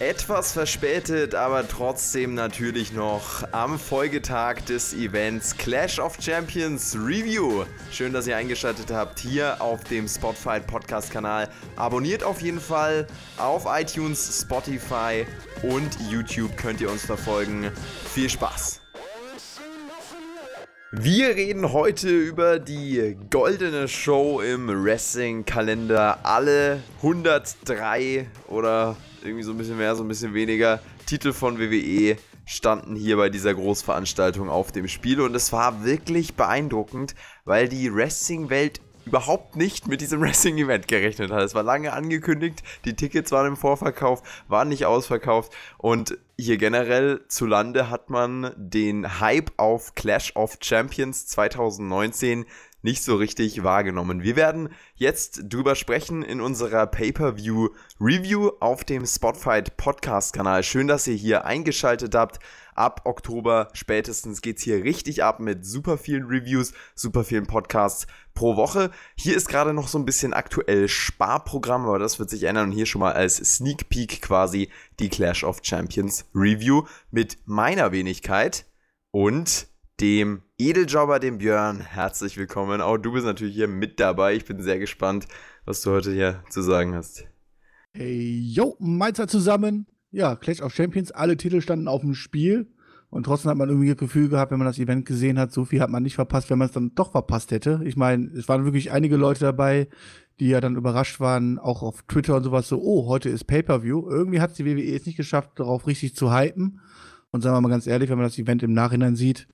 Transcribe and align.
Etwas 0.00 0.50
verspätet, 0.50 1.36
aber 1.36 1.68
trotzdem 1.68 2.34
natürlich 2.34 2.92
noch 2.92 3.44
am 3.52 3.78
Folgetag 3.78 4.56
des 4.66 4.92
Events 4.92 5.56
Clash 5.56 6.00
of 6.00 6.16
Champions 6.20 6.96
Review. 6.96 7.64
Schön, 7.92 8.12
dass 8.12 8.26
ihr 8.26 8.36
eingeschaltet 8.36 8.90
habt 8.90 9.20
hier 9.20 9.62
auf 9.62 9.84
dem 9.84 10.08
Spotify 10.08 10.58
Podcast 10.58 11.12
Kanal. 11.12 11.48
Abonniert 11.76 12.24
auf 12.24 12.40
jeden 12.40 12.58
Fall 12.60 13.06
auf 13.38 13.66
iTunes, 13.68 14.42
Spotify 14.42 15.24
und 15.62 15.96
YouTube 16.10 16.56
könnt 16.56 16.80
ihr 16.80 16.90
uns 16.90 17.06
verfolgen. 17.06 17.70
Viel 18.12 18.28
Spaß! 18.28 18.80
Wir 20.90 21.28
reden 21.36 21.72
heute 21.72 22.08
über 22.08 22.58
die 22.58 23.16
goldene 23.30 23.86
Show 23.86 24.40
im 24.40 24.68
Wrestling-Kalender. 24.68 26.18
Alle 26.24 26.82
103 27.02 28.26
oder 28.48 28.96
irgendwie 29.24 29.42
so 29.44 29.52
ein 29.52 29.58
bisschen 29.58 29.78
mehr, 29.78 29.96
so 29.96 30.04
ein 30.04 30.08
bisschen 30.08 30.34
weniger 30.34 30.80
Titel 31.06 31.32
von 31.32 31.58
WWE 31.58 32.16
standen 32.46 32.94
hier 32.94 33.16
bei 33.16 33.30
dieser 33.30 33.54
Großveranstaltung 33.54 34.50
auf 34.50 34.70
dem 34.70 34.88
Spiel 34.88 35.20
und 35.20 35.34
es 35.34 35.52
war 35.52 35.84
wirklich 35.84 36.34
beeindruckend, 36.34 37.14
weil 37.44 37.68
die 37.68 37.94
Wrestling-Welt 37.94 38.80
überhaupt 39.06 39.56
nicht 39.56 39.88
mit 39.88 40.00
diesem 40.00 40.20
Wrestling-Event 40.22 40.88
gerechnet 40.88 41.30
hat. 41.30 41.42
Es 41.42 41.54
war 41.54 41.62
lange 41.62 41.92
angekündigt, 41.92 42.62
die 42.84 42.94
Tickets 42.94 43.32
waren 43.32 43.46
im 43.46 43.56
Vorverkauf, 43.56 44.22
waren 44.48 44.68
nicht 44.68 44.86
ausverkauft 44.86 45.52
und 45.78 46.18
hier 46.36 46.58
generell 46.58 47.24
zu 47.28 47.46
Lande 47.46 47.90
hat 47.90 48.10
man 48.10 48.52
den 48.56 49.20
Hype 49.20 49.52
auf 49.56 49.94
Clash 49.94 50.34
of 50.36 50.58
Champions 50.60 51.26
2019 51.28 52.44
nicht 52.84 53.02
so 53.02 53.16
richtig 53.16 53.64
wahrgenommen. 53.64 54.22
Wir 54.22 54.36
werden 54.36 54.68
jetzt 54.94 55.44
drüber 55.48 55.74
sprechen 55.74 56.22
in 56.22 56.42
unserer 56.42 56.86
Pay-per-View 56.86 57.70
Review 57.98 58.50
auf 58.60 58.84
dem 58.84 59.06
Spotfight 59.06 59.78
Podcast 59.78 60.34
Kanal. 60.34 60.62
Schön, 60.62 60.86
dass 60.86 61.06
ihr 61.06 61.14
hier 61.14 61.46
eingeschaltet 61.46 62.14
habt. 62.14 62.40
Ab 62.74 63.00
Oktober 63.04 63.68
spätestens 63.72 64.42
geht's 64.42 64.62
hier 64.62 64.84
richtig 64.84 65.24
ab 65.24 65.40
mit 65.40 65.64
super 65.64 65.96
vielen 65.96 66.26
Reviews, 66.26 66.74
super 66.94 67.24
vielen 67.24 67.46
Podcasts 67.46 68.06
pro 68.34 68.56
Woche. 68.56 68.90
Hier 69.16 69.34
ist 69.34 69.48
gerade 69.48 69.72
noch 69.72 69.88
so 69.88 69.98
ein 69.98 70.04
bisschen 70.04 70.34
aktuell 70.34 70.86
Sparprogramm, 70.86 71.86
aber 71.86 71.98
das 71.98 72.18
wird 72.18 72.28
sich 72.28 72.42
ändern 72.42 72.68
und 72.68 72.72
hier 72.72 72.86
schon 72.86 73.00
mal 73.00 73.12
als 73.12 73.36
Sneak 73.36 73.88
Peek 73.88 74.20
quasi 74.20 74.68
die 75.00 75.08
Clash 75.08 75.42
of 75.42 75.60
Champions 75.62 76.26
Review 76.34 76.82
mit 77.10 77.38
meiner 77.46 77.92
Wenigkeit 77.92 78.66
und 79.10 79.68
dem 80.00 80.42
Edeljobber, 80.58 81.20
dem 81.20 81.38
Björn. 81.38 81.80
Herzlich 81.80 82.36
willkommen. 82.36 82.80
Auch 82.80 82.98
du 82.98 83.12
bist 83.12 83.26
natürlich 83.26 83.54
hier 83.54 83.68
mit 83.68 84.00
dabei. 84.00 84.34
Ich 84.34 84.44
bin 84.44 84.60
sehr 84.60 84.78
gespannt, 84.78 85.26
was 85.64 85.82
du 85.82 85.90
heute 85.90 86.12
hier 86.12 86.42
zu 86.50 86.62
sagen 86.62 86.94
hast. 86.94 87.24
Hey, 87.92 88.40
yo, 88.40 88.76
Mainzer 88.80 89.28
zusammen. 89.28 89.86
Ja, 90.10 90.34
Clash 90.36 90.60
of 90.62 90.74
Champions, 90.74 91.12
alle 91.12 91.36
Titel 91.36 91.60
standen 91.60 91.88
auf 91.88 92.00
dem 92.00 92.14
Spiel. 92.14 92.72
Und 93.08 93.26
trotzdem 93.26 93.50
hat 93.50 93.58
man 93.58 93.68
irgendwie 93.68 93.90
das 93.90 93.96
Gefühl 93.96 94.28
gehabt, 94.28 94.50
wenn 94.50 94.58
man 94.58 94.66
das 94.66 94.80
Event 94.80 95.06
gesehen 95.06 95.38
hat, 95.38 95.52
so 95.52 95.64
viel 95.64 95.80
hat 95.80 95.90
man 95.90 96.02
nicht 96.02 96.16
verpasst, 96.16 96.50
wenn 96.50 96.58
man 96.58 96.66
es 96.66 96.74
dann 96.74 96.96
doch 96.96 97.12
verpasst 97.12 97.52
hätte. 97.52 97.80
Ich 97.84 97.96
meine, 97.96 98.26
es 98.36 98.48
waren 98.48 98.64
wirklich 98.64 98.90
einige 98.90 99.16
Leute 99.16 99.40
dabei, 99.40 99.88
die 100.40 100.48
ja 100.48 100.60
dann 100.60 100.74
überrascht 100.74 101.20
waren, 101.20 101.60
auch 101.60 101.82
auf 101.82 102.02
Twitter 102.02 102.36
und 102.36 102.42
sowas, 102.42 102.66
so, 102.66 102.82
oh, 102.82 103.06
heute 103.06 103.28
ist 103.28 103.44
Pay-Per-View. 103.44 104.10
Irgendwie 104.10 104.40
hat 104.40 104.50
es 104.50 104.56
die 104.56 104.66
WWE 104.66 104.96
es 104.96 105.06
nicht 105.06 105.16
geschafft, 105.16 105.50
darauf 105.60 105.86
richtig 105.86 106.16
zu 106.16 106.34
hypen. 106.34 106.80
Und 107.30 107.42
sagen 107.42 107.54
wir 107.54 107.60
mal 107.60 107.68
ganz 107.68 107.86
ehrlich, 107.86 108.10
wenn 108.10 108.18
man 108.18 108.26
das 108.26 108.38
Event 108.38 108.64
im 108.64 108.72
Nachhinein 108.72 109.14
sieht, 109.14 109.46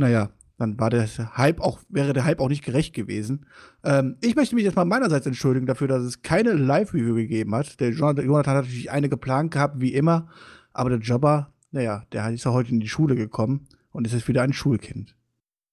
naja, 0.00 0.30
dann 0.58 0.78
war 0.78 0.90
der 0.90 1.06
Hype 1.06 1.60
auch, 1.60 1.78
wäre 1.88 2.12
der 2.12 2.24
Hype 2.24 2.40
auch 2.40 2.48
nicht 2.48 2.64
gerecht 2.64 2.94
gewesen. 2.94 3.46
Ähm, 3.82 4.16
ich 4.20 4.36
möchte 4.36 4.54
mich 4.54 4.64
jetzt 4.64 4.76
mal 4.76 4.84
meinerseits 4.84 5.26
entschuldigen 5.26 5.66
dafür, 5.66 5.88
dass 5.88 6.02
es 6.02 6.22
keine 6.22 6.52
Live-Review 6.52 7.14
gegeben 7.14 7.54
hat. 7.54 7.80
Der 7.80 7.90
Jonathan 7.90 8.56
hat 8.56 8.64
natürlich 8.64 8.90
eine 8.90 9.08
geplant 9.08 9.52
gehabt, 9.52 9.80
wie 9.80 9.94
immer, 9.94 10.28
aber 10.72 10.90
der 10.90 10.98
Jobber, 10.98 11.52
naja, 11.70 12.04
der 12.12 12.28
ist 12.30 12.44
ja 12.44 12.52
heute 12.52 12.72
in 12.72 12.80
die 12.80 12.88
Schule 12.88 13.14
gekommen 13.14 13.68
und 13.90 14.06
ist 14.06 14.12
jetzt 14.12 14.28
wieder 14.28 14.42
ein 14.42 14.52
Schulkind. 14.52 15.14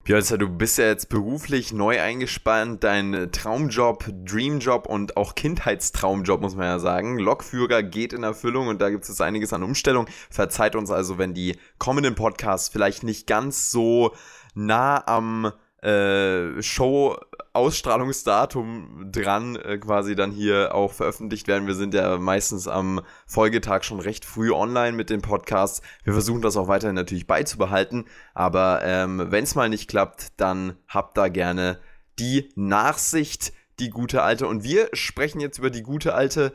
Björn, 0.08 0.24
du 0.40 0.48
bist 0.48 0.78
ja 0.78 0.86
jetzt 0.86 1.10
beruflich 1.10 1.74
neu 1.74 2.00
eingespannt, 2.00 2.82
dein 2.86 3.30
Traumjob, 3.34 4.10
Dreamjob 4.24 4.88
und 4.88 5.18
auch 5.18 5.36
Kindheitstraumjob, 5.36 6.40
muss 6.40 6.56
man 6.56 6.64
ja 6.64 6.80
sagen. 6.80 7.20
Lokführer 7.20 7.84
geht 7.84 8.14
in 8.14 8.24
Erfüllung 8.24 8.70
und 8.70 8.80
da 8.80 8.90
gibt 8.90 9.04
es 9.04 9.20
einiges 9.20 9.52
an 9.52 9.64
Umstellung. 9.64 10.08
Verzeiht 10.30 10.78
uns 10.78 10.92
also, 10.92 11.18
wenn 11.18 11.34
die 11.34 11.58
kommenden 11.78 12.16
Podcasts 12.16 12.70
vielleicht 12.70 13.04
nicht 13.04 13.28
ganz 13.28 13.70
so 13.70 14.16
nah 14.56 15.06
am 15.06 15.52
äh, 15.82 16.62
Show-Ausstrahlungsdatum 16.62 19.10
dran 19.12 19.58
äh, 19.58 19.78
quasi 19.78 20.16
dann 20.16 20.32
hier 20.32 20.74
auch 20.74 20.94
veröffentlicht 20.94 21.48
werden. 21.48 21.68
Wir 21.68 21.76
sind 21.76 21.94
ja 21.94 22.18
meistens 22.18 22.68
am 22.68 23.02
Folgetag 23.26 23.84
schon 23.84 24.00
recht 24.00 24.26
früh 24.26 24.52
online 24.52 24.98
mit 24.98 25.10
den 25.10 25.22
Podcasts. 25.22 25.82
Wir 26.04 26.14
versuchen 26.14 26.42
das 26.42 26.58
auch 26.58 26.68
weiterhin 26.68 26.96
natürlich 26.96 27.28
beizubehalten, 27.28 28.06
aber 28.34 28.82
ähm, 28.84 29.28
wenn 29.30 29.44
es 29.44 29.56
mal 29.56 29.70
nicht 29.70 29.88
klappt, 29.88 30.34
dann 30.38 30.78
habt 30.88 31.18
da 31.18 31.28
gerne 31.28 31.80
die 32.20 32.50
Nachsicht, 32.56 33.54
die 33.80 33.90
gute 33.90 34.24
alte. 34.24 34.48
Und 34.48 34.64
wir 34.64 34.90
sprechen 34.94 35.40
jetzt 35.40 35.60
über 35.60 35.70
die 35.70 35.84
gute 35.84 36.16
alte 36.16 36.54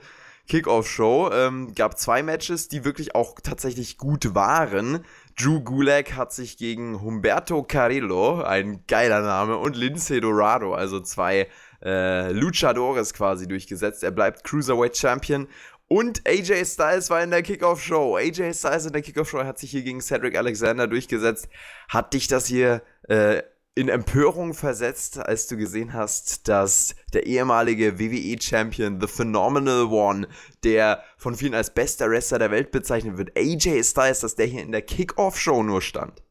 Kickoff-Show. 0.48 1.30
Ähm, 1.32 1.74
gab 1.74 1.98
zwei 1.98 2.22
Matches, 2.22 2.68
die 2.68 2.84
wirklich 2.84 3.14
auch 3.14 3.36
tatsächlich 3.42 3.96
gut 3.96 4.34
waren. 4.34 5.04
Drew 5.36 5.60
Gulak 5.60 6.14
hat 6.14 6.32
sich 6.32 6.56
gegen 6.56 7.00
Humberto 7.00 7.62
Carrillo, 7.62 8.42
ein 8.42 8.84
geiler 8.86 9.22
Name, 9.22 9.56
und 9.56 9.76
Lindsay 9.76 10.20
Dorado, 10.20 10.74
also 10.74 11.00
zwei 11.00 11.48
äh, 11.82 12.30
Luchadores 12.32 13.14
quasi 13.14 13.48
durchgesetzt. 13.48 14.02
Er 14.02 14.10
bleibt 14.10 14.44
Cruiserweight 14.44 14.96
Champion. 14.96 15.48
Und 15.88 16.26
AJ 16.26 16.64
Styles 16.64 17.10
war 17.10 17.22
in 17.22 17.30
der 17.30 17.42
Kickoff-Show. 17.42 18.16
AJ 18.16 18.54
Styles 18.54 18.86
in 18.86 18.92
der 18.94 19.02
Kickoff-Show 19.02 19.44
hat 19.44 19.58
sich 19.58 19.70
hier 19.70 19.82
gegen 19.82 20.00
Cedric 20.00 20.38
Alexander 20.38 20.86
durchgesetzt. 20.86 21.48
Hat 21.88 22.14
dich 22.14 22.28
das 22.28 22.46
hier 22.46 22.82
äh, 23.08 23.42
in 23.74 23.88
Empörung 23.88 24.52
versetzt, 24.52 25.18
als 25.18 25.46
du 25.46 25.56
gesehen 25.56 25.94
hast, 25.94 26.48
dass 26.48 26.94
der 27.14 27.26
ehemalige 27.26 27.98
WWE-Champion, 27.98 29.00
The 29.00 29.06
Phenomenal 29.06 29.86
One, 29.86 30.28
der 30.62 31.02
von 31.16 31.34
vielen 31.34 31.54
als 31.54 31.72
bester 31.72 32.10
Wrestler 32.10 32.38
der 32.38 32.50
Welt 32.50 32.70
bezeichnet 32.70 33.16
wird, 33.16 33.36
AJ 33.36 33.84
Styles, 33.84 34.20
dass 34.20 34.34
der 34.34 34.46
hier 34.46 34.62
in 34.62 34.72
der 34.72 34.82
Kickoff-Show 34.82 35.62
nur 35.62 35.80
stand? 35.80 36.22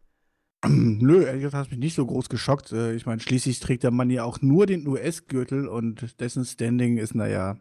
Nö, 0.67 1.23
ehrlich 1.23 1.41
gesagt 1.41 1.65
hat 1.65 1.71
mich 1.71 1.79
nicht 1.79 1.95
so 1.95 2.05
groß 2.05 2.29
geschockt. 2.29 2.71
Äh, 2.71 2.93
ich 2.93 3.07
meine, 3.07 3.19
schließlich 3.19 3.59
trägt 3.59 3.81
der 3.81 3.91
Mann 3.91 4.11
ja 4.11 4.23
auch 4.23 4.41
nur 4.41 4.67
den 4.67 4.87
US-Gürtel 4.87 5.67
und 5.67 6.19
dessen 6.19 6.45
Standing 6.45 6.97
ist, 6.97 7.15
naja, 7.15 7.57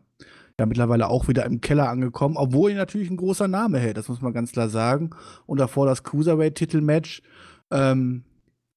ja 0.58 0.66
mittlerweile 0.66 1.08
auch 1.08 1.26
wieder 1.26 1.46
im 1.46 1.62
Keller 1.62 1.88
angekommen, 1.88 2.36
obwohl 2.36 2.72
er 2.72 2.76
natürlich 2.76 3.08
ein 3.08 3.16
großer 3.16 3.48
Name 3.48 3.78
hält, 3.78 3.96
das 3.96 4.08
muss 4.08 4.20
man 4.20 4.34
ganz 4.34 4.52
klar 4.52 4.68
sagen. 4.68 5.10
Und 5.46 5.58
davor 5.58 5.86
das 5.86 6.02
Cruiserweight-Titelmatch. 6.02 7.22
Ähm, 7.70 8.24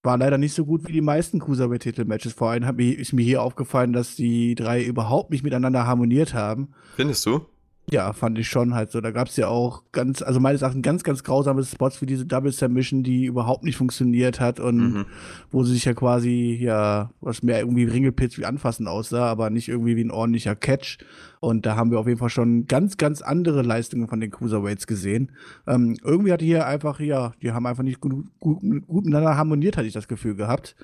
war 0.04 0.18
leider 0.18 0.38
nicht 0.38 0.54
so 0.54 0.66
gut 0.66 0.88
wie 0.88 0.92
die 0.92 1.02
meisten 1.02 1.40
Cruiserweight-Titel-Matches. 1.40 2.34
Vor 2.34 2.50
allem 2.50 2.78
ist 2.78 3.14
mir 3.14 3.24
hier 3.24 3.42
aufgefallen, 3.42 3.94
dass 3.94 4.16
die 4.16 4.54
drei 4.54 4.84
überhaupt 4.84 5.32
nicht 5.32 5.44
miteinander 5.44 5.88
harmoniert 5.88 6.34
haben. 6.34 6.74
Findest 6.98 7.26
du? 7.26 7.46
Ja, 7.92 8.14
fand 8.14 8.40
ich 8.40 8.48
schon 8.48 8.74
halt 8.74 8.92
so. 8.92 9.02
Da 9.02 9.12
gab 9.12 9.28
es 9.28 9.36
ja 9.36 9.50
auch 9.50 9.84
ganz, 9.92 10.22
also 10.22 10.40
meines 10.40 10.62
Erachtens 10.62 10.84
ganz, 10.84 11.04
ganz 11.04 11.24
grausame 11.24 11.64
Spots 11.64 12.02
wie 12.02 12.06
diese 12.06 12.26
Double 12.26 12.52
Submission, 12.52 13.04
die 13.04 13.26
überhaupt 13.26 13.64
nicht 13.64 13.76
funktioniert 13.76 14.40
hat 14.40 14.62
und 14.62 14.78
mhm. 14.78 15.06
wo 15.52 15.64
sie 15.64 15.74
sich 15.74 15.86
ja 15.86 15.94
quasi, 15.94 16.58
ja, 16.60 17.12
was 17.20 17.44
mehr 17.44 17.60
irgendwie 17.60 17.84
Ringelpitz 17.84 18.38
wie 18.38 18.46
anfassen 18.46 18.88
aussah, 18.88 19.26
aber 19.26 19.50
nicht 19.50 19.68
irgendwie 19.68 19.98
wie 19.98 20.04
ein 20.04 20.12
ordentlicher 20.12 20.56
Catch. 20.56 21.00
Und 21.42 21.66
da 21.66 21.76
haben 21.76 21.92
wir 21.92 22.00
auf 22.00 22.08
jeden 22.08 22.20
Fall 22.20 22.30
schon 22.30 22.68
ganz, 22.68 22.96
ganz 22.96 23.22
andere 23.22 23.64
Leistungen 23.64 24.08
von 24.08 24.22
den 24.22 24.32
Cruiserweights 24.32 24.88
gesehen. 24.88 25.34
Ähm, 25.68 25.98
irgendwie 26.04 26.32
hatte 26.32 26.46
hier 26.46 26.66
einfach, 26.66 27.02
ja, 27.02 27.34
die 27.42 27.52
haben 27.52 27.66
einfach 27.66 27.84
nicht 27.84 28.00
gut, 28.00 28.14
gut, 28.40 28.62
gut 28.62 29.06
miteinander 29.06 29.36
harmoniert, 29.36 29.76
hatte 29.76 29.88
ich 29.88 29.94
das 29.94 30.08
Gefühl 30.08 30.36
gehabt. 30.36 30.78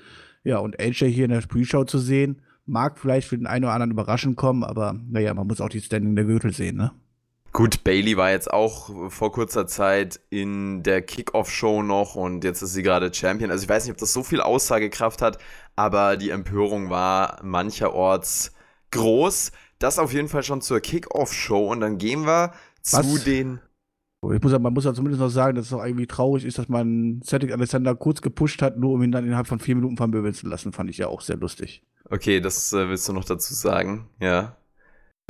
Ja, 0.44 0.58
und 0.58 0.78
AJ 0.78 1.06
hier 1.10 1.24
in 1.24 1.30
der 1.30 1.40
Pre-Show 1.40 1.84
zu 1.84 1.98
sehen, 1.98 2.42
mag 2.70 2.98
vielleicht 2.98 3.28
für 3.28 3.36
den 3.36 3.46
einen 3.46 3.64
oder 3.64 3.74
anderen 3.74 3.90
überraschend 3.90 4.36
kommen, 4.36 4.64
aber 4.64 4.94
naja, 5.08 5.34
man 5.34 5.46
muss 5.46 5.60
auch 5.60 5.68
die 5.68 5.80
Standing 5.80 6.16
der 6.16 6.24
Gürtel 6.24 6.52
sehen, 6.52 6.76
ne? 6.76 6.92
Gut, 7.52 7.82
Bailey 7.82 8.16
war 8.16 8.30
jetzt 8.30 8.52
auch 8.52 9.10
vor 9.10 9.32
kurzer 9.32 9.66
Zeit 9.66 10.20
in 10.30 10.84
der 10.84 11.02
Kickoff-Show 11.02 11.82
noch 11.82 12.14
und 12.14 12.44
jetzt 12.44 12.62
ist 12.62 12.74
sie 12.74 12.84
gerade 12.84 13.12
Champion. 13.12 13.50
Also 13.50 13.64
ich 13.64 13.68
weiß 13.68 13.84
nicht, 13.84 13.92
ob 13.92 13.98
das 13.98 14.12
so 14.12 14.22
viel 14.22 14.40
Aussagekraft 14.40 15.20
hat, 15.20 15.38
aber 15.74 16.16
die 16.16 16.30
Empörung 16.30 16.90
war 16.90 17.40
mancherorts 17.42 18.52
groß. 18.92 19.50
Das 19.80 19.98
auf 19.98 20.12
jeden 20.12 20.28
Fall 20.28 20.44
schon 20.44 20.60
zur 20.60 20.78
Kickoff-Show 20.78 21.72
und 21.72 21.80
dann 21.80 21.98
gehen 21.98 22.24
wir 22.24 22.52
Was? 22.88 23.12
zu 23.12 23.18
den. 23.18 23.58
Ich 24.32 24.42
muss 24.42 24.52
ja, 24.52 24.58
man 24.58 24.74
muss 24.74 24.84
ja 24.84 24.94
zumindest 24.94 25.20
noch 25.20 25.30
sagen, 25.30 25.56
dass 25.56 25.66
es 25.66 25.72
auch 25.72 25.84
irgendwie 25.84 26.06
traurig 26.06 26.44
ist, 26.44 26.58
dass 26.58 26.68
man 26.68 27.20
Cedric 27.24 27.52
Alexander 27.52 27.96
kurz 27.96 28.20
gepusht 28.20 28.62
hat, 28.62 28.76
nur 28.76 28.92
um 28.92 29.02
ihn 29.02 29.10
dann 29.10 29.24
innerhalb 29.24 29.48
von 29.48 29.58
vier 29.58 29.74
Minuten 29.74 29.96
vermöbeln 29.96 30.34
zu 30.34 30.46
lassen. 30.46 30.72
Fand 30.72 30.90
ich 30.90 30.98
ja 30.98 31.08
auch 31.08 31.22
sehr 31.22 31.36
lustig. 31.36 31.82
Okay, 32.10 32.40
das 32.40 32.72
äh, 32.72 32.88
willst 32.88 33.08
du 33.08 33.12
noch 33.12 33.24
dazu 33.24 33.54
sagen, 33.54 34.08
ja. 34.20 34.56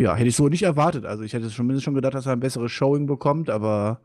Ja, 0.00 0.14
hätte 0.14 0.28
ich 0.28 0.36
so 0.36 0.48
nicht 0.48 0.62
erwartet. 0.62 1.04
Also 1.04 1.22
ich 1.22 1.34
hätte 1.34 1.48
zumindest 1.50 1.84
schon 1.84 1.94
gedacht, 1.94 2.14
dass 2.14 2.24
er 2.24 2.32
ein 2.32 2.40
besseres 2.40 2.72
Showing 2.72 3.06
bekommt, 3.06 3.50
aber 3.50 4.00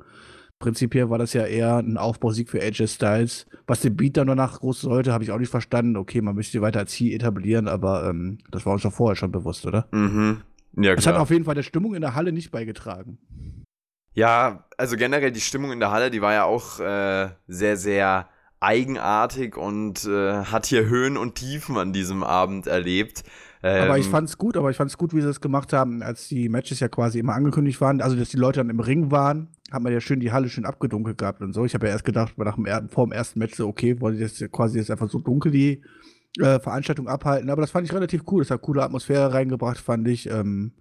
prinzipiell 0.59 1.09
war 1.09 1.17
das 1.17 1.31
ja 1.31 1.45
eher 1.45 1.77
ein 1.77 1.97
Aufbausieg 1.97 2.49
für 2.49 2.61
AJ 2.61 2.87
Styles. 2.87 3.45
Was 3.65 3.79
den 3.79 3.95
Beat 3.95 4.17
dann 4.17 4.27
danach 4.27 4.59
groß 4.59 4.81
sollte, 4.81 5.13
habe 5.13 5.23
ich 5.23 5.31
auch 5.31 5.39
nicht 5.39 5.49
verstanden. 5.49 5.95
Okay, 5.95 6.19
man 6.19 6.35
müsste 6.35 6.61
weiter 6.61 6.79
als 6.79 6.91
Ziel 6.91 7.13
etablieren, 7.13 7.69
aber 7.69 8.09
ähm, 8.09 8.39
das 8.51 8.65
war 8.65 8.73
uns 8.73 8.83
doch 8.83 8.91
vorher 8.91 9.15
schon 9.15 9.31
bewusst, 9.31 9.65
oder? 9.65 9.87
Mhm. 9.91 10.41
Ja, 10.77 10.95
das 10.95 11.07
hat 11.07 11.15
auf 11.15 11.29
jeden 11.29 11.45
Fall 11.45 11.55
der 11.55 11.63
Stimmung 11.63 11.95
in 11.95 12.01
der 12.01 12.13
Halle 12.15 12.33
nicht 12.33 12.51
beigetragen. 12.51 13.17
Ja, 14.13 14.65
also 14.77 14.97
generell 14.97 15.31
die 15.31 15.39
Stimmung 15.39 15.71
in 15.71 15.79
der 15.79 15.91
Halle, 15.91 16.11
die 16.11 16.21
war 16.21 16.33
ja 16.33 16.43
auch 16.43 16.79
äh, 16.81 17.29
sehr, 17.47 17.77
sehr 17.77 18.27
eigenartig 18.65 19.55
und 19.57 20.05
äh, 20.05 20.43
hat 20.45 20.65
hier 20.65 20.87
Höhen 20.87 21.17
und 21.17 21.35
Tiefen 21.35 21.77
an 21.77 21.93
diesem 21.93 22.23
Abend 22.23 22.65
erlebt. 22.65 23.23
Ähm, 23.61 23.83
aber 23.83 23.97
ich 23.97 24.07
ähm, 24.07 24.11
fand's 24.11 24.37
gut, 24.37 24.57
aber 24.57 24.71
ich 24.71 24.77
fand's 24.77 24.97
gut, 24.97 25.13
wie 25.13 25.21
sie 25.21 25.27
das 25.27 25.39
gemacht 25.39 25.71
haben, 25.71 26.01
als 26.01 26.27
die 26.27 26.49
Matches 26.49 26.79
ja 26.79 26.87
quasi 26.87 27.19
immer 27.19 27.33
angekündigt 27.33 27.79
waren, 27.79 28.01
also 28.01 28.15
dass 28.15 28.29
die 28.29 28.37
Leute 28.37 28.59
dann 28.59 28.69
im 28.69 28.79
Ring 28.79 29.11
waren, 29.11 29.49
hat 29.71 29.81
man 29.81 29.93
ja 29.93 30.01
schön 30.01 30.19
die 30.19 30.31
Halle 30.31 30.49
schön 30.49 30.65
abgedunkelt 30.65 31.17
gehabt 31.17 31.41
und 31.41 31.53
so. 31.53 31.63
Ich 31.65 31.73
habe 31.73 31.85
ja 31.85 31.93
erst 31.93 32.05
gedacht, 32.05 32.37
nach 32.37 32.55
dem, 32.55 32.89
vor 32.89 33.05
dem 33.05 33.11
ersten 33.11 33.39
Match 33.39 33.55
so, 33.55 33.67
okay, 33.67 33.99
wollen 34.01 34.15
die 34.15 34.21
jetzt 34.21 34.51
quasi 34.51 34.79
jetzt 34.79 34.91
einfach 34.91 35.09
so 35.09 35.19
dunkel 35.19 35.51
die 35.51 35.81
äh, 36.39 36.59
Veranstaltung 36.59 37.07
abhalten, 37.07 37.49
aber 37.49 37.61
das 37.61 37.71
fand 37.71 37.87
ich 37.87 37.93
relativ 37.93 38.23
cool. 38.31 38.41
Das 38.41 38.51
hat 38.51 38.61
coole 38.61 38.83
Atmosphäre 38.83 39.33
reingebracht, 39.33 39.77
fand 39.77 40.07
ich. 40.07 40.29
Ähm, 40.29 40.73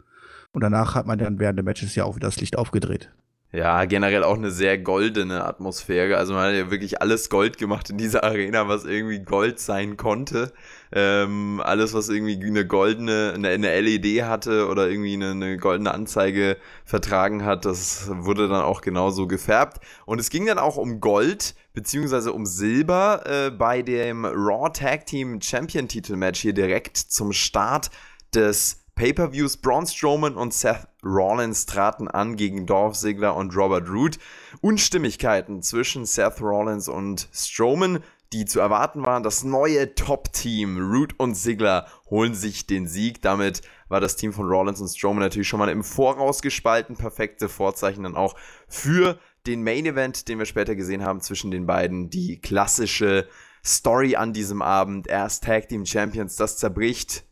und 0.53 0.63
danach 0.63 0.95
hat 0.95 1.07
man 1.07 1.19
dann 1.19 1.39
während 1.39 1.59
der 1.59 1.65
Matches 1.65 1.95
ja 1.95 2.05
auch 2.05 2.17
wieder 2.17 2.29
das 2.29 2.41
Licht 2.41 2.57
aufgedreht. 2.57 3.11
Ja, 3.55 3.85
generell 3.85 4.25
auch 4.25 4.35
eine 4.35 4.51
sehr 4.51 4.79
goldene 4.79 5.45
Atmosphäre. 5.45 6.17
Also 6.17 6.35
man 6.35 6.49
hat 6.49 6.55
ja 6.55 6.73
wirklich 6.73 7.01
alles 7.01 7.31
Gold 7.31 7.57
gemacht 7.57 7.89
in 7.89 7.99
dieser 7.99 8.25
Arena, 8.25 8.67
was 8.67 8.85
irgendwie 8.85 9.21
Gold 9.21 9.61
sein 9.61 9.97
konnte. 9.97 10.53
Ähm, 10.91 11.63
alles, 11.65 11.95
was 11.95 12.09
irgendwie 12.09 12.45
eine 12.45 12.67
goldene, 12.67 13.33
eine, 13.33 13.51
eine 13.51 13.81
LED 13.81 14.25
hatte 14.25 14.67
oder 14.67 14.89
irgendwie 14.89 15.15
eine, 15.15 15.31
eine, 15.31 15.57
goldene 15.57 15.95
Anzeige 15.95 16.57
vertragen 16.85 17.45
hat, 17.45 17.65
das 17.65 18.11
wurde 18.11 18.49
dann 18.49 18.63
auch 18.63 18.81
genauso 18.81 19.29
gefärbt. 19.29 19.79
Und 20.05 20.21
es 20.21 20.31
ging 20.31 20.47
dann 20.47 20.59
auch 20.59 20.77
um 20.77 20.99
Gold 20.99 21.55
beziehungsweise 21.75 22.33
um 22.33 22.47
Silber 22.47 23.23
äh, 23.25 23.51
bei 23.53 23.83
dem 23.83 24.25
Raw 24.25 24.69
Tag 24.73 25.07
Team 25.07 25.41
Champion 25.41 25.87
Titel 25.87 26.17
Match 26.17 26.41
hier 26.41 26.55
direkt 26.55 26.97
zum 26.97 27.33
Start 27.33 27.93
des 28.35 28.81
Pay-per-Views 28.97 29.59
Braun 29.59 29.87
Strowman 29.87 30.35
und 30.35 30.53
Seth 30.53 30.89
Rollins 31.05 31.67
traten 31.67 32.09
an 32.09 32.37
gegen 32.37 32.67
Dolph 32.67 32.97
Ziggler 32.97 33.37
und 33.37 33.57
Robert 33.57 33.89
Root. 33.89 34.19
Unstimmigkeiten 34.61 35.63
zwischen 35.63 36.07
Seth 36.07 36.41
Rollins 36.41 36.89
und 36.89 37.29
Strowman, 37.33 38.03
die 38.33 38.45
zu 38.45 38.61
erwarten 38.61 39.05
waren. 39.05 39.23
Das 39.23 39.45
neue 39.45 39.95
Top-Team 39.95 40.79
Root 40.79 41.15
und 41.19 41.35
Ziggler 41.35 41.87
holen 42.11 42.35
sich 42.35 42.67
den 42.67 42.89
Sieg. 42.89 43.23
Damit 43.23 43.63
war 43.89 44.01
das 44.01 44.17
Team 44.17 44.33
von 44.33 44.49
Rollins 44.49 44.81
und 44.81 44.89
Strowman 44.89 45.21
natürlich 45.21 45.49
schon 45.49 45.61
mal 45.61 45.69
im 45.69 45.85
Voraus 45.85 46.43
gespalten. 46.43 46.97
Perfekte 46.97 47.49
Vorzeichen 47.49 48.03
dann 48.03 48.17
auch 48.17 48.35
für 48.67 49.19
den 49.47 49.63
Main 49.63 49.87
Event, 49.87 50.29
den 50.29 50.39
wir 50.39 50.47
später 50.47 50.75
gesehen 50.75 51.05
haben 51.05 51.21
zwischen 51.21 51.51
den 51.51 51.67
beiden. 51.67 52.11
Die 52.11 52.41
klassische 52.41 53.29
Story 53.65 54.17
an 54.17 54.33
diesem 54.33 54.63
Abend. 54.63 55.07
Erst 55.07 55.45
Tag 55.45 55.69
Team 55.69 55.87
Champions, 55.87 56.37
das 56.37 56.59
zerbricht 56.59 57.25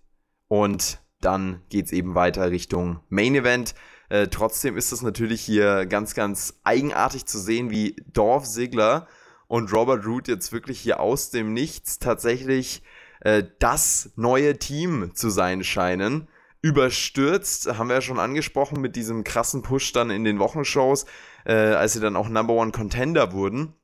und 0.49 1.02
dann 1.25 1.63
geht 1.69 1.87
es 1.87 1.93
eben 1.93 2.15
weiter 2.15 2.51
Richtung 2.51 3.01
Main 3.09 3.35
Event. 3.35 3.75
Äh, 4.09 4.29
trotzdem 4.29 4.77
ist 4.77 4.93
es 4.93 5.03
natürlich 5.03 5.41
hier 5.41 5.87
ganz, 5.87 6.15
ganz 6.15 6.61
eigenartig 6.65 7.27
zu 7.27 7.39
sehen, 7.39 7.71
wie 7.71 7.97
Dorf 8.13 8.45
Ziggler 8.45 9.09
und 9.49 9.73
Robert 9.73 10.05
Root 10.07 10.29
jetzt 10.29 10.53
wirklich 10.53 10.81
hier 10.81 11.01
aus 11.01 11.31
dem 11.31 11.53
Nichts 11.53 11.99
tatsächlich 11.99 12.83
äh, 13.21 13.45
das 13.59 14.13
neue 14.17 14.59
Team 14.59 15.13
zu 15.15 15.31
sein 15.31 15.65
scheinen. 15.65 16.29
Überstürzt, 16.61 17.77
haben 17.77 17.89
wir 17.89 17.97
ja 17.97 18.03
schon 18.03 18.21
angesprochen, 18.21 18.81
mit 18.81 18.95
diesem 18.95 19.25
krassen 19.25 19.63
Push 19.63 19.93
dann 19.93 20.11
in 20.11 20.25
den 20.25 20.39
Wochenshows, 20.39 21.07
äh, 21.45 21.55
als 21.55 21.95
sie 21.95 22.01
dann 22.01 22.17
auch 22.17 22.29
Number 22.29 22.55
One 22.55 22.71
Contender 22.71 23.33
wurden 23.33 23.75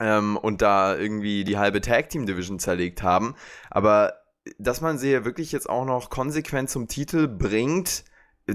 ähm, 0.00 0.36
und 0.36 0.62
da 0.62 0.96
irgendwie 0.96 1.44
die 1.44 1.58
halbe 1.58 1.80
Tag 1.80 2.08
Team 2.08 2.26
Division 2.26 2.58
zerlegt 2.58 3.02
haben. 3.02 3.34
Aber 3.70 4.23
dass 4.58 4.80
man 4.80 4.98
sie 4.98 5.10
ja 5.10 5.24
wirklich 5.24 5.52
jetzt 5.52 5.68
auch 5.68 5.84
noch 5.84 6.10
konsequent 6.10 6.70
zum 6.70 6.88
Titel 6.88 7.28
bringt, 7.28 8.04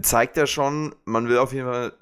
zeigt 0.02 0.38
ja 0.38 0.46
schon, 0.46 0.96
man 1.06 1.28
will 1.28 1.38
auf 1.38 1.54
jeden 1.54 1.68
Fall 1.68 1.94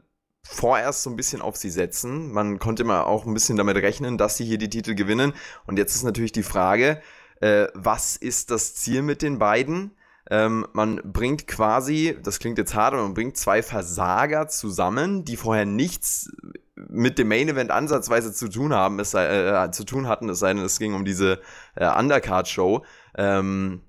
vorerst 0.44 1.04
so 1.04 1.10
ein 1.10 1.16
bisschen 1.16 1.42
auf 1.42 1.58
sie 1.58 1.70
setzen. 1.70 2.32
Man 2.32 2.60
konnte 2.60 2.84
mal 2.84 3.04
auch 3.04 3.26
ein 3.26 3.34
bisschen 3.34 3.58
damit 3.58 3.78
rechnen, 3.78 4.18
dass 4.18 4.38
sie 4.38 4.46
hier 4.46 4.58
die 4.58 4.70
Titel 4.70 4.96
gewinnen. 4.96 5.34
Und 5.66 5.78
jetzt 5.78 5.96
ist 5.96 6.04
natürlich 6.04 6.32
die 6.32 6.44
Frage, 6.44 7.02
äh, 7.42 7.68
was 7.74 8.16
ist 8.16 8.52
das 8.52 8.76
Ziel 8.76 9.02
mit 9.02 9.22
den 9.22 9.40
beiden? 9.40 9.92
Ähm, 10.30 10.68
man 10.74 11.02
bringt 11.04 11.48
quasi, 11.48 12.18
das 12.22 12.40
klingt 12.40 12.58
jetzt 12.58 12.76
hart, 12.76 12.94
aber 12.94 13.04
man 13.04 13.14
bringt 13.14 13.38
zwei 13.38 13.64
Versager 13.64 14.48
zusammen, 14.50 15.24
die 15.24 15.38
vorher 15.38 15.66
nichts 15.66 16.30
mit 16.76 17.18
dem 17.18 17.30
Main 17.30 17.50
Event 17.50 17.72
ansatzweise 17.72 18.34
zu 18.34 18.50
tun 18.50 18.74
haben, 18.74 19.00
es 19.00 19.12
sei, 19.12 19.26
äh, 19.26 19.72
zu 19.72 19.84
tun 19.84 20.08
hatten, 20.08 20.30
es 20.30 20.40
sei 20.40 20.54
denn, 20.54 20.64
es 20.64 20.80
ging 20.80 20.94
um 20.94 21.06
diese 21.06 21.40
äh, 21.76 21.88
Undercard 21.88 22.48
Show. 22.48 22.84
Ähm, 23.18 23.82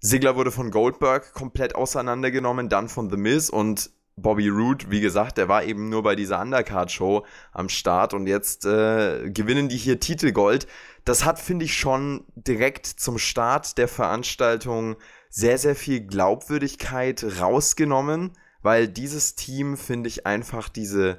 Sigler 0.00 0.36
wurde 0.36 0.50
von 0.50 0.70
Goldberg 0.70 1.32
komplett 1.34 1.74
auseinandergenommen, 1.74 2.68
dann 2.68 2.88
von 2.88 3.10
The 3.10 3.16
Miz 3.16 3.50
und 3.50 3.90
Bobby 4.16 4.48
Roode, 4.48 4.90
wie 4.90 5.00
gesagt, 5.00 5.38
der 5.38 5.48
war 5.48 5.64
eben 5.64 5.88
nur 5.88 6.02
bei 6.02 6.14
dieser 6.14 6.40
Undercard-Show 6.40 7.24
am 7.52 7.68
Start 7.68 8.12
und 8.12 8.26
jetzt 8.26 8.66
äh, 8.66 9.30
gewinnen 9.30 9.68
die 9.68 9.76
hier 9.76 10.00
Titelgold. 10.00 10.66
Das 11.04 11.24
hat, 11.24 11.38
finde 11.38 11.64
ich, 11.64 11.76
schon 11.76 12.24
direkt 12.34 12.86
zum 12.86 13.18
Start 13.18 13.78
der 13.78 13.88
Veranstaltung 13.88 14.96
sehr, 15.30 15.56
sehr 15.56 15.74
viel 15.74 16.00
Glaubwürdigkeit 16.06 17.24
rausgenommen, 17.40 18.32
weil 18.60 18.86
dieses 18.86 19.34
Team, 19.34 19.76
finde 19.76 20.08
ich, 20.08 20.26
einfach 20.26 20.68
diese 20.68 21.18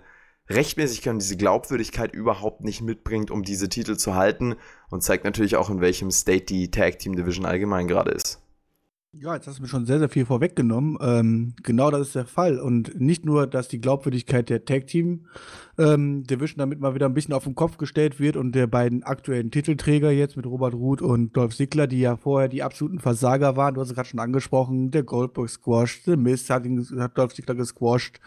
Rechtmäßigkeit 0.50 1.14
und 1.14 1.22
diese 1.22 1.38
Glaubwürdigkeit 1.38 2.14
überhaupt 2.14 2.62
nicht 2.62 2.82
mitbringt, 2.82 3.32
um 3.32 3.44
diese 3.44 3.70
Titel 3.70 3.98
zu 3.98 4.14
halten 4.14 4.56
und 4.94 5.02
zeigt 5.02 5.24
natürlich 5.24 5.56
auch, 5.56 5.72
in 5.72 5.82
welchem 5.82 6.12
State 6.12 6.46
die 6.46 6.70
Tag 6.70 7.00
Team 7.00 7.16
Division 7.16 7.48
allgemein 7.48 7.88
gerade 7.88 8.12
ist. 8.12 8.40
Ja, 9.12 9.34
jetzt 9.34 9.48
hast 9.48 9.58
du 9.58 9.64
mir 9.64 9.68
schon 9.68 9.88
sehr, 9.88 9.98
sehr 9.98 10.10
viel 10.10 10.26
vorweggenommen. 10.26 11.00
Ähm, 11.02 11.54
genau 11.64 11.90
das 11.90 12.02
ist 12.02 12.16
der 12.16 12.28
Fall. 12.28 12.60
Und 12.60 13.00
nicht 13.00 13.26
nur, 13.26 13.48
dass 13.48 13.68
die 13.68 13.82
Glaubwürdigkeit 13.82 14.50
der 14.50 14.66
Tag 14.66 14.86
Team 14.86 15.26
ähm, 15.80 16.24
Division 16.26 16.60
damit 16.60 16.80
mal 16.80 16.94
wieder 16.94 17.08
ein 17.08 17.16
bisschen 17.16 17.34
auf 17.34 17.44
den 17.44 17.56
Kopf 17.56 17.78
gestellt 17.78 18.20
wird 18.20 18.38
und 18.38 18.54
der 18.54 18.68
beiden 18.68 19.02
aktuellen 19.02 19.50
Titelträger 19.50 20.12
jetzt 20.12 20.38
mit 20.38 20.46
Robert 20.46 20.76
Root 20.76 21.02
und 21.02 21.36
Dolph 21.36 21.56
Ziggler, 21.56 21.88
die 21.88 22.00
ja 22.00 22.16
vorher 22.16 22.48
die 22.48 22.62
absoluten 22.62 23.00
Versager 23.00 23.56
waren. 23.58 23.74
Du 23.74 23.82
hast 23.82 23.90
es 23.90 23.96
gerade 23.96 24.10
schon 24.10 24.20
angesprochen, 24.20 24.92
der 24.92 25.04
Goldberg 25.04 25.50
squashed, 25.50 26.06
The 26.06 26.18
Mist 26.18 26.52
hat, 26.52 26.66
ihn, 26.66 26.88
hat 27.00 27.18
Dolph 27.18 27.34
Ziggler 27.34 27.56
gesquashed. 27.56 28.20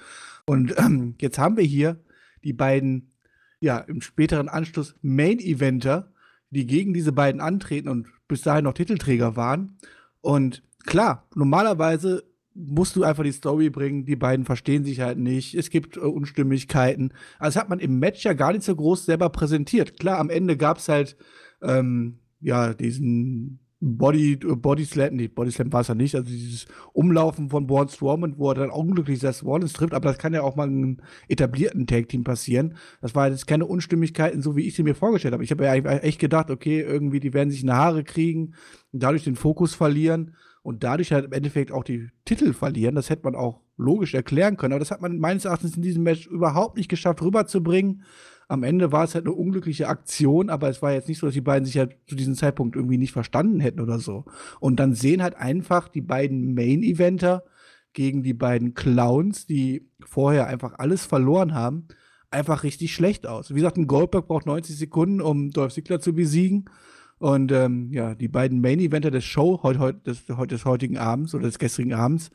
Und 0.46 0.74
ähm, 0.78 1.14
jetzt 1.20 1.38
haben 1.38 1.56
wir 1.56 1.64
hier 1.64 2.00
die 2.42 2.52
beiden, 2.52 3.12
ja, 3.60 3.78
im 3.78 4.00
späteren 4.00 4.48
Anschluss 4.48 4.96
Main-Eventer, 5.02 6.12
die 6.50 6.66
gegen 6.66 6.94
diese 6.94 7.12
beiden 7.12 7.40
antreten 7.40 7.88
und 7.88 8.08
bis 8.28 8.42
dahin 8.42 8.64
noch 8.64 8.74
Titelträger 8.74 9.36
waren. 9.36 9.78
Und 10.20 10.62
klar, 10.84 11.26
normalerweise 11.34 12.24
musst 12.54 12.96
du 12.96 13.04
einfach 13.04 13.22
die 13.22 13.32
Story 13.32 13.68
bringen, 13.68 14.06
die 14.06 14.16
beiden 14.16 14.46
verstehen 14.46 14.84
sich 14.84 15.00
halt 15.00 15.18
nicht, 15.18 15.54
es 15.54 15.68
gibt 15.68 15.96
äh, 15.96 16.00
Unstimmigkeiten. 16.00 17.12
Also 17.38 17.60
hat 17.60 17.68
man 17.68 17.80
im 17.80 17.98
Match 17.98 18.24
ja 18.24 18.32
gar 18.32 18.52
nicht 18.52 18.64
so 18.64 18.74
groß 18.74 19.04
selber 19.04 19.28
präsentiert. 19.28 19.98
Klar, 19.98 20.18
am 20.18 20.30
Ende 20.30 20.56
gab 20.56 20.78
es 20.78 20.88
halt 20.88 21.16
ähm, 21.62 22.18
ja 22.40 22.72
diesen 22.72 23.60
Body, 23.78 24.36
Body 24.36 24.86
Slam, 24.86 25.16
nee, 25.16 25.28
Body 25.28 25.50
Slam 25.50 25.70
war 25.70 25.82
es 25.82 25.88
ja 25.88 25.94
nicht, 25.94 26.14
also 26.14 26.26
dieses 26.26 26.66
Umlaufen 26.94 27.50
von 27.50 27.66
Braun 27.66 27.88
Strowman, 27.88 28.38
wo 28.38 28.50
er 28.50 28.54
dann 28.54 28.70
unglücklich 28.70 29.20
Seth 29.20 29.44
Rollins 29.44 29.74
trifft, 29.74 29.92
aber 29.92 30.08
das 30.08 30.18
kann 30.18 30.32
ja 30.32 30.42
auch 30.42 30.56
mal 30.56 30.66
einem 30.66 30.98
etablierten 31.28 31.86
Tag-Team 31.86 32.24
passieren. 32.24 32.76
Das 33.02 33.14
war 33.14 33.28
jetzt 33.28 33.46
keine 33.46 33.66
Unstimmigkeiten, 33.66 34.40
so 34.40 34.56
wie 34.56 34.66
ich 34.66 34.74
sie 34.74 34.82
mir 34.82 34.94
vorgestellt 34.94 35.34
habe. 35.34 35.44
Ich 35.44 35.50
habe 35.50 35.64
ja 35.64 35.74
echt 35.74 36.18
gedacht, 36.18 36.50
okay, 36.50 36.80
irgendwie, 36.80 37.20
die 37.20 37.34
werden 37.34 37.50
sich 37.50 37.60
in 37.60 37.66
die 37.66 37.74
Haare 37.74 38.02
kriegen 38.02 38.54
und 38.92 39.02
dadurch 39.02 39.24
den 39.24 39.36
Fokus 39.36 39.74
verlieren 39.74 40.34
und 40.62 40.82
dadurch 40.82 41.12
halt 41.12 41.26
im 41.26 41.32
Endeffekt 41.32 41.70
auch 41.70 41.84
die 41.84 42.08
Titel 42.24 42.54
verlieren. 42.54 42.94
Das 42.94 43.10
hätte 43.10 43.24
man 43.24 43.34
auch 43.34 43.60
logisch 43.76 44.14
erklären 44.14 44.56
können, 44.56 44.72
aber 44.72 44.80
das 44.80 44.90
hat 44.90 45.02
man 45.02 45.18
meines 45.18 45.44
Erachtens 45.44 45.76
in 45.76 45.82
diesem 45.82 46.02
Match 46.02 46.26
überhaupt 46.26 46.78
nicht 46.78 46.88
geschafft 46.88 47.20
rüberzubringen. 47.20 48.02
Am 48.48 48.62
Ende 48.62 48.92
war 48.92 49.04
es 49.04 49.14
halt 49.14 49.26
eine 49.26 49.34
unglückliche 49.34 49.88
Aktion, 49.88 50.50
aber 50.50 50.68
es 50.68 50.80
war 50.80 50.92
jetzt 50.92 51.08
nicht 51.08 51.18
so, 51.18 51.26
dass 51.26 51.34
die 51.34 51.40
beiden 51.40 51.66
sich 51.66 51.78
halt 51.78 51.96
zu 52.06 52.14
diesem 52.14 52.34
Zeitpunkt 52.34 52.76
irgendwie 52.76 52.98
nicht 52.98 53.12
verstanden 53.12 53.60
hätten 53.60 53.80
oder 53.80 53.98
so. 53.98 54.24
Und 54.60 54.78
dann 54.78 54.94
sehen 54.94 55.22
halt 55.22 55.36
einfach 55.36 55.88
die 55.88 56.00
beiden 56.00 56.54
Main-Eventer 56.54 57.44
gegen 57.92 58.22
die 58.22 58.34
beiden 58.34 58.74
Clowns, 58.74 59.46
die 59.46 59.88
vorher 60.04 60.46
einfach 60.46 60.74
alles 60.78 61.06
verloren 61.06 61.54
haben, 61.54 61.88
einfach 62.30 62.62
richtig 62.62 62.94
schlecht 62.94 63.26
aus. 63.26 63.50
Wie 63.50 63.54
gesagt, 63.56 63.78
ein 63.78 63.86
Goldberg 63.86 64.28
braucht 64.28 64.46
90 64.46 64.76
Sekunden, 64.76 65.20
um 65.20 65.50
Dolph 65.50 65.72
Ziggler 65.72 66.00
zu 66.00 66.12
besiegen. 66.12 66.66
Und 67.18 67.50
ähm, 67.50 67.90
ja, 67.92 68.14
die 68.14 68.28
beiden 68.28 68.60
Main-Eventer 68.60 69.10
des 69.10 69.24
Show, 69.24 69.60
heute, 69.62 69.78
heute, 69.78 69.98
des, 70.00 70.26
des 70.26 70.64
heutigen 70.66 70.98
Abends 70.98 71.34
oder 71.34 71.44
des 71.44 71.58
gestrigen 71.58 71.94
Abends, 71.94 72.30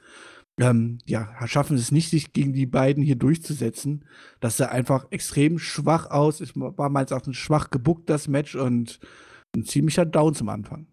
ähm, 0.60 1.00
ja, 1.06 1.30
schaffen 1.48 1.78
es 1.78 1.92
nicht, 1.92 2.10
sich 2.10 2.34
gegen 2.34 2.54
die 2.54 2.66
beiden 2.66 3.04
hier 3.04 3.16
durchzusetzen. 3.16 4.06
Das 4.40 4.58
sah 4.58 4.68
einfach 4.68 5.06
extrem 5.12 5.60
schwach 5.60 6.10
aus. 6.10 6.42
Es 6.42 6.52
war 6.56 6.90
meines 6.90 7.12
Erachtens 7.12 7.38
schwach 7.38 7.70
gebuckt, 7.70 8.10
das 8.10 8.28
Match, 8.28 8.56
und 8.56 9.00
ein 9.56 9.66
ziemlicher 9.66 10.06
Down 10.06 10.36
zum 10.36 10.50
Anfang. 10.50 10.88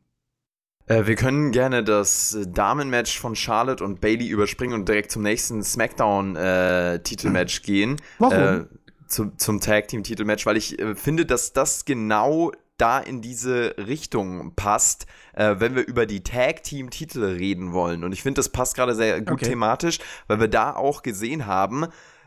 Äh, 0.87 1.07
wir 1.07 1.15
können 1.17 1.53
gerne 1.53 1.85
das 1.85 2.39
Damenmatch 2.49 3.19
von 3.19 3.37
Charlotte 3.37 3.85
und 3.85 4.01
Bailey 4.01 4.29
überspringen 4.29 4.75
und 4.75 4.89
direkt 4.89 5.11
zum 5.11 5.23
nächsten 5.23 5.63
SmackDown-Titelmatch 5.63 7.59
äh, 7.59 7.63
gehen. 7.63 7.97
Warum? 8.19 8.33
Äh, 8.33 8.65
zu, 9.07 9.33
zum 9.37 9.61
Tag 9.61 9.89
Team 9.89 10.03
Titelmatch, 10.03 10.47
weil 10.47 10.57
ich 10.57 10.79
äh, 10.79 10.95
finde, 10.95 11.27
dass 11.27 11.53
das 11.53 11.85
genau 11.85 12.53
da 12.79 12.99
in 12.99 13.21
diese 13.21 13.75
Richtung 13.77 14.55
passt, 14.55 15.07
äh, 15.35 15.57
wenn 15.59 15.75
wir 15.75 15.87
über 15.87 16.07
die 16.07 16.23
Tag-Team-Titel 16.23 17.25
reden 17.25 17.73
wollen. 17.73 18.05
Und 18.05 18.13
ich 18.13 18.23
finde, 18.23 18.39
das 18.39 18.49
passt 18.49 18.75
gerade 18.75 18.95
sehr 18.95 19.21
gut 19.21 19.33
okay. 19.33 19.51
thematisch, 19.51 19.99
weil 20.27 20.41
wir 20.41 20.49
da 20.49 20.75
auch 20.75 21.03
gesehen 21.03 21.47
haben, 21.47 21.87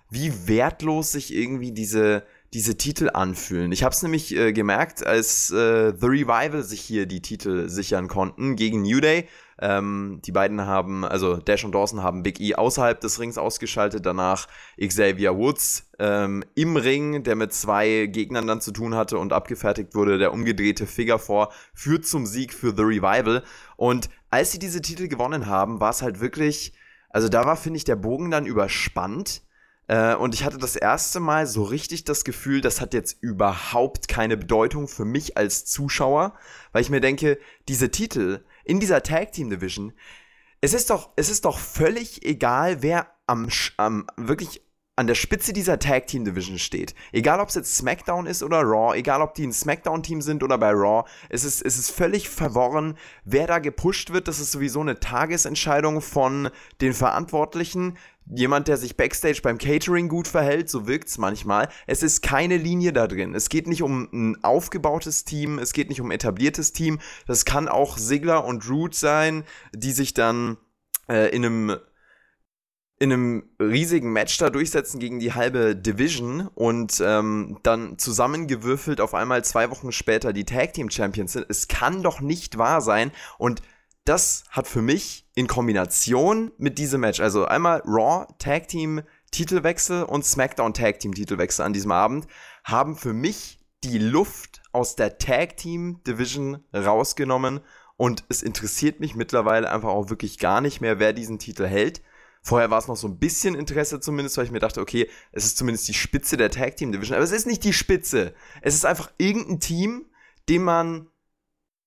wie 0.10 0.48
wertlos 0.48 1.14
sich 1.14 1.34
irgendwie 1.34 1.72
diese, 1.72 2.24
diese 2.54 2.78
Titel 2.78 3.10
anfühlen. 3.14 3.72
Ich 3.72 3.84
habe 3.84 3.94
es 3.94 4.04
nämlich 4.04 4.36
äh, 4.36 4.52
gemerkt, 4.52 5.06
als 5.06 5.52
äh, 5.52 5.94
The 5.98 6.06
Revival 6.06 6.64
sich 6.64 6.82
hier 6.82 7.06
die 7.06 7.22
Titel 7.22 7.70
sichern 7.70 8.08
konnten 8.10 8.58
gegen 8.58 8.82
New 8.82 9.00
Day. 9.00 9.28
Ähm, 9.62 10.20
die 10.26 10.32
beiden 10.32 10.66
haben, 10.66 11.06
also 11.06 11.38
Dash 11.38 11.64
und 11.64 11.74
Dawson 11.74 12.02
haben 12.02 12.24
Big 12.24 12.40
E 12.40 12.56
außerhalb 12.56 13.00
des 13.00 13.20
Rings 13.20 13.38
ausgeschaltet, 13.38 14.06
danach 14.06 14.48
Xavier 14.80 15.38
Woods 15.38 15.92
ähm, 16.00 16.44
im 16.56 16.78
Ring, 16.78 17.24
der 17.24 17.36
mit 17.36 17.54
zwei 17.54 18.08
Gegnern 18.08 18.48
dann 18.48 18.60
zu 18.60 18.72
tun 18.72 18.96
hatte 18.96 19.20
und 19.20 19.34
abgefertigt 19.34 19.94
wurde. 19.94 20.18
Der 20.18 20.34
umgedrehte 20.34 20.88
Figure 20.88 21.20
4 21.20 21.50
führt 21.76 22.08
zum 22.08 22.26
Sieg 22.26 22.54
für 22.54 22.74
The 22.76 22.82
Revival. 22.82 23.44
Und 23.78 24.10
als 24.32 24.52
sie 24.52 24.60
diese 24.60 24.82
Titel 24.82 25.08
gewonnen 25.08 25.46
haben, 25.46 25.80
war 25.80 25.92
es 25.92 26.02
halt 26.02 26.20
wirklich, 26.20 26.74
also 27.10 27.30
da 27.30 27.46
war, 27.46 27.56
finde 27.56 27.78
ich, 27.78 27.84
der 27.84 27.96
Bogen 27.96 28.32
dann 28.32 28.48
überspannt 28.48 29.44
äh, 29.92 30.16
und 30.16 30.34
ich 30.34 30.46
hatte 30.46 30.58
das 30.58 30.78
erste 30.78 31.20
Mal 31.20 31.48
so 31.48 31.64
richtig 31.64 32.06
das 32.06 32.24
Gefühl, 32.24 32.62
das 32.62 32.80
hat 32.80 32.94
jetzt 32.94 33.22
überhaupt 33.22 34.08
keine 34.08 34.38
Bedeutung 34.38 34.88
für 34.88 35.04
mich 35.04 35.38
als 35.38 35.66
Zuschauer, 35.66 36.34
weil 36.72 36.82
ich 36.82 36.90
mir 36.90 37.02
denke, 37.02 37.38
diese 37.68 37.92
Titel 37.92 38.42
in 38.64 38.80
dieser 38.80 39.04
Tag 39.04 39.32
Team 39.32 39.50
Division, 39.50 39.94
es 40.62 40.74
ist 40.74 40.90
doch, 40.90 41.12
es 41.16 41.30
ist 41.30 41.46
doch 41.46 41.58
völlig 41.58 42.24
egal, 42.26 42.82
wer 42.82 43.12
am, 43.26 43.50
am 43.78 44.08
wirklich 44.16 44.62
an 44.98 45.08
der 45.08 45.16
Spitze 45.16 45.54
dieser 45.54 45.80
Tag 45.80 46.08
Team 46.08 46.26
Division 46.26 46.60
steht. 46.60 46.94
Egal, 47.12 47.40
ob 47.40 47.50
es 47.50 47.56
jetzt 47.56 47.76
SmackDown 47.76 48.26
ist 48.26 48.44
oder 48.44 48.62
Raw, 48.62 48.96
egal, 48.96 49.22
ob 49.22 49.34
die 49.34 49.48
ein 49.48 49.54
SmackDown-Team 49.54 50.22
sind 50.22 50.44
oder 50.44 50.58
bei 50.58 50.72
Raw, 50.72 51.10
es 51.30 51.44
ist, 51.44 51.62
es 51.62 51.78
ist 51.78 51.92
völlig 51.92 52.30
verworren, 52.30 52.98
wer 53.24 53.48
da 53.48 53.60
gepusht 53.60 54.12
wird. 54.12 54.28
Das 54.28 54.40
ist 54.40 54.52
sowieso 54.52 54.82
eine 54.82 55.00
Tagesentscheidung 55.00 56.02
von 56.02 56.50
den 56.82 56.94
Verantwortlichen. 56.94 57.98
Jemand, 58.34 58.68
der 58.68 58.78
sich 58.78 58.98
backstage 58.98 59.40
beim 59.42 59.58
Catering 59.58 60.08
gut 60.08 60.28
verhält, 60.28 60.70
so 60.70 60.88
wirkt 60.88 61.08
es 61.08 61.18
manchmal. 61.18 61.70
Es 61.88 62.04
ist 62.04 62.22
keine 62.22 62.58
Linie 62.58 62.94
da 62.94 63.08
drin. 63.08 63.34
Es 63.34 63.50
geht 63.50 63.68
nicht 63.68 63.82
um 63.82 64.08
ein 64.14 64.44
aufgebautes 64.44 65.26
Team, 65.26 65.58
es 65.58 65.74
geht 65.74 65.90
nicht 65.90 66.02
um 66.02 66.08
ein 66.08 66.16
etabliertes 66.16 66.74
Team. 66.74 67.00
Das 67.28 67.46
kann 67.46 67.68
auch 67.68 67.98
Sigler 67.98 68.46
und 68.46 68.70
Root 68.70 68.94
sein, 68.94 69.44
die 69.74 69.92
sich 69.92 70.14
dann 70.14 70.58
äh, 71.10 71.36
in 71.36 71.46
einem 71.46 71.78
in 73.02 73.12
einem 73.12 73.50
riesigen 73.60 74.14
Match 74.14 74.38
da 74.38 74.52
durchsetzen 74.52 75.00
gegen 75.00 75.20
die 75.20 75.34
halbe 75.34 75.76
Division 75.76 76.48
und 76.54 77.02
ähm, 77.04 77.58
dann 77.64 77.98
zusammengewürfelt 77.98 79.02
auf 79.02 79.16
einmal 79.16 79.44
zwei 79.44 79.72
Wochen 79.72 79.92
später 79.92 80.34
die 80.34 80.46
Tag 80.46 80.74
Team 80.74 80.92
Champions 80.92 81.34
sind. 81.34 81.48
Es 81.50 81.68
kann 81.68 82.04
doch 82.04 82.22
nicht 82.22 82.60
wahr 82.60 82.80
sein. 82.80 83.12
Und 83.40 83.64
das 84.06 84.44
hat 84.52 84.68
für 84.68 84.84
mich 84.84 85.28
in 85.34 85.48
Kombination 85.48 86.52
mit 86.60 86.78
diesem 86.78 87.02
Match, 87.02 87.20
also 87.22 87.46
einmal 87.46 87.82
Raw 87.88 88.28
Tag 88.38 88.68
Team 88.68 89.02
Titelwechsel 89.32 90.04
und 90.04 90.24
SmackDown 90.24 90.76
Tag 90.76 91.00
Team 91.00 91.16
Titelwechsel 91.16 91.66
an 91.66 91.74
diesem 91.74 91.92
Abend, 91.92 92.28
haben 92.64 92.96
für 92.96 93.14
mich 93.14 93.58
die 93.84 93.98
Luft 93.98 94.62
aus 94.74 94.96
der 94.96 95.18
Tag 95.18 95.58
Team 95.58 96.04
Division 96.06 96.64
rausgenommen 96.72 97.62
und 97.98 98.26
es 98.30 98.44
interessiert 98.44 99.00
mich 99.00 99.16
mittlerweile 99.16 99.72
einfach 99.72 99.90
auch 99.90 100.12
wirklich 100.12 100.38
gar 100.38 100.62
nicht 100.62 100.82
mehr, 100.82 101.00
wer 101.00 101.14
diesen 101.14 101.40
Titel 101.40 101.66
hält 101.66 102.04
Vorher 102.44 102.72
war 102.72 102.80
es 102.80 102.88
noch 102.88 102.96
so 102.96 103.08
ein 103.08 103.20
bisschen 103.20 103.54
Interesse 103.54 104.00
zumindest, 104.00 104.38
weil 104.38 104.46
ich 104.46 104.52
mir 104.52 104.60
dachte, 104.60 104.82
okay, 104.82 105.10
es 105.32 105.46
ist 105.46 105.58
zumindest 105.58 105.88
die 105.88 105.94
Spitze 105.94 106.38
der 106.38 106.50
Tag 106.50 106.76
Team 106.76 106.92
Division. 106.92 107.16
Aber 107.16 107.24
es 107.24 107.32
ist 107.32 107.46
nicht 107.46 107.64
die 107.64 107.74
Spitze. 107.74 108.34
Es 108.62 108.74
ist 108.74 108.86
einfach 108.86 109.12
irgendein 109.18 109.60
Team, 109.60 110.06
dem 110.50 110.64
man 110.64 111.08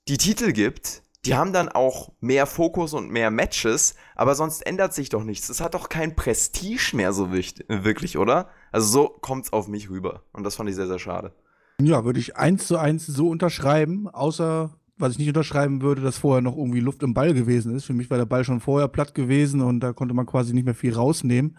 die 0.06 0.18
Titel 0.18 0.52
gibt. 0.52 1.02
Die 1.24 1.34
haben 1.34 1.52
dann 1.52 1.70
auch 1.70 2.12
mehr 2.20 2.46
Fokus 2.46 2.92
und 2.92 3.10
mehr 3.10 3.30
Matches, 3.30 3.94
aber 4.14 4.34
sonst 4.34 4.60
ändert 4.60 4.92
sich 4.92 5.08
doch 5.08 5.24
nichts. 5.24 5.48
Es 5.48 5.60
hat 5.60 5.74
doch 5.74 5.88
kein 5.88 6.14
Prestige 6.14 6.90
mehr 6.94 7.12
so 7.14 7.32
wirklich, 7.32 8.18
oder? 8.18 8.50
Also 8.72 8.86
so 8.86 9.08
kommt 9.08 9.46
es 9.46 9.52
auf 9.52 9.66
mich 9.66 9.88
rüber. 9.88 10.22
Und 10.32 10.44
das 10.44 10.56
fand 10.56 10.68
ich 10.68 10.76
sehr, 10.76 10.86
sehr 10.86 10.98
schade. 10.98 11.34
Ja, 11.80 12.04
würde 12.04 12.20
ich 12.20 12.36
eins 12.36 12.66
zu 12.66 12.76
eins 12.76 13.06
so 13.06 13.28
unterschreiben, 13.28 14.08
außer 14.08 14.78
was 14.96 15.12
ich 15.12 15.18
nicht 15.18 15.28
unterschreiben 15.28 15.82
würde, 15.82 16.02
dass 16.02 16.18
vorher 16.18 16.42
noch 16.42 16.56
irgendwie 16.56 16.80
Luft 16.80 17.02
im 17.02 17.14
Ball 17.14 17.34
gewesen 17.34 17.74
ist. 17.74 17.84
Für 17.84 17.94
mich 17.94 18.10
war 18.10 18.18
der 18.18 18.26
Ball 18.26 18.44
schon 18.44 18.60
vorher 18.60 18.88
platt 18.88 19.14
gewesen 19.14 19.60
und 19.60 19.80
da 19.80 19.92
konnte 19.92 20.14
man 20.14 20.26
quasi 20.26 20.54
nicht 20.54 20.64
mehr 20.64 20.74
viel 20.74 20.94
rausnehmen. 20.94 21.56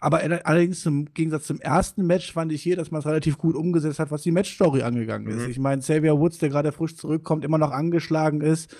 Aber 0.00 0.20
allerdings 0.20 0.84
im 0.84 1.06
Gegensatz 1.14 1.46
zum 1.46 1.60
ersten 1.60 2.06
Match 2.06 2.32
fand 2.32 2.52
ich 2.52 2.62
hier, 2.62 2.76
dass 2.76 2.90
man 2.90 2.98
es 2.98 3.06
relativ 3.06 3.38
gut 3.38 3.56
umgesetzt 3.56 3.98
hat, 3.98 4.10
was 4.10 4.20
die 4.20 4.32
Matchstory 4.32 4.82
angegangen 4.82 5.28
ist. 5.28 5.44
Mhm. 5.44 5.50
Ich 5.50 5.58
meine, 5.58 5.80
Xavier 5.80 6.18
Woods, 6.18 6.38
der 6.38 6.50
gerade 6.50 6.72
frisch 6.72 6.94
zurückkommt, 6.96 7.42
immer 7.42 7.56
noch 7.56 7.70
angeschlagen 7.70 8.42
ist 8.42 8.76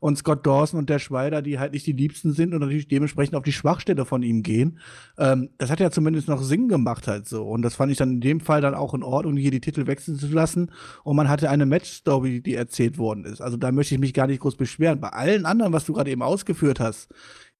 und 0.00 0.18
Scott 0.18 0.46
Dawson 0.46 0.78
und 0.78 0.90
der 0.90 0.98
Schweider, 0.98 1.42
die 1.42 1.58
halt 1.58 1.72
nicht 1.72 1.86
die 1.86 1.92
Liebsten 1.92 2.32
sind 2.32 2.52
und 2.52 2.60
natürlich 2.60 2.88
dementsprechend 2.88 3.34
auf 3.36 3.42
die 3.42 3.52
Schwachstelle 3.52 4.04
von 4.04 4.22
ihm 4.22 4.42
gehen. 4.42 4.78
Ähm, 5.18 5.50
das 5.58 5.70
hat 5.70 5.80
ja 5.80 5.90
zumindest 5.90 6.28
noch 6.28 6.42
Sinn 6.42 6.68
gemacht 6.68 7.08
halt 7.08 7.26
so. 7.26 7.44
Und 7.44 7.62
das 7.62 7.74
fand 7.74 7.92
ich 7.92 7.98
dann 7.98 8.12
in 8.12 8.20
dem 8.20 8.40
Fall 8.40 8.60
dann 8.60 8.74
auch 8.74 8.94
in 8.94 9.02
Ordnung, 9.02 9.36
hier 9.36 9.50
die 9.50 9.60
Titel 9.60 9.86
wechseln 9.86 10.18
zu 10.18 10.28
lassen. 10.28 10.70
Und 11.04 11.16
man 11.16 11.28
hatte 11.28 11.50
eine 11.50 11.66
Match-Story, 11.66 12.40
die 12.40 12.54
erzählt 12.54 12.98
worden 12.98 13.24
ist. 13.24 13.40
Also 13.40 13.56
da 13.56 13.72
möchte 13.72 13.94
ich 13.94 14.00
mich 14.00 14.14
gar 14.14 14.26
nicht 14.26 14.40
groß 14.40 14.56
beschweren. 14.56 15.00
Bei 15.00 15.10
allen 15.10 15.46
anderen, 15.46 15.72
was 15.72 15.84
du 15.84 15.92
gerade 15.92 16.10
eben 16.10 16.22
ausgeführt 16.22 16.80
hast, 16.80 17.08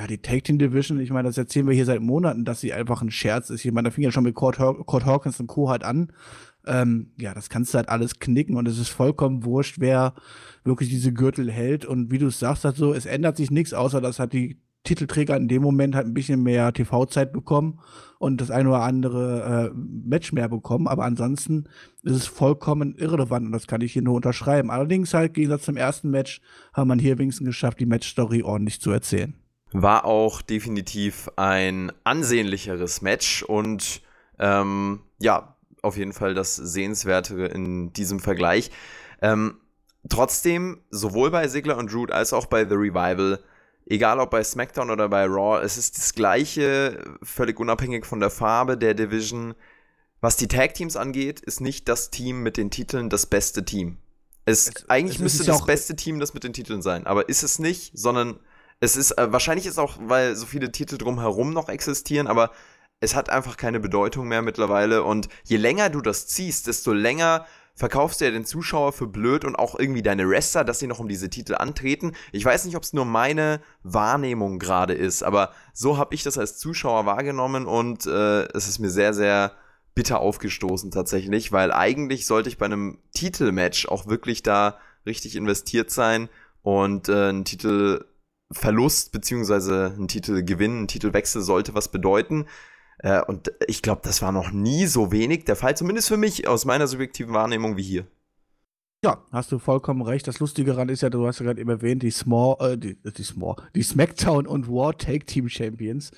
ja, 0.00 0.08
die 0.08 0.18
Tag 0.18 0.44
Team 0.44 0.58
Division, 0.58 0.98
ich 0.98 1.10
meine, 1.10 1.28
das 1.28 1.38
erzählen 1.38 1.68
wir 1.68 1.74
hier 1.74 1.84
seit 1.84 2.00
Monaten, 2.00 2.44
dass 2.44 2.60
sie 2.60 2.72
einfach 2.72 3.00
ein 3.00 3.12
Scherz 3.12 3.50
ist. 3.50 3.64
Ich 3.64 3.72
meine, 3.72 3.88
da 3.88 3.92
fing 3.92 4.02
ja 4.02 4.10
schon 4.10 4.24
mit 4.24 4.34
Kurt, 4.34 4.56
Kurt 4.56 5.06
Hawkins 5.06 5.38
und 5.38 5.46
Co. 5.46 5.70
halt 5.70 5.84
an. 5.84 6.12
Ähm, 6.66 7.12
ja, 7.18 7.34
das 7.34 7.48
kannst 7.48 7.72
du 7.74 7.78
halt 7.78 7.88
alles 7.88 8.18
knicken 8.18 8.56
und 8.56 8.66
es 8.68 8.78
ist 8.78 8.88
vollkommen 8.88 9.44
wurscht, 9.44 9.76
wer 9.78 10.14
wirklich 10.64 10.88
diese 10.88 11.12
Gürtel 11.12 11.50
hält. 11.50 11.84
Und 11.84 12.10
wie 12.10 12.18
du 12.18 12.26
es 12.26 12.38
sagst, 12.38 12.64
halt 12.64 12.76
so, 12.76 12.94
es 12.94 13.06
ändert 13.06 13.36
sich 13.36 13.50
nichts, 13.50 13.74
außer 13.74 14.00
dass 14.00 14.18
halt 14.18 14.32
die 14.32 14.60
Titelträger 14.84 15.36
in 15.36 15.48
dem 15.48 15.62
Moment 15.62 15.94
halt 15.94 16.06
ein 16.06 16.14
bisschen 16.14 16.42
mehr 16.42 16.72
TV-Zeit 16.72 17.32
bekommen 17.32 17.80
und 18.18 18.40
das 18.40 18.50
eine 18.50 18.68
oder 18.68 18.82
andere 18.82 19.72
äh, 19.72 19.74
Match 19.74 20.32
mehr 20.32 20.48
bekommen. 20.48 20.86
Aber 20.86 21.04
ansonsten 21.04 21.64
ist 22.02 22.14
es 22.14 22.26
vollkommen 22.26 22.94
irrelevant 22.96 23.46
und 23.46 23.52
das 23.52 23.66
kann 23.66 23.80
ich 23.80 23.94
hier 23.94 24.02
nur 24.02 24.14
unterschreiben. 24.14 24.70
Allerdings 24.70 25.14
halt, 25.14 25.28
im 25.28 25.34
Gegensatz 25.34 25.62
zum 25.62 25.76
ersten 25.76 26.10
Match, 26.10 26.40
hat 26.74 26.86
man 26.86 26.98
hier 26.98 27.18
wenigstens 27.18 27.46
geschafft, 27.46 27.80
die 27.80 27.86
Match-Story 27.86 28.42
ordentlich 28.42 28.80
zu 28.80 28.90
erzählen. 28.90 29.34
War 29.72 30.04
auch 30.04 30.42
definitiv 30.42 31.30
ein 31.36 31.90
ansehnlicheres 32.04 33.02
Match 33.02 33.42
und 33.42 34.02
ähm, 34.38 35.00
ja, 35.18 35.53
auf 35.84 35.96
jeden 35.96 36.12
Fall 36.12 36.34
das 36.34 36.56
Sehenswerte 36.56 37.46
in 37.46 37.92
diesem 37.92 38.20
Vergleich. 38.20 38.70
Ähm, 39.22 39.58
trotzdem, 40.08 40.80
sowohl 40.90 41.30
bei 41.30 41.48
Sigler 41.48 41.78
und 41.78 41.92
Root 41.94 42.10
als 42.10 42.32
auch 42.32 42.46
bei 42.46 42.66
The 42.66 42.74
Revival, 42.74 43.40
egal 43.86 44.20
ob 44.20 44.30
bei 44.30 44.42
SmackDown 44.42 44.90
oder 44.90 45.08
bei 45.08 45.24
Raw, 45.24 45.62
es 45.62 45.76
ist 45.76 45.98
das 45.98 46.14
gleiche, 46.14 47.02
völlig 47.22 47.60
unabhängig 47.60 48.06
von 48.06 48.20
der 48.20 48.30
Farbe 48.30 48.76
der 48.76 48.94
Division. 48.94 49.54
Was 50.20 50.36
die 50.36 50.48
Tag 50.48 50.74
Teams 50.74 50.96
angeht, 50.96 51.40
ist 51.40 51.60
nicht 51.60 51.88
das 51.88 52.10
Team 52.10 52.42
mit 52.42 52.56
den 52.56 52.70
Titeln 52.70 53.10
das 53.10 53.26
beste 53.26 53.64
Team. 53.64 53.98
Es, 54.46 54.68
es 54.68 54.88
eigentlich 54.88 55.16
es 55.16 55.22
müsste 55.22 55.44
das 55.44 55.64
beste 55.64 55.96
Team 55.96 56.20
das 56.20 56.34
mit 56.34 56.44
den 56.44 56.52
Titeln 56.52 56.82
sein, 56.82 57.06
aber 57.06 57.28
ist 57.28 57.42
es 57.42 57.58
nicht, 57.58 57.92
sondern 57.94 58.38
es 58.80 58.96
ist 58.96 59.12
äh, 59.12 59.32
wahrscheinlich 59.32 59.66
ist 59.66 59.78
auch, 59.78 59.96
weil 60.00 60.36
so 60.36 60.46
viele 60.46 60.70
Titel 60.70 60.98
drumherum 60.98 61.52
noch 61.52 61.68
existieren, 61.68 62.26
aber 62.26 62.50
es 63.04 63.14
hat 63.14 63.30
einfach 63.30 63.56
keine 63.56 63.80
Bedeutung 63.80 64.26
mehr 64.28 64.42
mittlerweile. 64.42 65.02
Und 65.02 65.28
je 65.44 65.56
länger 65.56 65.90
du 65.90 66.00
das 66.00 66.26
ziehst, 66.26 66.66
desto 66.66 66.92
länger 66.92 67.46
verkaufst 67.76 68.20
du 68.20 68.24
ja 68.24 68.30
den 68.30 68.44
Zuschauer 68.44 68.92
für 68.92 69.06
blöd 69.06 69.44
und 69.44 69.56
auch 69.56 69.78
irgendwie 69.78 70.02
deine 70.02 70.28
Wrestler, 70.28 70.64
dass 70.64 70.78
sie 70.78 70.86
noch 70.86 71.00
um 71.00 71.08
diese 71.08 71.28
Titel 71.28 71.54
antreten. 71.56 72.12
Ich 72.32 72.44
weiß 72.44 72.64
nicht, 72.64 72.76
ob 72.76 72.84
es 72.84 72.92
nur 72.92 73.04
meine 73.04 73.60
Wahrnehmung 73.82 74.58
gerade 74.58 74.94
ist, 74.94 75.22
aber 75.22 75.50
so 75.72 75.98
habe 75.98 76.14
ich 76.14 76.22
das 76.22 76.38
als 76.38 76.58
Zuschauer 76.58 77.04
wahrgenommen 77.04 77.66
und 77.66 78.06
äh, 78.06 78.44
es 78.52 78.68
ist 78.68 78.78
mir 78.78 78.90
sehr, 78.90 79.12
sehr 79.12 79.52
bitter 79.94 80.20
aufgestoßen 80.20 80.90
tatsächlich, 80.90 81.52
weil 81.52 81.72
eigentlich 81.72 82.26
sollte 82.26 82.48
ich 82.48 82.58
bei 82.58 82.66
einem 82.66 82.98
Titelmatch 83.12 83.86
auch 83.86 84.06
wirklich 84.06 84.42
da 84.42 84.78
richtig 85.06 85.36
investiert 85.36 85.90
sein 85.90 86.28
und 86.62 87.08
äh, 87.08 87.30
ein 87.30 87.44
Titelverlust 87.44 89.12
beziehungsweise 89.12 89.94
ein 89.98 90.08
Titelgewinn, 90.08 90.82
ein 90.82 90.88
Titelwechsel 90.88 91.42
sollte 91.42 91.74
was 91.74 91.90
bedeuten. 91.90 92.46
Äh, 93.04 93.20
und 93.22 93.52
ich 93.68 93.82
glaube, 93.82 94.00
das 94.02 94.22
war 94.22 94.32
noch 94.32 94.50
nie 94.50 94.86
so 94.86 95.12
wenig 95.12 95.44
der 95.44 95.56
Fall, 95.56 95.76
zumindest 95.76 96.08
für 96.08 96.16
mich 96.16 96.48
aus 96.48 96.64
meiner 96.64 96.86
subjektiven 96.86 97.34
Wahrnehmung 97.34 97.76
wie 97.76 97.82
hier. 97.82 98.06
Ja, 99.04 99.18
hast 99.30 99.52
du 99.52 99.58
vollkommen 99.58 100.00
recht. 100.00 100.26
Das 100.26 100.40
Lustige 100.40 100.70
daran 100.70 100.88
ist 100.88 101.02
ja, 101.02 101.10
du 101.10 101.26
hast 101.26 101.38
ja 101.38 101.44
gerade 101.44 101.60
eben 101.60 101.68
erwähnt, 101.68 102.02
die 102.02 102.10
Small, 102.10 102.56
äh, 102.60 102.78
die, 102.78 102.96
die 102.96 103.22
Small, 103.22 103.56
die 103.74 103.82
Smackdown 103.82 104.46
und 104.46 104.68
War 104.68 104.96
Take 104.96 105.26
Team 105.26 105.50
Champions. 105.50 106.12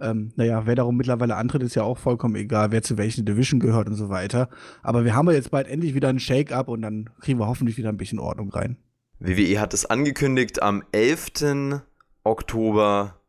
Ähm, 0.00 0.32
naja, 0.34 0.66
wer 0.66 0.74
darum 0.74 0.96
mittlerweile 0.96 1.36
antritt, 1.36 1.62
ist 1.62 1.76
ja 1.76 1.84
auch 1.84 1.98
vollkommen 1.98 2.34
egal, 2.34 2.72
wer 2.72 2.82
zu 2.82 2.98
welchen 2.98 3.24
Division 3.24 3.60
gehört 3.60 3.86
und 3.86 3.94
so 3.94 4.08
weiter. 4.08 4.48
Aber 4.82 5.04
wir 5.04 5.14
haben 5.14 5.28
ja 5.28 5.34
jetzt 5.34 5.52
bald 5.52 5.68
endlich 5.68 5.94
wieder 5.94 6.08
ein 6.08 6.18
Shake-up 6.18 6.66
und 6.66 6.82
dann 6.82 7.08
kriegen 7.20 7.38
wir 7.38 7.46
hoffentlich 7.46 7.76
wieder 7.76 7.90
ein 7.90 7.98
bisschen 7.98 8.18
Ordnung 8.18 8.50
rein. 8.50 8.76
WWE 9.20 9.60
hat 9.60 9.74
es 9.74 9.86
angekündigt 9.86 10.60
am 10.60 10.82
11. 10.90 11.82
Oktober 12.24 13.20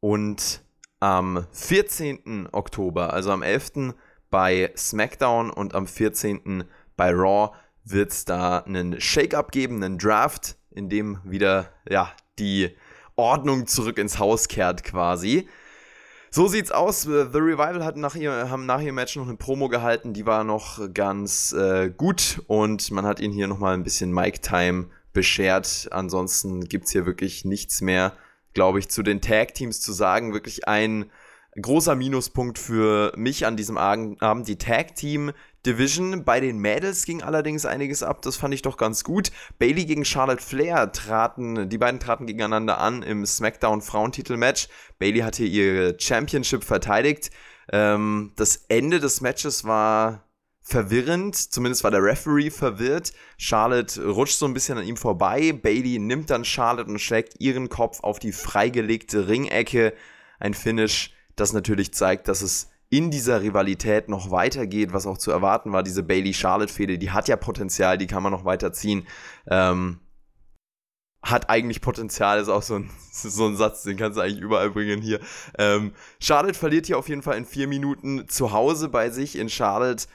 und 0.00 0.61
am 1.02 1.46
14. 1.50 2.48
Oktober, 2.52 3.12
also 3.12 3.32
am 3.32 3.42
11. 3.42 3.94
bei 4.30 4.72
SmackDown 4.76 5.50
und 5.50 5.74
am 5.74 5.88
14. 5.88 6.62
bei 6.96 7.10
Raw 7.10 7.50
wird 7.82 8.12
es 8.12 8.24
da 8.24 8.58
einen 8.58 9.00
Shake-up 9.00 9.50
geben, 9.50 9.82
einen 9.82 9.98
Draft, 9.98 10.56
in 10.70 10.88
dem 10.88 11.18
wieder 11.24 11.70
ja, 11.90 12.12
die 12.38 12.70
Ordnung 13.16 13.66
zurück 13.66 13.98
ins 13.98 14.20
Haus 14.20 14.46
kehrt 14.46 14.84
quasi. 14.84 15.48
So 16.30 16.46
sieht's 16.46 16.70
aus. 16.70 17.02
The 17.02 17.08
Revival 17.10 17.84
hat 17.84 17.96
nach 17.96 18.14
ihr, 18.14 18.48
haben 18.48 18.64
nach 18.64 18.80
ihrem 18.80 18.94
Match 18.94 19.16
noch 19.16 19.26
eine 19.26 19.36
Promo 19.36 19.68
gehalten, 19.68 20.14
die 20.14 20.24
war 20.24 20.44
noch 20.44 20.78
ganz 20.94 21.52
äh, 21.52 21.90
gut 21.90 22.44
und 22.46 22.92
man 22.92 23.04
hat 23.04 23.18
ihnen 23.18 23.34
hier 23.34 23.48
nochmal 23.48 23.74
ein 23.74 23.82
bisschen 23.82 24.12
Mic-Time 24.12 24.86
beschert. 25.12 25.88
Ansonsten 25.90 26.60
gibt's 26.68 26.92
hier 26.92 27.06
wirklich 27.06 27.44
nichts 27.44 27.80
mehr, 27.80 28.12
glaube 28.54 28.78
ich, 28.78 28.88
zu 28.88 29.02
den 29.02 29.20
Tag-Teams 29.20 29.80
zu 29.80 29.92
sagen. 29.92 30.34
Wirklich 30.34 30.68
ein 30.68 31.10
großer 31.60 31.94
Minuspunkt 31.94 32.58
für 32.58 33.12
mich 33.16 33.46
an 33.46 33.56
diesem 33.56 33.76
Abend. 33.76 34.48
Die 34.48 34.58
Tag 34.58 34.94
Team 34.94 35.32
Division. 35.66 36.24
Bei 36.24 36.40
den 36.40 36.58
Mädels 36.58 37.04
ging 37.04 37.22
allerdings 37.22 37.66
einiges 37.66 38.02
ab. 38.02 38.22
Das 38.22 38.36
fand 38.36 38.54
ich 38.54 38.62
doch 38.62 38.76
ganz 38.76 39.04
gut. 39.04 39.30
Bailey 39.58 39.84
gegen 39.84 40.04
Charlotte 40.04 40.42
Flair 40.42 40.90
traten, 40.92 41.68
die 41.68 41.78
beiden 41.78 42.00
traten 42.00 42.26
gegeneinander 42.26 42.78
an 42.78 43.02
im 43.02 43.24
SmackDown 43.24 43.80
Frauentitel-Match. 43.82 44.68
Bailey 44.98 45.20
hatte 45.20 45.44
ihre 45.44 45.96
Championship 45.98 46.64
verteidigt. 46.64 47.30
Ähm, 47.70 48.32
das 48.36 48.64
Ende 48.68 48.98
des 48.98 49.20
Matches 49.20 49.64
war 49.64 50.24
verwirrend, 50.62 51.36
zumindest 51.36 51.84
war 51.84 51.90
der 51.90 52.02
Referee 52.02 52.50
verwirrt. 52.50 53.12
Charlotte 53.36 54.02
rutscht 54.04 54.38
so 54.38 54.46
ein 54.46 54.54
bisschen 54.54 54.78
an 54.78 54.86
ihm 54.86 54.96
vorbei. 54.96 55.52
Bailey 55.52 55.98
nimmt 55.98 56.30
dann 56.30 56.44
Charlotte 56.44 56.90
und 56.90 57.00
schlägt 57.00 57.40
ihren 57.40 57.68
Kopf 57.68 58.00
auf 58.02 58.18
die 58.18 58.32
freigelegte 58.32 59.28
Ringecke. 59.28 59.92
Ein 60.38 60.54
Finish, 60.54 61.12
das 61.36 61.52
natürlich 61.52 61.92
zeigt, 61.92 62.28
dass 62.28 62.42
es 62.42 62.70
in 62.88 63.10
dieser 63.10 63.42
Rivalität 63.42 64.08
noch 64.08 64.30
weitergeht, 64.30 64.92
was 64.92 65.06
auch 65.06 65.18
zu 65.18 65.30
erwarten 65.30 65.72
war. 65.72 65.82
Diese 65.82 66.02
Bailey-Charlotte-Fehde, 66.02 66.98
die 66.98 67.10
hat 67.10 67.26
ja 67.26 67.36
Potenzial, 67.36 67.96
die 67.96 68.06
kann 68.06 68.22
man 68.22 68.32
noch 68.32 68.44
weiterziehen. 68.44 69.06
Ähm, 69.48 69.98
hat 71.22 71.48
eigentlich 71.48 71.80
Potenzial, 71.80 72.38
ist 72.38 72.48
auch 72.48 72.62
so 72.62 72.74
ein, 72.76 72.90
so 73.12 73.46
ein 73.46 73.56
Satz, 73.56 73.82
den 73.82 73.96
kannst 73.96 74.18
du 74.18 74.22
eigentlich 74.22 74.40
überall 74.40 74.70
bringen 74.70 75.00
hier. 75.00 75.20
Ähm, 75.58 75.94
Charlotte 76.20 76.58
verliert 76.58 76.86
hier 76.86 76.98
auf 76.98 77.08
jeden 77.08 77.22
Fall 77.22 77.38
in 77.38 77.46
vier 77.46 77.66
Minuten 77.66 78.28
zu 78.28 78.52
Hause 78.52 78.88
bei 78.88 79.10
sich 79.10 79.38
in 79.38 79.48
Charlotte. 79.48 80.06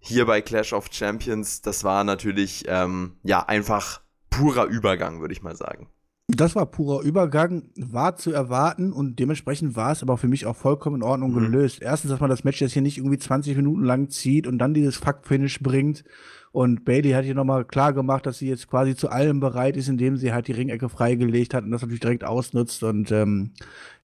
Hier 0.00 0.26
bei 0.26 0.40
Clash 0.40 0.72
of 0.72 0.88
Champions, 0.90 1.60
das 1.60 1.84
war 1.84 2.04
natürlich, 2.04 2.64
ähm, 2.66 3.16
ja, 3.22 3.46
einfach 3.46 4.00
purer 4.30 4.64
Übergang, 4.64 5.20
würde 5.20 5.32
ich 5.32 5.42
mal 5.42 5.54
sagen. 5.56 5.88
Das 6.36 6.54
war 6.54 6.66
purer 6.66 7.02
Übergang, 7.02 7.70
war 7.76 8.16
zu 8.16 8.32
erwarten 8.32 8.92
und 8.92 9.18
dementsprechend 9.18 9.74
war 9.76 9.92
es 9.92 10.02
aber 10.02 10.18
für 10.18 10.28
mich 10.28 10.46
auch 10.46 10.56
vollkommen 10.56 10.96
in 10.96 11.02
Ordnung 11.02 11.32
mhm. 11.32 11.40
gelöst. 11.40 11.82
Erstens, 11.82 12.10
dass 12.10 12.20
man 12.20 12.30
das 12.30 12.44
Match 12.44 12.60
jetzt 12.60 12.72
hier 12.72 12.82
nicht 12.82 12.98
irgendwie 12.98 13.18
20 13.18 13.56
Minuten 13.56 13.84
lang 13.84 14.10
zieht 14.10 14.46
und 14.46 14.58
dann 14.58 14.74
dieses 14.74 14.96
Fuck-Finish 14.96 15.60
bringt. 15.60 16.04
Und 16.52 16.84
Bailey 16.84 17.12
hat 17.12 17.24
hier 17.24 17.36
nochmal 17.36 17.64
klar 17.64 17.92
gemacht, 17.92 18.26
dass 18.26 18.38
sie 18.38 18.48
jetzt 18.48 18.68
quasi 18.68 18.96
zu 18.96 19.08
allem 19.08 19.38
bereit 19.38 19.76
ist, 19.76 19.88
indem 19.88 20.16
sie 20.16 20.32
halt 20.32 20.48
die 20.48 20.52
Ringecke 20.52 20.88
freigelegt 20.88 21.54
hat 21.54 21.62
und 21.62 21.70
das 21.70 21.82
natürlich 21.82 22.00
direkt 22.00 22.24
ausnutzt 22.24 22.82
und 22.82 23.12
ähm, 23.12 23.52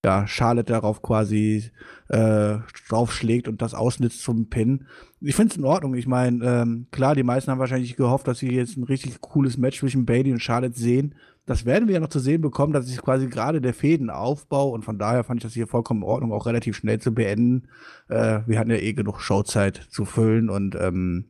ja, 0.05 0.29
Charlotte 0.29 0.73
darauf 0.73 1.03
quasi 1.03 1.71
äh, 2.09 2.59
draufschlägt 2.89 3.49
und 3.49 3.63
das 3.63 3.75
ausnutzt 3.75 4.23
zum 4.23 4.49
Pin. 4.49 4.87
Ich 5.21 5.35
finde 5.35 5.51
es 5.51 5.57
in 5.59 5.65
Ordnung. 5.65 5.95
Ich 5.97 6.07
meine, 6.07 6.45
ähm, 6.45 6.87
klar, 6.93 7.17
die 7.17 7.25
meisten 7.25 7.51
haben 7.51 7.59
wahrscheinlich 7.59 7.97
gehofft, 7.97 8.29
dass 8.29 8.39
sie 8.39 8.53
jetzt 8.53 8.77
ein 8.77 8.85
richtig 8.85 9.21
cooles 9.21 9.59
Match 9.59 9.81
zwischen 9.81 10.07
Bailey 10.07 10.33
und 10.33 10.41
Charlotte 10.41 10.79
sehen 10.79 11.17
das 11.47 11.65
werden 11.65 11.87
wir 11.87 11.95
ja 11.95 12.01
noch 12.01 12.09
zu 12.09 12.19
sehen 12.19 12.41
bekommen, 12.41 12.73
dass 12.73 12.91
ich 12.91 13.01
quasi 13.01 13.29
gerade 13.29 13.61
der 13.61 13.73
Fädenaufbau 13.73 14.71
und 14.71 14.85
von 14.85 14.99
daher 14.99 15.25
fand 15.25 15.41
ich 15.41 15.45
das 15.45 15.55
hier 15.55 15.69
vollkommen 15.69 16.03
in 16.03 16.09
Ordnung, 16.09 16.33
auch 16.33 16.47
relativ 16.47 16.77
schnell 16.77 17.01
zu 17.01 17.15
beenden. 17.15 17.69
Äh, 18.09 18.41
wir 18.47 18.59
hatten 18.59 18.71
ja 18.71 18.77
eh 18.77 18.93
genug 18.93 19.21
Showzeit 19.21 19.77
zu 19.89 20.05
füllen 20.05 20.51
und 20.51 20.75
ähm, 20.75 21.27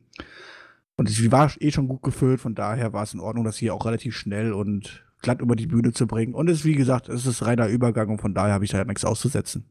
und 0.95 1.07
sie 1.07 1.31
war 1.31 1.51
eh 1.59 1.71
schon 1.71 1.87
gut 1.87 2.01
gefüllt, 2.01 2.41
von 2.41 2.55
daher 2.55 2.91
war 2.91 3.03
es 3.03 3.13
in 3.13 3.19
Ordnung, 3.19 3.45
das 3.45 3.57
hier 3.57 3.75
auch 3.75 3.85
relativ 3.85 4.17
schnell 4.17 4.51
und 4.51 5.05
glatt 5.21 5.41
über 5.41 5.55
die 5.55 5.67
Bühne 5.67 5.93
zu 5.93 6.07
bringen. 6.07 6.33
Und 6.33 6.49
es 6.49 6.65
wie 6.65 6.73
gesagt, 6.73 7.07
es 7.07 7.27
ist 7.27 7.45
reiner 7.45 7.67
Übergang 7.67 8.09
und 8.09 8.19
von 8.19 8.33
daher 8.33 8.55
habe 8.55 8.65
ich 8.65 8.71
da 8.71 8.83
nichts 8.83 9.05
auszusetzen. 9.05 9.69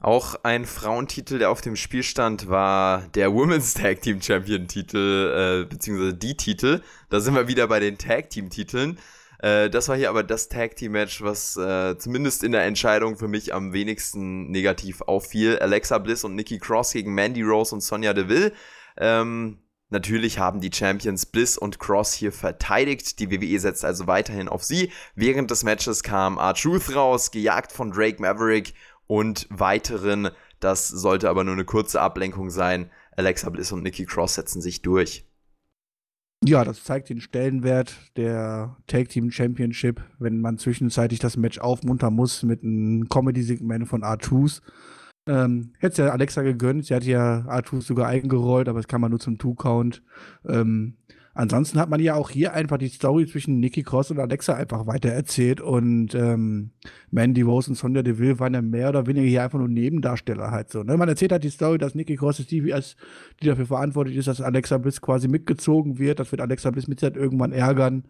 Auch 0.00 0.36
ein 0.44 0.64
Frauentitel, 0.64 1.40
der 1.40 1.50
auf 1.50 1.60
dem 1.60 1.74
Spiel 1.74 2.04
stand, 2.04 2.48
war 2.48 3.02
der 3.14 3.32
Women's 3.32 3.74
Tag 3.74 4.00
Team 4.02 4.22
Champion 4.22 4.68
Titel, 4.68 5.64
äh, 5.64 5.68
beziehungsweise 5.68 6.14
die 6.14 6.36
Titel. 6.36 6.82
Da 7.10 7.18
sind 7.18 7.34
wir 7.34 7.48
wieder 7.48 7.66
bei 7.66 7.80
den 7.80 7.98
Tag 7.98 8.30
Team 8.30 8.48
Titeln. 8.48 8.96
Äh, 9.38 9.70
das 9.70 9.88
war 9.88 9.96
hier 9.96 10.10
aber 10.10 10.22
das 10.22 10.48
Tag 10.48 10.76
Team 10.76 10.92
Match, 10.92 11.22
was 11.22 11.56
äh, 11.56 11.96
zumindest 11.98 12.42
in 12.44 12.52
der 12.52 12.64
Entscheidung 12.64 13.16
für 13.16 13.28
mich 13.28 13.54
am 13.54 13.72
wenigsten 13.72 14.50
negativ 14.50 15.02
auffiel. 15.02 15.58
Alexa 15.58 15.98
Bliss 15.98 16.24
und 16.24 16.34
Nikki 16.34 16.58
Cross 16.58 16.92
gegen 16.92 17.14
Mandy 17.14 17.42
Rose 17.42 17.74
und 17.74 17.80
Sonja 17.80 18.14
Deville. 18.14 18.52
Ähm, 18.96 19.58
Natürlich 19.90 20.38
haben 20.38 20.60
die 20.60 20.70
Champions 20.72 21.24
Bliss 21.24 21.56
und 21.56 21.78
Cross 21.78 22.12
hier 22.12 22.30
verteidigt. 22.30 23.18
Die 23.20 23.30
WWE 23.30 23.58
setzt 23.58 23.86
also 23.86 24.06
weiterhin 24.06 24.48
auf 24.48 24.62
sie. 24.62 24.92
Während 25.14 25.50
des 25.50 25.64
Matches 25.64 26.02
kam 26.02 26.36
R-Truth 26.36 26.94
raus, 26.94 27.30
gejagt 27.30 27.72
von 27.72 27.90
Drake 27.90 28.20
Maverick 28.20 28.74
und 29.06 29.46
weiteren. 29.48 30.30
Das 30.60 30.88
sollte 30.88 31.30
aber 31.30 31.42
nur 31.44 31.54
eine 31.54 31.64
kurze 31.64 32.02
Ablenkung 32.02 32.50
sein. 32.50 32.90
Alexa 33.16 33.48
Bliss 33.48 33.72
und 33.72 33.82
Nikki 33.82 34.04
Cross 34.04 34.34
setzen 34.34 34.60
sich 34.60 34.82
durch. 34.82 35.24
Ja, 36.44 36.64
das 36.64 36.84
zeigt 36.84 37.08
den 37.08 37.20
Stellenwert 37.20 37.96
der 38.16 38.76
Tag 38.86 39.08
Team 39.08 39.30
Championship, 39.30 40.00
wenn 40.18 40.40
man 40.40 40.56
zwischenzeitlich 40.56 41.18
das 41.18 41.36
Match 41.36 41.58
aufmuntern 41.58 42.14
muss 42.14 42.44
mit 42.44 42.62
einem 42.62 43.08
Comedy-Segment 43.08 43.88
von 43.88 44.02
R2s. 44.02 44.62
Ähm, 45.26 45.72
hätte 45.78 46.04
ja 46.04 46.10
Alexa 46.10 46.42
gegönnt, 46.42 46.86
sie 46.86 46.94
hat 46.94 47.04
ja 47.04 47.44
R2s 47.48 47.82
sogar 47.82 48.06
eingerollt, 48.06 48.68
aber 48.68 48.78
das 48.78 48.88
kann 48.88 49.00
man 49.00 49.10
nur 49.10 49.20
zum 49.20 49.36
Two-Count. 49.36 50.02
Ähm, 50.48 50.96
Ansonsten 51.38 51.78
hat 51.78 51.88
man 51.88 52.00
ja 52.00 52.16
auch 52.16 52.30
hier 52.30 52.52
einfach 52.52 52.78
die 52.78 52.88
Story 52.88 53.24
zwischen 53.24 53.60
Nikki 53.60 53.84
Cross 53.84 54.10
und 54.10 54.18
Alexa 54.18 54.54
einfach 54.54 54.88
weitererzählt 54.88 55.60
und 55.60 56.12
ähm, 56.12 56.72
Mandy 57.12 57.42
Rose 57.42 57.70
und 57.70 57.76
Sonja 57.76 58.02
Deville 58.02 58.40
waren 58.40 58.54
ja 58.54 58.60
mehr 58.60 58.88
oder 58.88 59.06
weniger 59.06 59.24
hier 59.24 59.44
einfach 59.44 59.60
nur 59.60 59.68
Nebendarsteller 59.68 60.50
halt 60.50 60.70
so. 60.70 60.82
Ne? 60.82 60.96
Man 60.96 61.08
erzählt 61.08 61.30
halt 61.30 61.44
die 61.44 61.50
Story, 61.50 61.78
dass 61.78 61.94
Nikki 61.94 62.16
Cross 62.16 62.40
ist 62.40 62.50
die, 62.50 62.62
die 62.62 63.46
dafür 63.46 63.66
verantwortlich 63.66 64.16
ist, 64.16 64.26
dass 64.26 64.40
Alexa 64.40 64.78
Bliss 64.78 65.00
quasi 65.00 65.28
mitgezogen 65.28 66.00
wird. 66.00 66.18
Das 66.18 66.32
wird 66.32 66.40
Alexa 66.40 66.72
Bliss 66.72 66.88
mit 66.88 66.98
Zeit 66.98 67.16
irgendwann 67.16 67.52
ärgern. 67.52 68.08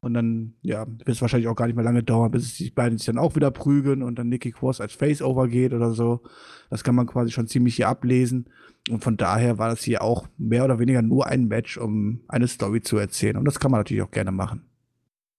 Und 0.00 0.14
dann, 0.14 0.54
ja, 0.62 0.86
wird 0.86 1.08
es 1.08 1.20
wahrscheinlich 1.20 1.48
auch 1.48 1.56
gar 1.56 1.66
nicht 1.66 1.74
mehr 1.74 1.84
lange 1.84 2.04
dauern, 2.04 2.30
bis 2.30 2.54
die 2.54 2.70
beiden 2.70 2.98
sich 2.98 3.06
dann 3.06 3.18
auch 3.18 3.34
wieder 3.34 3.50
prügeln 3.50 4.02
und 4.02 4.16
dann 4.16 4.28
Nikki 4.28 4.52
Cross 4.52 4.80
als 4.80 4.92
Face-Over 4.92 5.48
geht 5.48 5.72
oder 5.72 5.92
so. 5.92 6.22
Das 6.70 6.84
kann 6.84 6.94
man 6.94 7.06
quasi 7.06 7.32
schon 7.32 7.48
ziemlich 7.48 7.76
hier 7.76 7.88
ablesen. 7.88 8.48
Und 8.90 9.02
von 9.02 9.16
daher 9.16 9.58
war 9.58 9.68
das 9.70 9.82
hier 9.82 10.02
auch 10.02 10.28
mehr 10.38 10.64
oder 10.64 10.78
weniger 10.78 11.02
nur 11.02 11.26
ein 11.26 11.48
Match, 11.48 11.76
um 11.78 12.20
eine 12.28 12.46
Story 12.46 12.80
zu 12.80 12.96
erzählen. 12.96 13.36
Und 13.36 13.44
das 13.44 13.58
kann 13.58 13.72
man 13.72 13.80
natürlich 13.80 14.02
auch 14.02 14.10
gerne 14.12 14.30
machen. 14.30 14.64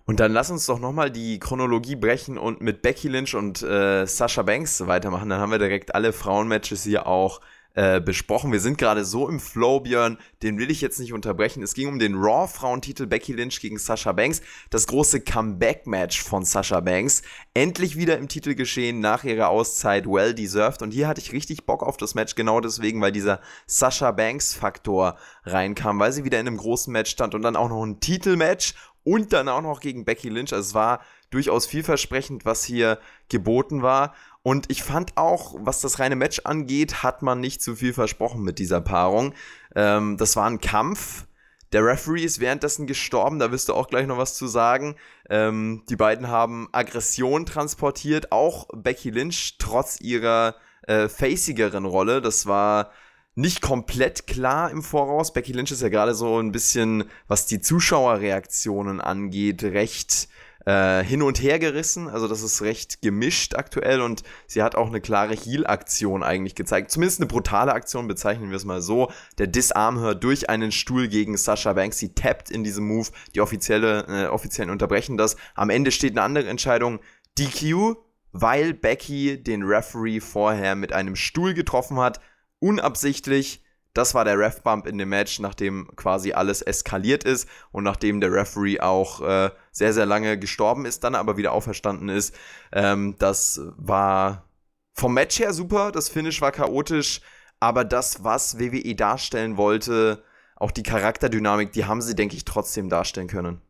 Und 0.10 0.20
dann 0.20 0.34
lass 0.34 0.50
uns 0.50 0.66
doch 0.66 0.80
nochmal 0.80 1.12
die 1.12 1.40
Chronologie 1.40 1.96
brechen 1.96 2.38
und 2.38 2.62
mit 2.62 2.82
Becky 2.82 3.08
Lynch 3.08 3.36
und 3.36 3.62
äh, 3.62 4.06
Sasha 4.08 4.42
Banks 4.42 4.86
weitermachen. 4.88 5.30
Dann 5.30 5.40
haben 5.40 5.52
wir 5.52 5.60
direkt 5.60 5.94
alle 5.94 6.14
Frauenmatches 6.14 6.84
hier 6.84 7.08
auch 7.08 7.42
äh, 7.80 8.02
besprochen. 8.02 8.52
Wir 8.52 8.60
sind 8.60 8.78
gerade 8.78 9.06
so 9.06 9.30
im 9.30 9.40
Flow, 9.40 9.80
Björn, 9.80 10.18
den 10.44 10.58
will 10.58 10.70
ich 10.70 10.82
jetzt 10.82 11.00
nicht 11.00 11.14
unterbrechen. 11.14 11.64
Es 11.64 11.74
ging 11.74 11.88
um 11.88 11.98
den 11.98 12.16
Raw-Frauentitel 12.16 13.08
Becky 13.08 13.32
Lynch 13.32 13.62
gegen 13.62 13.78
Sasha 13.78 14.12
Banks, 14.12 14.42
das 14.70 14.86
große 14.86 15.22
Comeback-Match 15.22 16.22
von 16.22 16.44
Sasha 16.44 16.82
Banks. 16.82 17.22
Endlich 17.54 17.96
wieder 17.96 18.18
im 18.18 18.28
Titel 18.28 18.54
geschehen 18.54 19.00
nach 19.00 19.24
ihrer 19.24 19.48
Auszeit, 19.48 20.08
well 20.08 20.34
deserved. 20.34 20.82
Und 20.82 20.92
hier 20.92 21.08
hatte 21.08 21.22
ich 21.22 21.32
richtig 21.32 21.66
Bock 21.66 21.82
auf 21.82 21.96
das 21.96 22.16
Match, 22.16 22.36
genau 22.36 22.60
deswegen, 22.60 23.00
weil 23.00 23.14
dieser 23.14 23.40
Sasha 23.66 24.12
Banks-Faktor 24.12 25.16
reinkam, 25.46 26.00
weil 26.00 26.12
sie 26.12 26.26
wieder 26.26 26.42
in 26.42 26.48
einem 26.48 26.58
großen 26.58 26.92
Match 26.92 27.12
stand 27.12 27.34
und 27.34 27.44
dann 27.44 27.56
auch 27.56 27.70
noch 27.70 27.86
ein 27.86 28.02
Titelmatch 28.02 28.74
und 29.06 29.32
dann 29.32 29.48
auch 29.48 29.62
noch 29.62 29.80
gegen 29.80 30.04
Becky 30.04 30.28
Lynch. 30.28 30.52
Also 30.52 30.68
es 30.68 30.74
war 30.74 31.00
durchaus 31.30 31.66
vielversprechend, 31.66 32.46
was 32.46 32.64
hier 32.64 33.00
geboten 33.30 33.82
war. 33.82 34.14
Und 34.42 34.72
ich 34.72 34.84
fand 34.84 35.18
auch, 35.18 35.56
was 35.60 35.82
das 35.82 36.00
reine 36.00 36.16
Match 36.16 36.42
angeht, 36.46 37.04
hat 37.04 37.22
man 37.22 37.40
nicht 37.40 37.62
zu 37.62 37.76
viel 37.76 37.94
versprochen 37.94 38.42
mit 38.42 38.58
dieser 38.58 38.82
Paarung. 38.82 39.34
Ähm, 39.76 40.18
das 40.18 40.36
war 40.36 40.48
ein 40.48 40.62
Kampf. 40.62 41.26
Der 41.72 41.86
Referee 41.86 42.24
ist 42.24 42.40
währenddessen 42.40 42.88
gestorben, 42.88 43.38
da 43.38 43.52
wirst 43.52 43.70
du 43.70 43.76
auch 43.76 43.90
gleich 43.90 44.08
noch 44.08 44.18
was 44.18 44.36
zu 44.36 44.48
sagen. 44.48 44.96
Ähm, 45.30 45.84
die 45.88 45.96
beiden 45.96 46.28
haben 46.28 46.68
Aggression 46.72 47.46
transportiert, 47.46 48.32
auch 48.32 48.68
Becky 48.74 49.12
Lynch, 49.12 49.58
trotz 49.60 50.00
ihrer 50.02 50.56
äh, 50.88 51.08
facigeren 51.10 51.86
Rolle. 51.86 52.22
Das 52.22 52.48
war 52.48 52.92
nicht 53.36 53.62
komplett 53.62 54.26
klar 54.26 54.72
im 54.72 54.82
Voraus. 54.82 55.32
Becky 55.32 55.52
Lynch 55.52 55.72
ist 55.72 55.82
ja 55.84 55.90
gerade 55.90 56.16
so 56.16 56.40
ein 56.40 56.52
bisschen, 56.52 57.04
was 57.28 57.46
die 57.46 57.62
Zuschauerreaktionen 57.62 59.00
angeht, 59.00 59.64
recht 59.64 60.28
äh, 60.70 61.04
hin 61.04 61.24
und 61.24 61.42
her 61.42 61.58
gerissen. 61.58 62.08
Also 62.08 62.28
das 62.28 62.44
ist 62.44 62.62
recht 62.62 63.02
gemischt 63.02 63.56
aktuell 63.56 64.02
und 64.02 64.22
sie 64.46 64.62
hat 64.62 64.76
auch 64.76 64.88
eine 64.88 65.02
klare 65.02 65.34
Heal-Aktion 65.34 66.22
eigentlich 66.22 66.54
gezeigt. 66.54 66.92
Zumindest 66.92 67.20
eine 67.20 67.28
brutale 67.28 67.74
Aktion, 67.74 68.08
bezeichnen 68.08 68.52
wir 68.52 68.58
es 68.58 68.66
mal 68.66 68.80
so. 68.80 69.12
Der 69.40 69.48
Disarm 69.48 70.20
durch 70.20 70.48
einen 70.48 70.72
Stuhl 70.72 71.08
gegen 71.08 71.38
Sasha 71.38 71.74
Banks. 71.74 71.98
Sie 71.98 72.14
tappt 72.14 72.52
in 72.52 72.64
diesem 72.64 72.86
Move. 72.86 73.08
Die 73.34 73.42
offizielle, 73.42 74.06
äh, 74.08 74.28
offiziellen 74.28 74.70
unterbrechen 74.70 75.18
das. 75.18 75.38
Am 75.56 75.72
Ende 75.72 75.90
steht 75.90 76.12
eine 76.12 76.22
andere 76.22 76.48
Entscheidung. 76.48 77.00
DQ, 77.40 77.96
weil 78.32 78.76
Becky 78.76 79.42
den 79.42 79.64
Referee 79.64 80.20
vorher 80.20 80.76
mit 80.76 80.94
einem 80.94 81.16
Stuhl 81.16 81.56
getroffen 81.56 81.98
hat. 81.98 82.20
Unabsichtlich 82.60 83.64
das 84.00 84.16
war 84.16 84.24
der 84.24 84.40
Ref-Bump 84.40 84.88
in 84.88 84.98
dem 84.98 85.10
Match, 85.10 85.40
nachdem 85.40 85.90
quasi 85.98 86.32
alles 86.32 86.62
eskaliert 86.62 87.26
ist 87.26 87.50
und 87.74 87.84
nachdem 87.84 88.22
der 88.22 88.32
Referee 88.32 88.80
auch 88.80 89.20
äh, 89.22 89.50
sehr, 89.72 89.92
sehr 89.92 90.06
lange 90.06 90.40
gestorben 90.40 90.86
ist, 90.86 91.04
dann 91.04 91.16
aber 91.16 91.36
wieder 91.36 91.52
auferstanden 91.52 92.08
ist. 92.08 92.34
Ähm, 92.72 93.16
das 93.20 93.60
war 93.76 94.46
vom 94.94 95.14
Match 95.14 95.40
her 95.40 95.54
super, 95.54 95.92
das 95.92 96.08
Finish 96.08 96.42
war 96.42 96.54
chaotisch, 96.54 97.20
aber 97.60 97.84
das, 97.84 98.24
was 98.24 98.58
WWE 98.58 98.96
darstellen 98.96 99.58
wollte, 99.58 100.24
auch 100.56 100.72
die 100.72 100.84
Charakterdynamik, 100.84 101.74
die 101.74 101.84
haben 101.84 102.02
sie, 102.02 102.16
denke 102.16 102.38
ich, 102.38 102.46
trotzdem 102.46 102.88
darstellen 102.88 103.28
können. 103.28 103.62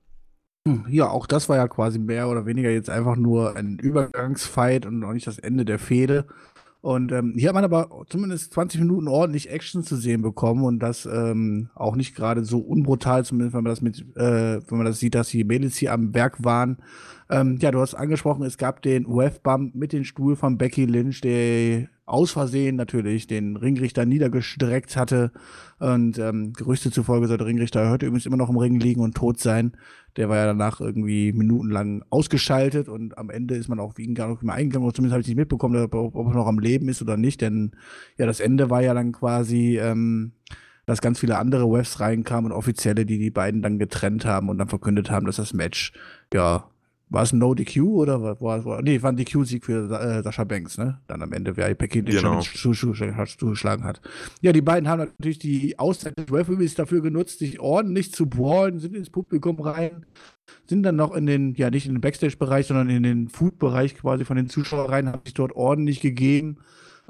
Hm, 0.68 0.86
ja, 0.90 1.10
auch 1.10 1.26
das 1.26 1.50
war 1.50 1.58
ja 1.58 1.68
quasi 1.68 1.98
mehr 1.98 2.30
oder 2.30 2.46
weniger 2.46 2.70
jetzt 2.70 2.92
einfach 2.92 3.16
nur 3.16 3.56
ein 3.56 3.80
Übergangsfight 3.80 4.86
und 4.86 5.04
auch 5.04 5.14
nicht 5.14 5.26
das 5.26 5.40
Ende 5.40 5.66
der 5.66 5.80
Fehde. 5.80 6.28
Und 6.82 7.12
ähm, 7.12 7.34
hier 7.36 7.50
hat 7.50 7.56
man 7.56 7.66
aber 7.66 8.06
zumindest 8.08 8.54
20 8.54 8.80
Minuten 8.80 9.10
ordentlich 9.10 9.50
Action 9.50 9.84
zu 9.84 9.98
sehen 9.98 10.22
bekommen 10.22 10.64
und 10.64 10.80
das 10.80 11.06
ähm, 11.06 11.70
auch 11.76 11.98
nicht 11.98 12.16
gerade 12.16 12.46
so 12.46 12.60
unbrutal, 12.60 13.26
zumindest 13.26 13.54
wenn 13.54 13.64
man 13.64 13.72
das 13.72 13.82
mit, 13.82 14.00
äh, 14.16 14.62
wenn 14.66 14.78
man 14.78 14.86
das 14.86 15.00
sieht, 15.00 15.14
dass 15.14 15.28
die 15.28 15.44
Mädels 15.44 15.76
hier 15.76 15.92
am 15.92 16.14
Werk 16.14 16.44
waren. 16.44 16.78
Ähm, 17.30 17.58
ja, 17.62 17.72
du 17.72 17.82
hast 17.82 17.96
angesprochen, 17.96 18.44
es 18.44 18.58
gab 18.58 18.82
den 18.82 19.06
UF-Bump 19.06 19.76
mit 19.76 19.92
dem 19.92 20.06
Stuhl 20.06 20.38
von 20.38 20.58
Becky 20.58 20.86
Lynch, 20.86 21.20
der 21.20 21.90
aus 22.10 22.32
Versehen 22.32 22.76
natürlich 22.76 23.28
den 23.28 23.56
Ringrichter 23.56 24.06
niedergestreckt 24.06 24.98
hatte. 24.98 25.32
Und 25.80 26.18
ähm, 26.18 26.54
Gerüchte 26.54 26.92
zufolge 26.92 27.28
soll 27.28 27.38
der 27.38 27.48
Ringrichter 27.48 27.90
heute 27.90 28.06
übrigens 28.06 28.26
immer 28.26 28.38
noch 28.38 28.50
im 28.50 28.58
Ring 28.58 28.80
liegen 28.80 29.02
und 29.02 29.16
tot 29.16 29.40
sein. 29.40 29.74
Der 30.18 30.28
war 30.28 30.38
ja 30.38 30.48
danach 30.48 30.82
irgendwie 30.82 31.32
minutenlang 31.32 32.04
ausgeschaltet 32.10 32.90
und 32.90 33.18
am 33.18 33.30
Ende 33.30 33.56
ist 33.56 33.70
man 33.70 33.80
auch 33.80 33.98
wie 33.98 34.04
ihn 34.04 34.16
gar 34.16 34.30
nicht 34.30 34.44
mehr 34.44 34.56
eingegangen, 34.56 34.86
oder 34.86 34.94
zumindest 34.94 35.14
habe 35.14 35.22
ich 35.22 35.28
nicht 35.28 35.38
mitbekommen, 35.38 35.82
ob, 35.82 35.94
ob 35.94 36.28
er 36.28 36.34
noch 36.34 36.48
am 36.48 36.60
Leben 36.60 36.90
ist 36.90 37.02
oder 37.02 37.16
nicht, 37.16 37.42
denn 37.42 37.72
ja, 38.18 38.26
das 38.26 38.40
Ende 38.40 38.70
war 38.70 38.82
ja 38.82 38.94
dann 38.94 39.12
quasi, 39.12 39.78
ähm, 39.80 40.34
dass 40.86 41.02
ganz 41.02 41.20
viele 41.20 41.38
andere 41.38 41.72
Webs 41.72 42.00
reinkamen 42.00 42.52
und 42.52 42.58
Offizielle, 42.58 43.06
die 43.06 43.20
die 43.20 43.30
beiden 43.30 43.62
dann 43.62 43.78
getrennt 43.78 44.26
haben 44.26 44.50
und 44.50 44.58
dann 44.58 44.68
verkündet 44.68 45.12
haben, 45.12 45.28
dass 45.28 45.36
das 45.36 45.54
Match 45.54 45.94
ja 46.34 46.69
war 47.10 47.24
es 47.24 47.34
ein 47.34 47.40
No-DQ 47.40 47.82
oder 47.82 48.22
war, 48.22 48.40
war, 48.40 48.66
war 48.66 48.82
nee, 48.82 49.02
war 49.02 49.12
ein 49.12 49.18
DQ-Sieg 49.18 49.66
für 49.66 49.90
äh, 49.92 50.22
Sascha 50.22 50.44
Banks, 50.44 50.78
ne? 50.78 51.00
Dann 51.08 51.22
am 51.22 51.34
Ende, 51.34 51.58
wer 51.58 51.74
Becky 51.74 52.04
den 52.04 52.16
genau. 52.16 52.42
schon 52.42 52.74
zugeschlagen 52.74 53.84
hat. 53.84 54.02
Ja, 54.42 54.54
die 54.54 54.62
beiden 54.62 54.88
haben 54.88 55.00
natürlich 55.00 55.40
die 55.40 55.78
Auszeit 55.80 56.18
des 56.18 56.32
Referees 56.32 56.76
dafür 56.76 57.02
genutzt, 57.02 57.40
sich 57.40 57.60
ordentlich 57.60 58.14
zu 58.14 58.28
brawlen, 58.28 58.80
sind 58.80 58.96
ins 58.96 59.10
Publikum 59.10 59.60
rein, 59.60 60.06
sind 60.68 60.84
dann 60.84 60.96
noch 60.96 61.16
in 61.16 61.26
den, 61.26 61.56
ja, 61.56 61.72
nicht 61.72 61.88
in 61.88 61.94
den 61.94 62.02
Backstage-Bereich, 62.02 62.68
sondern 62.68 62.90
in 62.90 63.04
den 63.04 63.28
Food-Bereich 63.28 63.96
quasi 63.96 64.24
von 64.24 64.38
den 64.38 64.50
Zuschauern 64.50 64.90
rein, 64.90 65.08
haben 65.08 65.22
sich 65.26 65.34
dort 65.34 65.56
ordentlich 65.56 66.02
gegeben. 66.02 66.58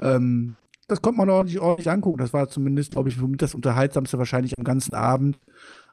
Ähm, 0.01 0.55
das 0.87 1.01
konnte 1.01 1.19
man 1.19 1.29
ordentlich, 1.29 1.59
ordentlich 1.59 1.89
angucken. 1.89 2.17
Das 2.19 2.33
war 2.33 2.49
zumindest, 2.49 2.91
glaube 2.93 3.09
ich, 3.09 3.17
das 3.37 3.53
Unterhaltsamste 3.53 4.17
wahrscheinlich 4.17 4.57
am 4.57 4.63
ganzen 4.63 4.95
Abend. 4.95 5.37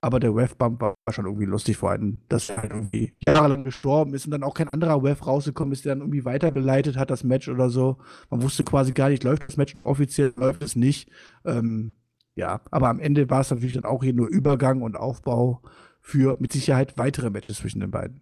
Aber 0.06 0.20
der 0.20 0.36
Wef-Bump 0.36 0.80
war 0.80 0.94
schon 1.10 1.24
irgendwie 1.24 1.46
lustig, 1.46 1.78
vor 1.78 1.90
allem, 1.90 2.18
dass 2.28 2.48
er 2.48 2.58
halt 2.58 2.70
irgendwie 2.70 3.12
jahrelang 3.26 3.64
gestorben 3.64 4.14
ist 4.14 4.24
und 4.24 4.30
dann 4.30 4.44
auch 4.44 4.54
kein 4.54 4.68
anderer 4.68 5.02
Wef 5.02 5.26
rausgekommen 5.26 5.72
ist, 5.72 5.84
der 5.84 5.96
dann 5.96 6.02
irgendwie 6.02 6.24
weitergeleitet 6.24 6.96
hat, 6.96 7.10
das 7.10 7.24
Match 7.24 7.48
oder 7.48 7.70
so. 7.70 7.98
Man 8.30 8.40
wusste 8.40 8.62
quasi 8.62 8.92
gar 8.92 9.08
nicht, 9.08 9.24
läuft 9.24 9.48
das 9.48 9.56
Match 9.56 9.74
offiziell, 9.82 10.32
läuft 10.36 10.62
es 10.62 10.76
nicht. 10.76 11.10
Ähm, 11.44 11.90
ja, 12.36 12.60
aber 12.70 12.88
am 12.88 13.00
Ende 13.00 13.28
war 13.30 13.40
es 13.40 13.50
natürlich 13.50 13.74
dann 13.74 13.84
auch 13.84 14.04
hier 14.04 14.12
nur 14.12 14.28
Übergang 14.28 14.80
und 14.80 14.96
Aufbau 14.96 15.60
für 16.00 16.36
mit 16.38 16.52
Sicherheit 16.52 16.96
weitere 16.96 17.30
Matches 17.30 17.56
zwischen 17.56 17.80
den 17.80 17.90
beiden. 17.90 18.20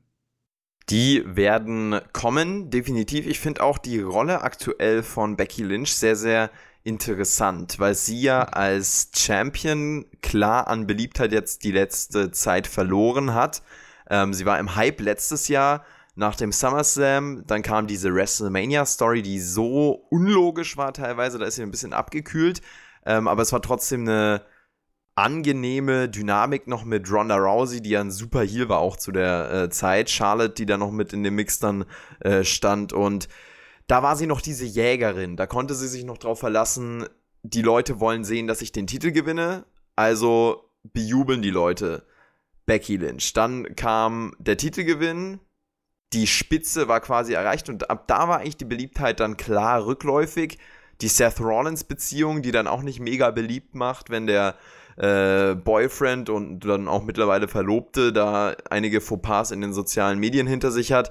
Die 0.89 1.23
werden 1.27 2.01
kommen, 2.15 2.71
definitiv. 2.71 3.27
Ich 3.27 3.41
finde 3.41 3.63
auch 3.63 3.77
die 3.77 4.01
Rolle 4.01 4.41
aktuell 4.41 5.03
von 5.03 5.37
Becky 5.37 5.63
Lynch 5.63 5.95
sehr, 5.95 6.17
sehr 6.17 6.51
interessant, 6.85 7.79
weil 7.81 7.95
sie 7.95 8.21
ja 8.21 8.43
als 8.43 9.11
Champion 9.17 10.05
klar 10.23 10.69
an 10.69 10.87
Beliebtheit 10.87 11.33
jetzt 11.33 11.65
die 11.65 11.73
letzte 11.73 12.31
Zeit 12.31 12.67
verloren 12.67 13.35
hat. 13.35 13.63
Ähm, 14.09 14.35
sie 14.35 14.45
war 14.47 14.59
im 14.59 14.77
Hype 14.77 15.01
letztes 15.01 15.49
Jahr 15.49 15.85
nach 16.15 16.37
dem 16.37 16.53
SummerSlam, 16.53 17.45
dann 17.47 17.63
kam 17.63 17.87
diese 17.87 18.15
WrestleMania-Story, 18.15 19.23
die 19.23 19.41
so 19.41 20.07
unlogisch 20.11 20.77
war 20.77 20.93
teilweise, 20.93 21.39
da 21.39 21.47
ist 21.47 21.57
sie 21.57 21.63
ein 21.63 21.73
bisschen 21.73 21.93
abgekühlt, 21.93 22.61
ähm, 23.05 23.27
aber 23.27 23.43
es 23.43 23.53
war 23.53 23.63
trotzdem 23.63 24.03
eine 24.03 24.43
angenehme 25.17 26.09
Dynamik 26.09 26.67
noch 26.67 26.85
mit 26.85 27.11
Ronda 27.11 27.37
Rousey, 27.37 27.81
die 27.81 27.91
ja 27.91 28.01
ein 28.01 28.11
super 28.11 28.43
Heal 28.43 28.69
war 28.69 28.79
auch 28.79 28.97
zu 28.97 29.11
der 29.13 29.51
äh, 29.53 29.71
Zeit, 29.71 30.11
Charlotte, 30.11 30.55
die 30.55 30.67
da 30.67 30.77
noch 30.77 30.91
mit 30.91 31.13
in 31.13 31.23
dem 31.23 31.37
Mix 31.37 31.59
dann 31.59 31.85
äh, 32.21 32.45
stand. 32.45 32.93
Und 32.93 33.29
da 33.87 34.03
war 34.03 34.17
sie 34.17 34.27
noch 34.27 34.41
diese 34.41 34.65
Jägerin. 34.65 35.37
Da 35.37 35.47
konnte 35.47 35.75
sie 35.75 35.89
sich 35.89 36.05
noch 36.05 36.19
drauf 36.19 36.41
verlassen, 36.41 37.07
die 37.43 37.63
Leute 37.63 38.01
wollen 38.01 38.25
sehen, 38.25 38.47
dass 38.47 38.63
ich 38.63 38.73
den 38.73 38.87
Titel 38.87 39.13
gewinne. 39.13 39.67
Also 39.97 40.71
bejubeln 40.83 41.43
die 41.43 41.51
Leute 41.51 42.07
Becky 42.67 42.97
Lynch. 42.97 43.33
Dann 43.35 43.77
kam 43.77 44.35
der 44.39 44.57
Titelgewinn. 44.57 45.41
Die 46.13 46.27
Spitze 46.27 46.89
war 46.89 47.01
quasi 47.01 47.33
erreicht 47.33 47.69
und 47.69 47.91
ab 47.91 48.07
da 48.07 48.29
war 48.29 48.39
eigentlich 48.39 48.57
die 48.57 48.65
Beliebtheit 48.65 49.21
dann 49.21 49.37
klar 49.37 49.85
rückläufig. 49.85 50.59
Die 51.01 51.09
Seth 51.09 51.41
Rollins-Beziehung, 51.41 52.41
die 52.41 52.53
dann 52.53 52.69
auch 52.69 52.83
nicht 52.83 53.01
mega 53.01 53.31
beliebt 53.33 53.75
macht, 53.75 54.11
wenn 54.11 54.29
der 54.29 54.57
äh, 54.97 55.57
Boyfriend 55.57 56.31
und 56.31 56.61
dann 56.61 56.87
auch 56.87 57.03
mittlerweile 57.03 57.49
Verlobte 57.49 58.13
da 58.13 58.55
einige 58.71 59.01
Fauxpas 59.01 59.51
in 59.51 59.61
den 59.61 59.73
sozialen 59.73 60.21
Medien 60.21 60.47
hinter 60.47 60.71
sich 60.71 60.93
hat. 60.93 61.11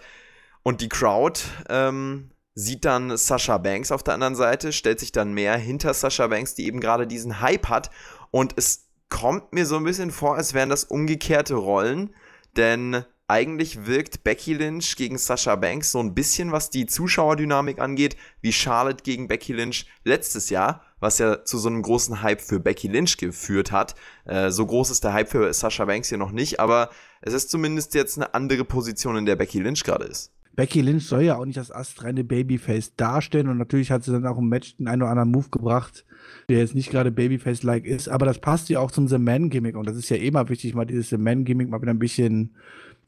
Und 0.63 0.79
die 0.79 0.87
Crowd 0.87 1.41
ähm, 1.67 2.31
sieht 2.55 2.85
dann 2.85 3.17
Sasha 3.17 3.57
Banks 3.57 3.91
auf 3.91 4.03
der 4.03 4.13
anderen 4.13 4.35
Seite, 4.35 4.71
stellt 4.73 4.99
sich 4.99 5.11
dann 5.11 5.33
mehr 5.33 5.57
hinter 5.57 5.93
Sasha 5.93 6.27
Banks, 6.27 6.55
die 6.55 6.67
eben 6.67 6.79
gerade 6.79 7.07
diesen 7.07 7.41
Hype 7.41 7.69
hat. 7.69 7.89
Und 8.31 8.53
es 8.57 8.87
kommt 9.09 9.53
mir 9.53 9.65
so 9.65 9.77
ein 9.77 9.83
bisschen 9.83 10.11
vor, 10.11 10.35
als 10.35 10.53
wären 10.53 10.69
das 10.69 10.83
umgekehrte 10.83 11.55
Rollen, 11.55 12.13
denn 12.57 13.05
eigentlich 13.27 13.85
wirkt 13.85 14.23
Becky 14.23 14.53
Lynch 14.53 14.95
gegen 14.95 15.17
Sasha 15.17 15.55
Banks 15.55 15.91
so 15.91 15.99
ein 15.99 16.13
bisschen, 16.13 16.51
was 16.51 16.69
die 16.69 16.85
Zuschauerdynamik 16.85 17.79
angeht, 17.79 18.17
wie 18.41 18.51
Charlotte 18.51 19.03
gegen 19.03 19.27
Becky 19.27 19.53
Lynch 19.53 19.87
letztes 20.03 20.49
Jahr, 20.49 20.83
was 20.99 21.19
ja 21.19 21.43
zu 21.45 21.57
so 21.57 21.69
einem 21.69 21.81
großen 21.81 22.21
Hype 22.21 22.41
für 22.41 22.59
Becky 22.59 22.87
Lynch 22.87 23.17
geführt 23.17 23.71
hat. 23.71 23.95
Äh, 24.25 24.51
so 24.51 24.65
groß 24.65 24.89
ist 24.89 25.03
der 25.03 25.13
Hype 25.13 25.29
für 25.29 25.53
Sasha 25.53 25.85
Banks 25.85 26.09
hier 26.09 26.17
noch 26.17 26.31
nicht, 26.31 26.59
aber 26.59 26.89
es 27.21 27.33
ist 27.33 27.49
zumindest 27.49 27.93
jetzt 27.93 28.17
eine 28.17 28.33
andere 28.33 28.65
Position, 28.65 29.15
in 29.15 29.25
der 29.25 29.37
Becky 29.37 29.59
Lynch 29.59 29.83
gerade 29.83 30.05
ist. 30.05 30.32
Becky 30.55 30.81
Lynch 30.81 31.07
soll 31.07 31.23
ja 31.23 31.37
auch 31.37 31.45
nicht 31.45 31.57
das 31.57 31.71
astreine 31.71 32.23
Babyface 32.23 32.95
darstellen 32.95 33.47
und 33.47 33.57
natürlich 33.57 33.91
hat 33.91 34.03
sie 34.03 34.11
dann 34.11 34.27
auch 34.27 34.37
im 34.37 34.49
Match 34.49 34.77
den 34.77 34.87
einen 34.87 35.01
oder 35.01 35.11
anderen 35.11 35.31
Move 35.31 35.49
gebracht, 35.49 36.05
der 36.47 36.59
jetzt 36.59 36.75
nicht 36.75 36.91
gerade 36.91 37.11
Babyface-like 37.11 37.85
ist, 37.85 38.07
aber 38.07 38.25
das 38.25 38.39
passt 38.39 38.69
ja 38.69 38.79
auch 38.79 38.91
zum 38.91 39.07
The 39.07 39.17
Man-Gimmick 39.17 39.75
und 39.75 39.87
das 39.87 39.97
ist 39.97 40.09
ja 40.09 40.17
immer 40.17 40.49
wichtig, 40.49 40.75
mal 40.75 40.85
dieses 40.85 41.09
The 41.09 41.17
Man-Gimmick 41.17 41.69
mal 41.69 41.81
wieder 41.81 41.93
ein 41.93 41.99
bisschen 41.99 42.55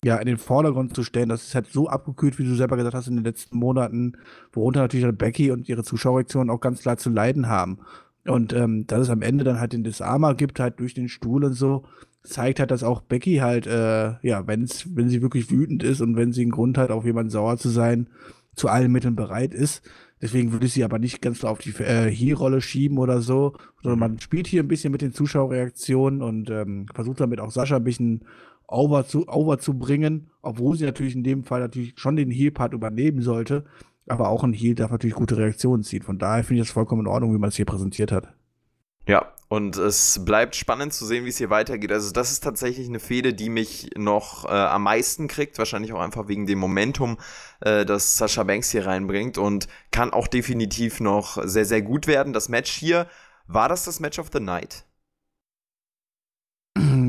ja, 0.04 0.18
in 0.18 0.28
den 0.28 0.38
Vordergrund 0.38 0.96
zu 0.96 1.04
stellen. 1.04 1.30
Das 1.30 1.48
ist 1.48 1.56
halt 1.56 1.66
so 1.68 1.90
abgekühlt, 1.90 2.38
wie 2.38 2.44
du 2.44 2.54
selber 2.54 2.78
gesagt 2.78 2.94
hast, 2.94 3.08
in 3.08 3.16
den 3.16 3.26
letzten 3.26 3.58
Monaten, 3.58 4.14
worunter 4.54 4.82
natürlich 4.82 5.08
Becky 5.18 5.50
und 5.50 5.68
ihre 5.68 5.84
Zuschauerreaktionen 5.84 6.52
auch 6.52 6.60
ganz 6.60 6.82
klar 6.82 6.98
zu 6.98 7.10
leiden 7.10 7.48
haben. 7.48 7.80
Und 8.26 8.54
ähm, 8.54 8.86
dass 8.86 9.02
es 9.02 9.10
am 9.10 9.24
Ende 9.24 9.44
dann 9.44 9.60
halt 9.60 9.74
den 9.74 9.84
Disarmer 9.84 10.36
gibt, 10.36 10.60
halt 10.60 10.80
durch 10.80 10.94
den 10.94 11.10
Stuhl 11.10 11.44
und 11.44 11.54
so, 11.54 11.86
zeigt 12.26 12.60
halt, 12.60 12.72
dass 12.72 12.84
auch 12.84 13.02
Becky 13.02 13.38
halt, 13.38 13.68
äh, 13.68 14.16
ja, 14.22 14.48
wenn's, 14.48 14.88
wenn 14.96 15.10
sie 15.10 15.22
wirklich 15.22 15.50
wütend 15.50 15.84
ist 15.84 16.02
und 16.02 16.16
wenn 16.16 16.34
sie 16.34 16.42
einen 16.42 16.52
Grund 16.52 16.78
hat, 16.78 16.92
auf 16.92 17.06
jemanden 17.06 17.30
sauer 17.30 17.58
zu 17.58 17.70
sein, 17.70 18.08
zu 18.56 18.68
allen 18.70 18.92
Mitteln 18.92 19.16
bereit 19.16 19.54
ist. 19.54 19.82
Deswegen 20.22 20.52
würde 20.52 20.66
ich 20.66 20.74
sie 20.74 20.84
aber 20.84 20.98
nicht 20.98 21.22
ganz 21.22 21.40
so 21.40 21.48
auf 21.48 21.60
die 21.60 21.72
äh, 21.72 22.10
Heel-Rolle 22.10 22.62
schieben 22.62 22.98
oder 22.98 23.22
so, 23.22 23.54
sondern 23.84 24.00
man 24.00 24.20
spielt 24.20 24.48
hier 24.48 24.64
ein 24.64 24.68
bisschen 24.68 24.92
mit 24.92 25.02
den 25.02 25.14
Zuschauerreaktionen 25.14 26.22
und 26.22 26.50
ähm, 26.50 26.88
versucht 26.94 27.20
damit 27.20 27.40
auch 27.40 27.52
Sascha 27.52 27.76
ein 27.76 27.84
bisschen 27.84 28.26
over 28.68 29.06
zu, 29.06 29.28
over 29.28 29.60
zu 29.60 29.78
bringen, 29.78 30.32
obwohl 30.42 30.78
sie 30.78 30.86
natürlich 30.86 31.16
in 31.16 31.24
dem 31.24 31.44
Fall 31.44 31.60
natürlich 31.60 31.94
schon 31.98 32.16
den 32.16 32.32
Heel-Part 32.32 32.74
übernehmen 32.74 33.22
sollte, 33.22 33.66
aber 34.08 34.30
auch 34.30 34.44
ein 34.44 34.54
Heel 34.54 34.76
darf 34.76 34.92
natürlich 34.92 35.16
gute 35.16 35.38
Reaktionen 35.38 35.84
ziehen. 35.84 36.02
Von 36.02 36.18
daher 36.18 36.44
finde 36.44 36.62
ich 36.62 36.68
das 36.68 36.74
vollkommen 36.74 37.02
in 37.02 37.08
Ordnung, 37.08 37.34
wie 37.34 37.40
man 37.40 37.50
es 37.50 37.56
hier 37.56 37.66
präsentiert 37.66 38.12
hat. 38.12 38.34
Ja, 39.08 39.35
und 39.48 39.78
es 39.78 40.26
bleibt 40.26 40.56
spannend 40.56 40.94
zu 40.94 41.06
sehen, 41.06 41.26
wie 41.26 41.30
es 41.30 41.38
hier 41.38 41.50
weitergeht. 41.50 41.92
Also 41.92 42.12
das 42.12 42.32
ist 42.32 42.44
tatsächlich 42.44 42.88
eine 42.88 43.00
Fehde, 43.00 43.34
die 43.34 43.50
mich 43.50 43.92
noch 43.96 44.46
äh, 44.46 44.50
am 44.50 44.84
meisten 44.84 45.28
kriegt, 45.28 45.58
wahrscheinlich 45.60 45.94
auch 45.94 46.02
einfach 46.02 46.28
wegen 46.28 46.48
dem 46.48 46.60
Momentum, 46.60 47.18
äh, 47.62 47.86
das 47.86 48.18
Sascha 48.18 48.44
Banks 48.44 48.72
hier 48.72 48.88
reinbringt 48.88 49.38
und 49.38 49.68
kann 49.92 50.12
auch 50.12 50.28
definitiv 50.28 51.00
noch 51.00 51.38
sehr, 51.44 51.66
sehr 51.66 51.82
gut 51.82 52.08
werden. 52.08 52.34
Das 52.34 52.50
Match 52.50 52.72
hier, 52.72 53.08
war 53.48 53.70
das 53.70 53.86
das 53.86 54.00
Match 54.00 54.18
of 54.18 54.30
the 54.34 54.40
Night? 54.40 54.86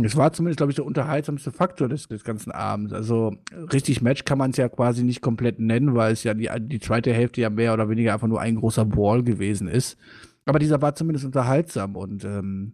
Es 0.04 0.16
war 0.16 0.32
zumindest, 0.32 0.58
glaube 0.58 0.70
ich, 0.70 0.76
der 0.76 0.86
unterhaltsamste 0.86 1.50
Faktor 1.50 1.88
des, 1.88 2.06
des 2.06 2.22
ganzen 2.22 2.52
Abends. 2.52 2.92
Also 2.92 3.34
richtig 3.72 4.02
Match 4.02 4.24
kann 4.24 4.38
man 4.38 4.50
es 4.52 4.58
ja 4.58 4.68
quasi 4.68 5.02
nicht 5.02 5.22
komplett 5.22 5.58
nennen, 5.58 5.94
weil 5.96 6.12
es 6.12 6.22
ja 6.22 6.34
die, 6.34 6.48
die 6.60 6.78
zweite 6.78 7.12
Hälfte 7.12 7.40
ja 7.40 7.50
mehr 7.50 7.72
oder 7.72 7.88
weniger 7.88 8.12
einfach 8.12 8.28
nur 8.28 8.40
ein 8.40 8.56
großer 8.56 8.84
Ball 8.84 9.24
gewesen 9.24 9.66
ist. 9.66 9.96
Aber 10.46 10.58
dieser 10.58 10.80
war 10.80 10.94
zumindest 10.94 11.26
unterhaltsam 11.26 11.96
und 11.96 12.24
ähm, 12.24 12.72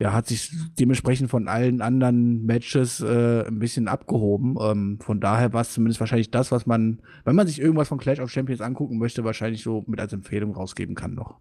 ja, 0.00 0.12
hat 0.12 0.28
sich 0.28 0.52
dementsprechend 0.78 1.28
von 1.28 1.48
allen 1.48 1.80
anderen 1.80 2.46
Matches 2.46 3.00
äh, 3.00 3.44
ein 3.46 3.58
bisschen 3.58 3.88
abgehoben. 3.88 4.56
Ähm, 4.60 4.98
von 5.00 5.20
daher 5.20 5.52
war 5.52 5.62
es 5.62 5.72
zumindest 5.72 5.98
wahrscheinlich 5.98 6.30
das, 6.30 6.52
was 6.52 6.66
man, 6.66 7.02
wenn 7.24 7.34
man 7.34 7.48
sich 7.48 7.60
irgendwas 7.60 7.88
von 7.88 7.98
Clash 7.98 8.20
of 8.20 8.30
Champions 8.30 8.60
angucken 8.60 8.98
möchte, 8.98 9.24
wahrscheinlich 9.24 9.62
so 9.62 9.82
mit 9.88 10.00
als 10.00 10.12
Empfehlung 10.12 10.54
rausgeben 10.54 10.94
kann 10.94 11.14
noch. 11.14 11.40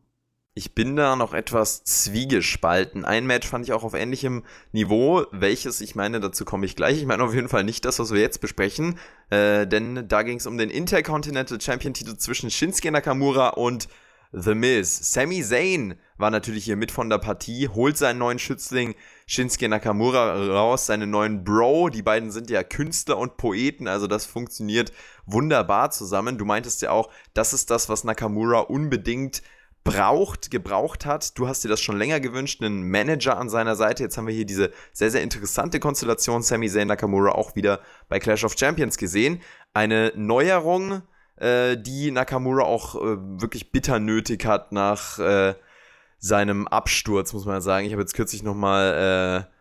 ich 0.56 0.74
bin 0.74 0.96
da 0.96 1.16
noch 1.16 1.36
etwas 1.36 1.84
zwiegespalten. 1.84 3.06
Ein 3.06 3.28
Match 3.28 3.48
fand 3.48 3.64
ich 3.64 3.74
auch 3.74 3.84
auf 3.84 3.94
ähnlichem 3.94 4.44
Niveau, 4.72 5.26
welches, 5.32 5.82
ich 5.82 5.94
meine, 5.94 6.20
dazu 6.20 6.44
komme 6.44 6.66
ich 6.66 6.76
gleich. 6.76 6.98
Ich 6.98 7.06
meine 7.06 7.24
auf 7.24 7.36
jeden 7.36 7.50
Fall 7.50 7.64
nicht 7.64 7.86
das, 7.86 8.00
was 8.00 8.12
wir 8.12 8.22
jetzt 8.22 8.42
besprechen, 8.42 8.98
äh, 9.30 9.68
denn 9.68 10.08
da 10.08 10.24
ging 10.24 10.38
es 10.38 10.48
um 10.48 10.58
den 10.58 10.72
Intercontinental 10.72 11.62
Champion-Titel 11.62 12.18
zwischen 12.18 12.50
Shinsuke 12.50 12.92
Nakamura 12.92 13.50
und 13.50 13.88
The 14.34 14.56
Miz. 14.56 15.14
Sami 15.14 15.42
Zayn 15.42 15.96
war 16.18 16.32
natürlich 16.32 16.66
hier 16.66 16.76
mit 16.76 16.92
von 16.92 17.10
der 17.10 17.18
Partie, 17.18 17.70
holt 17.70 17.98
seinen 17.98 18.20
neuen 18.20 18.40
Schützling 18.40 18.96
Shinsuke 19.26 19.70
Nakamura 19.70 20.34
raus, 20.48 20.88
seinen 20.88 21.10
neuen 21.10 21.44
Bro. 21.44 21.90
Die 21.90 22.02
beiden 22.02 22.32
sind 22.32 22.50
ja 22.50 22.64
Künstler 22.64 23.18
und 23.18 23.38
Poeten, 23.38 23.88
also 23.88 24.08
das 24.08 24.26
funktioniert 24.26 24.92
wunderbar 25.26 25.92
zusammen. 25.92 26.38
Du 26.38 26.46
meintest 26.46 26.82
ja 26.82 26.92
auch, 26.92 27.10
das 27.34 27.54
ist 27.54 27.70
das, 27.70 27.90
was 27.90 28.04
Nakamura 28.04 28.60
unbedingt 28.60 29.42
braucht, 29.86 30.52
gebraucht 30.52 31.06
hat. 31.06 31.38
Du 31.38 31.48
hast 31.48 31.64
dir 31.64 31.70
das 31.70 31.80
schon 31.80 31.98
länger 31.98 32.20
gewünscht, 32.20 32.62
einen 32.62 32.90
Manager 32.90 33.38
an 33.38 33.48
seiner 33.48 33.78
Seite. 33.78 34.04
Jetzt 34.04 34.18
haben 34.18 34.28
wir 34.28 34.34
hier 34.34 34.46
diese 34.46 34.72
sehr, 34.92 35.12
sehr 35.12 35.24
interessante 35.24 35.80
Konstellation 35.80 36.44
Sami 36.44 36.70
Zayn 36.70 36.90
Nakamura 36.90 37.32
auch 37.32 37.56
wieder 37.56 37.80
bei 38.10 38.20
Clash 38.20 38.44
of 38.44 38.56
Champions 38.58 38.98
gesehen. 38.98 39.42
Eine 39.74 40.12
Neuerung, 40.16 41.04
äh, 41.38 41.78
die 41.78 42.12
Nakamura 42.12 42.64
auch 42.64 42.96
äh, 42.96 43.18
wirklich 43.42 43.72
bitter 43.72 44.00
nötig 44.00 44.46
hat 44.46 44.72
nach 44.72 45.20
äh, 45.20 45.56
seinem 46.20 46.68
Absturz, 46.68 47.34
muss 47.34 47.46
man 47.46 47.62
sagen. 47.62 47.86
Ich 47.86 47.94
habe 47.94 48.02
jetzt 48.02 48.16
kürzlich 48.16 48.44
nochmal 48.44 49.48
äh, 49.48 49.58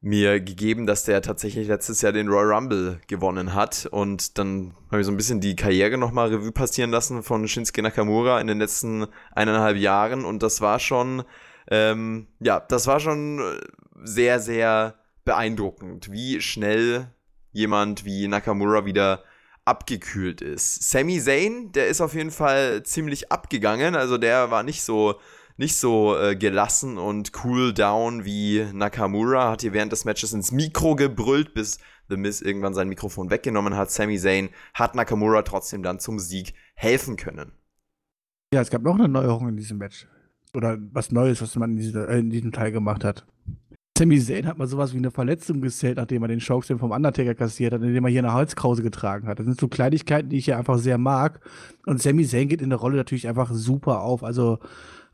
mir 0.00 0.40
gegeben, 0.40 0.86
dass 0.86 1.04
der 1.04 1.22
tatsächlich 1.22 1.66
letztes 1.66 2.02
Jahr 2.02 2.12
den 2.12 2.28
Royal 2.28 2.52
Rumble 2.52 3.00
gewonnen 3.08 3.54
hat. 3.54 3.86
Und 3.90 4.38
dann 4.38 4.74
habe 4.90 5.00
ich 5.00 5.06
so 5.06 5.12
ein 5.12 5.16
bisschen 5.16 5.40
die 5.40 5.56
Karriere 5.56 5.98
nochmal 5.98 6.28
Revue 6.28 6.52
passieren 6.52 6.90
lassen 6.90 7.22
von 7.22 7.48
Shinsuke 7.48 7.82
Nakamura 7.82 8.40
in 8.40 8.46
den 8.46 8.58
letzten 8.58 9.06
eineinhalb 9.32 9.76
Jahren. 9.76 10.24
Und 10.24 10.42
das 10.42 10.60
war 10.60 10.78
schon, 10.78 11.24
ähm, 11.68 12.28
ja, 12.38 12.60
das 12.60 12.86
war 12.86 13.00
schon 13.00 13.42
sehr, 14.04 14.38
sehr 14.38 14.94
beeindruckend, 15.24 16.12
wie 16.12 16.40
schnell 16.40 17.12
jemand 17.50 18.04
wie 18.04 18.28
Nakamura 18.28 18.84
wieder 18.84 19.24
abgekühlt 19.68 20.40
ist. 20.40 20.90
Sami 20.90 21.20
Zayn, 21.20 21.72
der 21.72 21.88
ist 21.88 22.00
auf 22.00 22.14
jeden 22.14 22.30
Fall 22.30 22.82
ziemlich 22.82 23.30
abgegangen. 23.30 23.94
Also 23.94 24.18
der 24.18 24.50
war 24.50 24.62
nicht 24.62 24.82
so 24.82 25.16
nicht 25.58 25.76
so 25.76 26.16
äh, 26.16 26.36
gelassen 26.36 26.98
und 26.98 27.32
cool 27.44 27.74
down 27.74 28.24
wie 28.24 28.64
Nakamura. 28.72 29.50
Hat 29.50 29.60
hier 29.62 29.72
während 29.72 29.92
des 29.92 30.04
Matches 30.04 30.32
ins 30.32 30.52
Mikro 30.52 30.94
gebrüllt, 30.94 31.52
bis 31.52 31.78
The 32.08 32.16
Miz 32.16 32.40
irgendwann 32.40 32.74
sein 32.74 32.88
Mikrofon 32.88 33.28
weggenommen 33.28 33.76
hat. 33.76 33.90
Sami 33.90 34.18
Zayn 34.18 34.50
hat 34.72 34.94
Nakamura 34.94 35.42
trotzdem 35.42 35.82
dann 35.82 35.98
zum 35.98 36.20
Sieg 36.20 36.54
helfen 36.74 37.16
können. 37.16 37.52
Ja, 38.54 38.62
es 38.62 38.70
gab 38.70 38.82
noch 38.82 38.94
eine 38.94 39.08
Neuerung 39.08 39.48
in 39.48 39.56
diesem 39.56 39.78
Match. 39.78 40.06
Oder 40.54 40.78
was 40.92 41.12
Neues, 41.12 41.42
was 41.42 41.56
man 41.56 41.72
in, 41.72 41.76
dieser, 41.76 42.08
äh, 42.08 42.20
in 42.20 42.30
diesem 42.30 42.52
Teil 42.52 42.72
gemacht 42.72 43.04
hat. 43.04 43.26
Sami 43.98 44.20
Zayn 44.20 44.46
hat 44.46 44.58
mal 44.58 44.68
sowas 44.68 44.94
wie 44.94 44.98
eine 44.98 45.10
Verletzung 45.10 45.60
gezählt, 45.60 45.96
nachdem 45.96 46.22
er 46.22 46.28
den 46.28 46.38
Chokeslam 46.38 46.78
vom 46.78 46.92
Undertaker 46.92 47.34
kassiert 47.34 47.72
hat, 47.72 47.82
indem 47.82 48.04
er 48.04 48.10
hier 48.10 48.20
eine 48.20 48.32
Halskrause 48.32 48.84
getragen 48.84 49.26
hat. 49.26 49.40
Das 49.40 49.46
sind 49.46 49.58
so 49.58 49.66
Kleinigkeiten, 49.66 50.28
die 50.28 50.36
ich 50.36 50.46
ja 50.46 50.56
einfach 50.56 50.78
sehr 50.78 50.98
mag. 50.98 51.40
Und 51.84 52.00
Sami 52.00 52.24
Zayn 52.24 52.48
geht 52.48 52.62
in 52.62 52.70
der 52.70 52.78
Rolle 52.78 52.96
natürlich 52.96 53.26
einfach 53.26 53.50
super 53.52 54.02
auf. 54.02 54.22
Also 54.22 54.60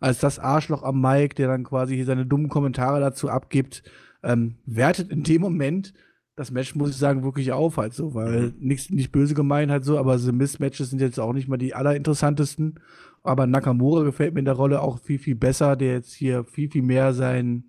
als 0.01 0.18
das 0.18 0.38
Arschloch 0.38 0.83
am 0.83 1.01
Mike, 1.01 1.35
der 1.35 1.49
dann 1.49 1.64
quasi 1.64 1.94
hier 1.94 2.05
seine 2.05 2.27
dummen 2.27 2.51
Kommentare 2.51 3.01
dazu 3.01 3.31
abgibt, 3.31 3.85
ähm, 4.23 4.57
wertet 4.66 5.11
in 5.11 5.23
dem 5.23 5.40
Moment 5.40 5.94
das 6.37 6.51
Match, 6.51 6.75
muss 6.75 6.90
ich 6.90 6.97
sagen, 6.97 7.25
wirklich 7.25 7.53
auf, 7.53 7.79
halt 7.79 7.94
so, 7.94 8.12
weil 8.12 8.49
mhm. 8.49 8.55
nichts 8.59 8.90
nicht 8.90 9.12
böse 9.12 9.33
gemeint 9.33 9.70
halt 9.70 9.85
so, 9.85 9.99
aber 9.99 10.18
The 10.18 10.33
Miss-Matches 10.33 10.90
sind 10.90 11.01
jetzt 11.01 11.18
auch 11.18 11.33
nicht 11.33 11.49
mal 11.49 11.57
die 11.57 11.75
allerinteressantesten. 11.75 12.81
Aber 13.23 13.47
Nakamura 13.47 14.03
gefällt 14.03 14.35
mir 14.35 14.40
in 14.40 14.44
der 14.44 14.55
Rolle 14.55 14.83
auch 14.83 14.99
viel, 14.99 15.18
viel 15.18 15.37
besser, 15.37 15.75
der 15.75 15.92
jetzt 15.92 16.12
hier 16.12 16.44
viel, 16.44 16.70
viel 16.70 16.83
mehr 16.83 17.14
sein 17.14 17.64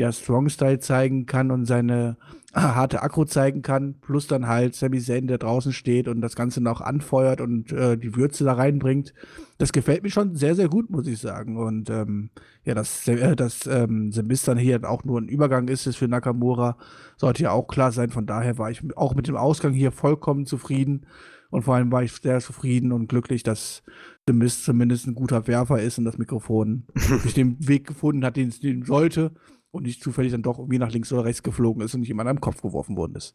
ja, 0.00 0.10
Strong-Style 0.10 0.80
zeigen 0.80 1.26
kann 1.26 1.50
und 1.50 1.66
seine 1.66 2.16
harte 2.54 3.02
Akku 3.02 3.24
zeigen 3.26 3.60
kann, 3.62 3.96
plus 4.00 4.26
dann 4.26 4.48
halt 4.48 4.74
Sami 4.74 4.98
Zayn, 4.98 5.28
der 5.28 5.38
draußen 5.38 5.72
steht 5.72 6.08
und 6.08 6.22
das 6.22 6.34
Ganze 6.34 6.62
noch 6.62 6.80
anfeuert 6.80 7.40
und 7.40 7.70
äh, 7.70 7.96
die 7.96 8.16
Würze 8.16 8.44
da 8.44 8.54
reinbringt. 8.54 9.12
Das 9.58 9.72
gefällt 9.72 10.02
mir 10.02 10.10
schon 10.10 10.34
sehr, 10.34 10.54
sehr 10.54 10.68
gut, 10.68 10.90
muss 10.90 11.06
ich 11.06 11.18
sagen. 11.18 11.58
Und 11.58 11.90
ähm, 11.90 12.30
ja, 12.64 12.74
dass, 12.74 13.06
äh, 13.06 13.36
dass 13.36 13.66
ähm, 13.66 14.10
The 14.10 14.22
Mist 14.22 14.48
dann 14.48 14.56
hier 14.56 14.80
auch 14.88 15.04
nur 15.04 15.20
ein 15.20 15.28
Übergang 15.28 15.68
ist, 15.68 15.86
ist 15.86 15.96
für 15.96 16.08
Nakamura, 16.08 16.78
sollte 17.18 17.42
ja 17.42 17.50
auch 17.52 17.68
klar 17.68 17.92
sein. 17.92 18.08
Von 18.08 18.26
daher 18.26 18.56
war 18.56 18.70
ich 18.70 18.82
auch 18.96 19.14
mit 19.14 19.28
dem 19.28 19.36
Ausgang 19.36 19.74
hier 19.74 19.92
vollkommen 19.92 20.46
zufrieden. 20.46 21.06
Und 21.50 21.62
vor 21.62 21.74
allem 21.74 21.92
war 21.92 22.02
ich 22.02 22.12
sehr 22.12 22.40
zufrieden 22.40 22.90
und 22.90 23.08
glücklich, 23.08 23.42
dass 23.42 23.82
The 24.26 24.32
Mist 24.32 24.64
zumindest 24.64 25.06
ein 25.06 25.14
guter 25.14 25.46
Werfer 25.46 25.82
ist 25.82 25.98
und 25.98 26.04
das 26.04 26.16
Mikrofon 26.16 26.86
wirklich 26.94 27.34
den 27.34 27.56
Weg 27.68 27.86
gefunden 27.86 28.24
hat, 28.24 28.36
den 28.36 28.48
es 28.48 28.62
nehmen 28.62 28.84
sollte 28.84 29.32
und 29.70 29.84
nicht 29.84 30.02
zufällig 30.02 30.32
dann 30.32 30.42
doch 30.42 30.58
irgendwie 30.58 30.78
nach 30.78 30.90
links 30.90 31.12
oder 31.12 31.24
rechts 31.24 31.42
geflogen 31.42 31.82
ist 31.82 31.94
und 31.94 32.00
nicht 32.00 32.08
jemand 32.08 32.28
am 32.28 32.40
Kopf 32.40 32.62
geworfen 32.62 32.96
worden 32.96 33.14
ist. 33.16 33.34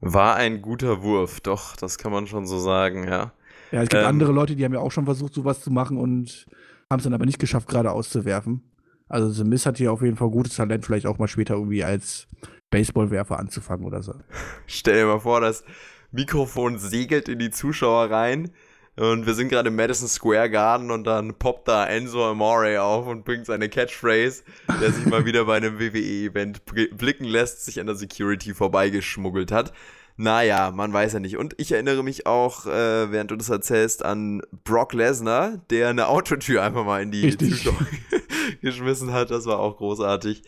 War 0.00 0.36
ein 0.36 0.62
guter 0.62 1.02
Wurf, 1.02 1.40
doch, 1.40 1.76
das 1.76 1.98
kann 1.98 2.12
man 2.12 2.26
schon 2.26 2.46
so 2.46 2.58
sagen, 2.58 3.06
ja. 3.06 3.32
Ja, 3.70 3.82
es 3.82 3.88
gibt 3.88 4.02
ähm, 4.02 4.08
andere 4.08 4.32
Leute, 4.32 4.56
die 4.56 4.64
haben 4.64 4.72
ja 4.72 4.80
auch 4.80 4.92
schon 4.92 5.04
versucht, 5.04 5.34
sowas 5.34 5.60
zu 5.60 5.70
machen 5.70 5.96
und 5.96 6.46
haben 6.90 6.98
es 6.98 7.04
dann 7.04 7.14
aber 7.14 7.26
nicht 7.26 7.38
geschafft, 7.38 7.68
gerade 7.68 7.92
auszuwerfen. 7.92 8.62
Also 9.08 9.28
The 9.28 9.44
Miss 9.44 9.66
hat 9.66 9.76
hier 9.76 9.92
auf 9.92 10.02
jeden 10.02 10.16
Fall 10.16 10.30
gutes 10.30 10.56
Talent, 10.56 10.84
vielleicht 10.86 11.06
auch 11.06 11.18
mal 11.18 11.28
später 11.28 11.54
irgendwie 11.54 11.84
als 11.84 12.28
Baseballwerfer 12.70 13.38
anzufangen 13.38 13.86
oder 13.86 14.02
so. 14.02 14.14
Stell 14.66 15.00
dir 15.00 15.06
mal 15.06 15.20
vor, 15.20 15.40
das 15.40 15.64
Mikrofon 16.12 16.78
segelt 16.78 17.28
in 17.28 17.38
die 17.38 17.50
Zuschauer 17.50 18.10
rein 18.10 18.50
und 19.00 19.24
wir 19.24 19.32
sind 19.32 19.48
gerade 19.48 19.68
im 19.68 19.76
Madison 19.76 20.08
Square 20.08 20.50
Garden 20.50 20.90
und 20.90 21.04
dann 21.04 21.34
poppt 21.34 21.68
da 21.68 21.86
Enzo 21.86 22.28
Amore 22.30 22.82
auf 22.82 23.06
und 23.06 23.24
bringt 23.24 23.46
seine 23.46 23.70
Catchphrase, 23.70 24.42
der 24.80 24.92
sich 24.92 25.06
mal 25.06 25.24
wieder 25.24 25.46
bei 25.46 25.56
einem 25.56 25.78
WWE-Event 25.78 26.66
blicken 26.66 27.24
lässt, 27.24 27.64
sich 27.64 27.80
an 27.80 27.86
der 27.86 27.96
Security 27.96 28.52
vorbeigeschmuggelt 28.52 29.52
hat. 29.52 29.72
Naja, 30.18 30.70
man 30.70 30.92
weiß 30.92 31.14
ja 31.14 31.18
nicht. 31.18 31.38
Und 31.38 31.54
ich 31.56 31.72
erinnere 31.72 32.02
mich 32.02 32.26
auch, 32.26 32.66
äh, 32.66 33.10
während 33.10 33.30
du 33.30 33.36
das 33.36 33.48
erzählst, 33.48 34.04
an 34.04 34.42
Brock 34.64 34.92
Lesnar, 34.92 35.62
der 35.70 35.88
eine 35.88 36.08
Autotür 36.08 36.62
einfach 36.62 36.84
mal 36.84 37.02
in 37.02 37.10
die. 37.10 37.38
Zuschauer 37.38 37.86
geschmissen 38.60 39.14
hat. 39.14 39.30
Das 39.30 39.46
war 39.46 39.60
auch 39.60 39.78
großartig. 39.78 40.42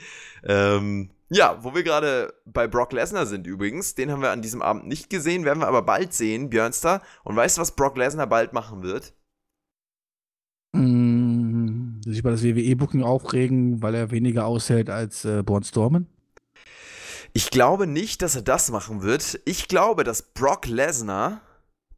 Ähm, 0.45 1.09
ja, 1.33 1.59
wo 1.65 1.75
wir 1.75 1.83
gerade 1.83 2.35
bei 2.45 2.69
Brock 2.69 2.93
Lesnar 2.93 3.27
sind 3.27 3.47
übrigens, 3.47 3.95
den 3.95 4.11
haben 4.11 4.21
wir 4.21 4.31
an 4.31 4.43
diesem 4.43 4.61
Abend 4.61 4.87
nicht 4.87 5.09
gesehen, 5.09 5.45
werden 5.45 5.61
wir 5.61 5.69
aber 5.69 5.83
bald 5.83 6.13
sehen, 6.13 6.51
Björnster. 6.51 7.01
Und 7.25 7.37
weißt 7.37 7.57
du, 7.57 7.63
was 7.63 7.75
Brock 7.75 7.97
Lesnar 7.97 8.27
bald 8.27 8.53
machen 8.53 8.83
wird? 8.83 9.15
Mmh, 10.73 12.03
sich 12.05 12.19
über 12.19 12.33
das 12.33 12.43
WWE-Booking 12.43 13.03
aufregen, 13.03 13.83
weil 13.83 13.95
er 13.95 14.11
weniger 14.11 14.47
aushält 14.47 14.91
als 14.91 15.25
äh, 15.25 15.43
Braun 15.43 15.63
Strowman? 15.63 16.07
Ich 17.33 17.51
glaube 17.51 17.87
nicht, 17.87 18.21
dass 18.21 18.37
er 18.37 18.43
das 18.43 18.71
machen 18.71 19.03
wird. 19.03 19.41
Ich 19.47 19.69
glaube, 19.69 20.05
dass 20.05 20.35
Brock 20.35 20.67
Lesnar 20.67 21.41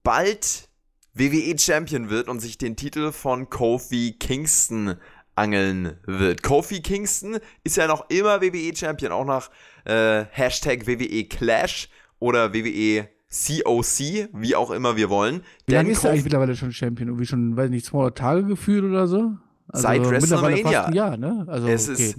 bald 0.05 0.69
WWE-Champion 1.15 2.09
wird 2.09 2.29
und 2.29 2.39
sich 2.39 2.57
den 2.57 2.77
Titel 2.77 3.11
von 3.11 3.51
Kofi 3.51 4.17
Kingston 4.19 4.97
angeln 5.37 5.95
wird. 6.07 6.43
Kofi 6.43 6.81
Kingston 6.81 7.39
ist 7.65 7.77
ja 7.77 7.87
noch 7.87 8.09
immer 8.11 8.41
WWE-Champion, 8.41 9.13
auch 9.13 9.25
nach 9.25 9.51
äh, 9.85 10.25
Hashtag 10.31 10.87
WWE 10.87 11.25
Clash 11.25 11.89
oder 12.19 12.55
WWE 12.55 13.09
COC, 13.31 14.29
wie 14.33 14.55
auch 14.55 14.71
immer 14.71 14.97
wir 14.97 15.11
wollen. 15.11 15.43
Wie 15.67 15.75
lange 15.75 15.91
ist 15.91 16.05
er 16.05 16.11
eigentlich 16.11 16.25
mittlerweile 16.25 16.55
schon 16.55 16.73
Champion? 16.73 17.09
Irgendwie 17.09 17.27
schon, 17.27 17.57
weiß 17.57 17.69
nicht, 17.71 17.87
200 17.87 18.17
Tage 18.17 18.45
gefühlt 18.45 18.85
oder 18.85 19.09
so? 19.09 19.33
Also 19.69 19.83
Seit 19.83 20.09
WrestleMania. 20.09 20.93
Ja, 20.93 21.17
ne? 21.17 21.45
Also, 21.49 21.67
es 21.67 21.89
okay. 21.89 22.03
ist 22.03 22.19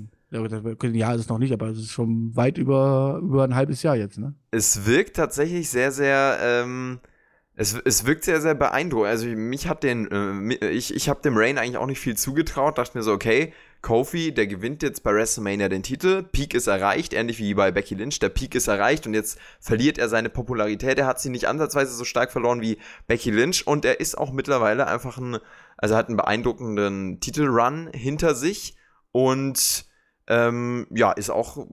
Jahr 0.95 1.15
ist 1.15 1.21
es 1.21 1.29
noch 1.29 1.37
nicht, 1.37 1.53
aber 1.53 1.67
es 1.67 1.77
ist 1.77 1.91
schon 1.91 2.35
weit 2.35 2.57
über, 2.57 3.21
über 3.23 3.43
ein 3.45 3.55
halbes 3.55 3.83
Jahr 3.83 3.95
jetzt, 3.95 4.17
ne? 4.17 4.33
Es 4.51 4.85
wirkt 4.85 5.15
tatsächlich 5.15 5.69
sehr, 5.69 5.91
sehr 5.91 6.37
ähm, 6.41 6.99
es, 7.57 7.73
es 7.73 8.05
wirkt 8.05 8.25
sehr, 8.25 8.41
sehr 8.41 8.53
beeindruckend. 8.53 9.09
Also 9.09 9.27
mich 9.27 9.67
hat 9.67 9.83
den, 9.83 10.51
äh, 10.61 10.69
ich, 10.69 10.93
ich 10.93 11.07
habe 11.07 11.21
dem 11.21 11.37
Rain 11.37 11.57
eigentlich 11.57 11.77
auch 11.77 11.85
nicht 11.85 11.99
viel 11.99 12.17
zugetraut. 12.17 12.77
Dachte 12.77 12.97
mir 12.97 13.03
so, 13.03 13.13
okay, 13.13 13.53
Kofi, 13.81 14.33
der 14.33 14.47
gewinnt 14.47 14.83
jetzt 14.83 15.03
bei 15.03 15.13
WrestleMania 15.13 15.69
den 15.69 15.83
Titel. 15.83 16.23
Peak 16.23 16.53
ist 16.53 16.67
erreicht, 16.67 17.13
ähnlich 17.13 17.39
wie 17.39 17.53
bei 17.53 17.71
Becky 17.71 17.95
Lynch. 17.95 18.19
Der 18.19 18.29
Peak 18.29 18.55
ist 18.55 18.67
erreicht 18.67 19.07
und 19.07 19.13
jetzt 19.13 19.39
verliert 19.59 19.97
er 19.97 20.09
seine 20.09 20.29
Popularität. 20.29 20.97
Er 20.97 21.05
hat 21.05 21.21
sie 21.21 21.29
nicht 21.29 21.47
ansatzweise 21.47 21.93
so 21.93 22.03
stark 22.03 22.31
verloren 22.31 22.61
wie 22.61 22.77
Becky 23.07 23.31
Lynch 23.31 23.65
und 23.65 23.85
er 23.85 23.99
ist 23.99 24.17
auch 24.17 24.31
mittlerweile 24.31 24.87
einfach 24.87 25.17
ein, 25.17 25.37
also 25.77 25.95
hat 25.95 26.07
einen 26.07 26.17
beeindruckenden 26.17 27.19
Titelrun 27.19 27.89
hinter 27.93 28.35
sich 28.35 28.75
und 29.11 29.85
ähm, 30.27 30.87
ja, 30.89 31.11
ist 31.11 31.29
auch 31.29 31.67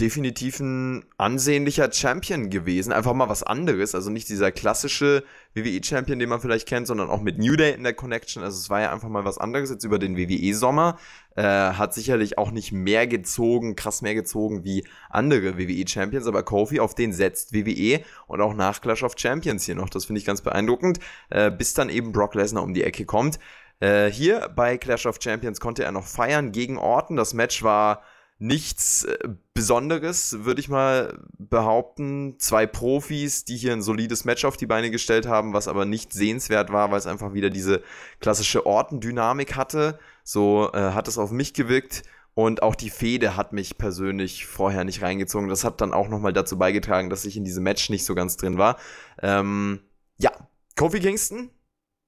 definitiv 0.00 0.60
ein 0.60 1.04
ansehnlicher 1.18 1.92
Champion 1.92 2.50
gewesen. 2.50 2.92
Einfach 2.92 3.12
mal 3.12 3.28
was 3.28 3.42
anderes. 3.42 3.94
Also 3.94 4.10
nicht 4.10 4.28
dieser 4.28 4.50
klassische 4.50 5.22
WWE-Champion, 5.54 6.18
den 6.18 6.28
man 6.28 6.40
vielleicht 6.40 6.66
kennt, 6.66 6.86
sondern 6.86 7.10
auch 7.10 7.20
mit 7.20 7.38
New 7.38 7.56
Day 7.56 7.74
in 7.74 7.82
der 7.82 7.92
Connection. 7.92 8.42
Also 8.42 8.58
es 8.58 8.70
war 8.70 8.80
ja 8.80 8.92
einfach 8.92 9.08
mal 9.08 9.24
was 9.24 9.38
anderes 9.38 9.70
jetzt 9.70 9.84
über 9.84 9.98
den 9.98 10.16
WWE-Sommer. 10.16 10.98
Äh, 11.36 11.42
hat 11.42 11.94
sicherlich 11.94 12.38
auch 12.38 12.50
nicht 12.50 12.72
mehr 12.72 13.06
gezogen, 13.06 13.76
krass 13.76 14.02
mehr 14.02 14.14
gezogen 14.14 14.64
wie 14.64 14.84
andere 15.10 15.58
WWE-Champions, 15.58 16.26
aber 16.26 16.42
Kofi, 16.42 16.80
auf 16.80 16.94
den 16.94 17.12
setzt 17.12 17.52
WWE 17.52 18.00
und 18.26 18.40
auch 18.40 18.54
nach 18.54 18.80
Clash 18.80 19.02
of 19.02 19.14
Champions 19.16 19.66
hier 19.66 19.74
noch. 19.74 19.90
Das 19.90 20.06
finde 20.06 20.18
ich 20.18 20.24
ganz 20.24 20.40
beeindruckend. 20.40 20.98
Äh, 21.28 21.50
bis 21.50 21.74
dann 21.74 21.90
eben 21.90 22.12
Brock 22.12 22.34
Lesnar 22.34 22.62
um 22.62 22.74
die 22.74 22.84
Ecke 22.84 23.04
kommt. 23.04 23.38
Äh, 23.80 24.10
hier 24.10 24.50
bei 24.54 24.78
Clash 24.78 25.06
of 25.06 25.18
Champions 25.22 25.60
konnte 25.60 25.84
er 25.84 25.92
noch 25.92 26.06
feiern 26.06 26.52
gegen 26.52 26.78
Orton. 26.78 27.16
Das 27.16 27.34
Match 27.34 27.62
war 27.62 28.02
nichts 28.40 29.04
äh, 29.04 29.28
Besonderes, 29.54 30.44
würde 30.44 30.60
ich 30.60 30.68
mal 30.68 31.20
behaupten. 31.38 32.36
Zwei 32.38 32.66
Profis, 32.66 33.44
die 33.44 33.56
hier 33.56 33.72
ein 33.72 33.82
solides 33.82 34.24
Match 34.24 34.44
auf 34.44 34.56
die 34.56 34.66
Beine 34.66 34.90
gestellt 34.90 35.26
haben, 35.26 35.52
was 35.52 35.68
aber 35.68 35.84
nicht 35.84 36.12
sehenswert 36.12 36.72
war, 36.72 36.90
weil 36.90 36.98
es 36.98 37.06
einfach 37.06 37.34
wieder 37.34 37.50
diese 37.50 37.82
klassische 38.18 38.64
Orten-Dynamik 38.66 39.54
hatte. 39.56 39.98
So 40.24 40.70
äh, 40.72 40.92
hat 40.92 41.06
es 41.06 41.18
auf 41.18 41.30
mich 41.30 41.54
gewirkt. 41.54 42.02
Und 42.32 42.62
auch 42.62 42.74
die 42.74 42.90
Fehde 42.90 43.36
hat 43.36 43.52
mich 43.52 43.76
persönlich 43.76 44.46
vorher 44.46 44.84
nicht 44.84 45.02
reingezogen. 45.02 45.48
Das 45.48 45.64
hat 45.64 45.82
dann 45.82 45.92
auch 45.92 46.08
nochmal 46.08 46.32
dazu 46.32 46.56
beigetragen, 46.56 47.10
dass 47.10 47.26
ich 47.26 47.36
in 47.36 47.44
diesem 47.44 47.64
Match 47.64 47.90
nicht 47.90 48.06
so 48.06 48.14
ganz 48.14 48.38
drin 48.38 48.56
war. 48.56 48.78
Ähm, 49.20 49.80
ja, 50.16 50.30
Kofi 50.76 51.00
Kingston 51.00 51.50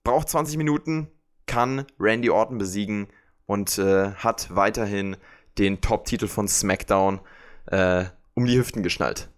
braucht 0.04 0.30
20 0.30 0.56
Minuten, 0.56 1.08
kann 1.46 1.84
Randy 1.98 2.30
Orton 2.30 2.56
besiegen 2.56 3.08
und 3.44 3.76
äh, 3.76 4.12
hat 4.12 4.54
weiterhin 4.54 5.16
den 5.58 5.80
Top-Titel 5.80 6.26
von 6.26 6.48
SmackDown 6.48 7.20
äh, 7.66 8.04
um 8.34 8.46
die 8.46 8.58
Hüften 8.58 8.82
geschnallt. 8.82 9.28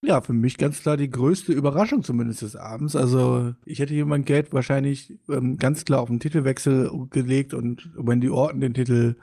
Ja, 0.00 0.20
für 0.20 0.32
mich 0.32 0.58
ganz 0.58 0.80
klar 0.80 0.96
die 0.96 1.10
größte 1.10 1.52
Überraschung 1.52 2.04
zumindest 2.04 2.42
des 2.42 2.54
Abends. 2.54 2.94
Also 2.94 3.54
ich 3.64 3.80
hätte 3.80 4.04
mein 4.04 4.24
Geld 4.24 4.52
wahrscheinlich 4.52 5.18
ähm, 5.28 5.56
ganz 5.56 5.84
klar 5.84 6.00
auf 6.00 6.08
den 6.08 6.20
Titelwechsel 6.20 6.90
gelegt 7.10 7.52
und 7.52 7.90
Wendy 7.96 8.30
Orton 8.30 8.60
den 8.60 8.74
Titel 8.74 9.16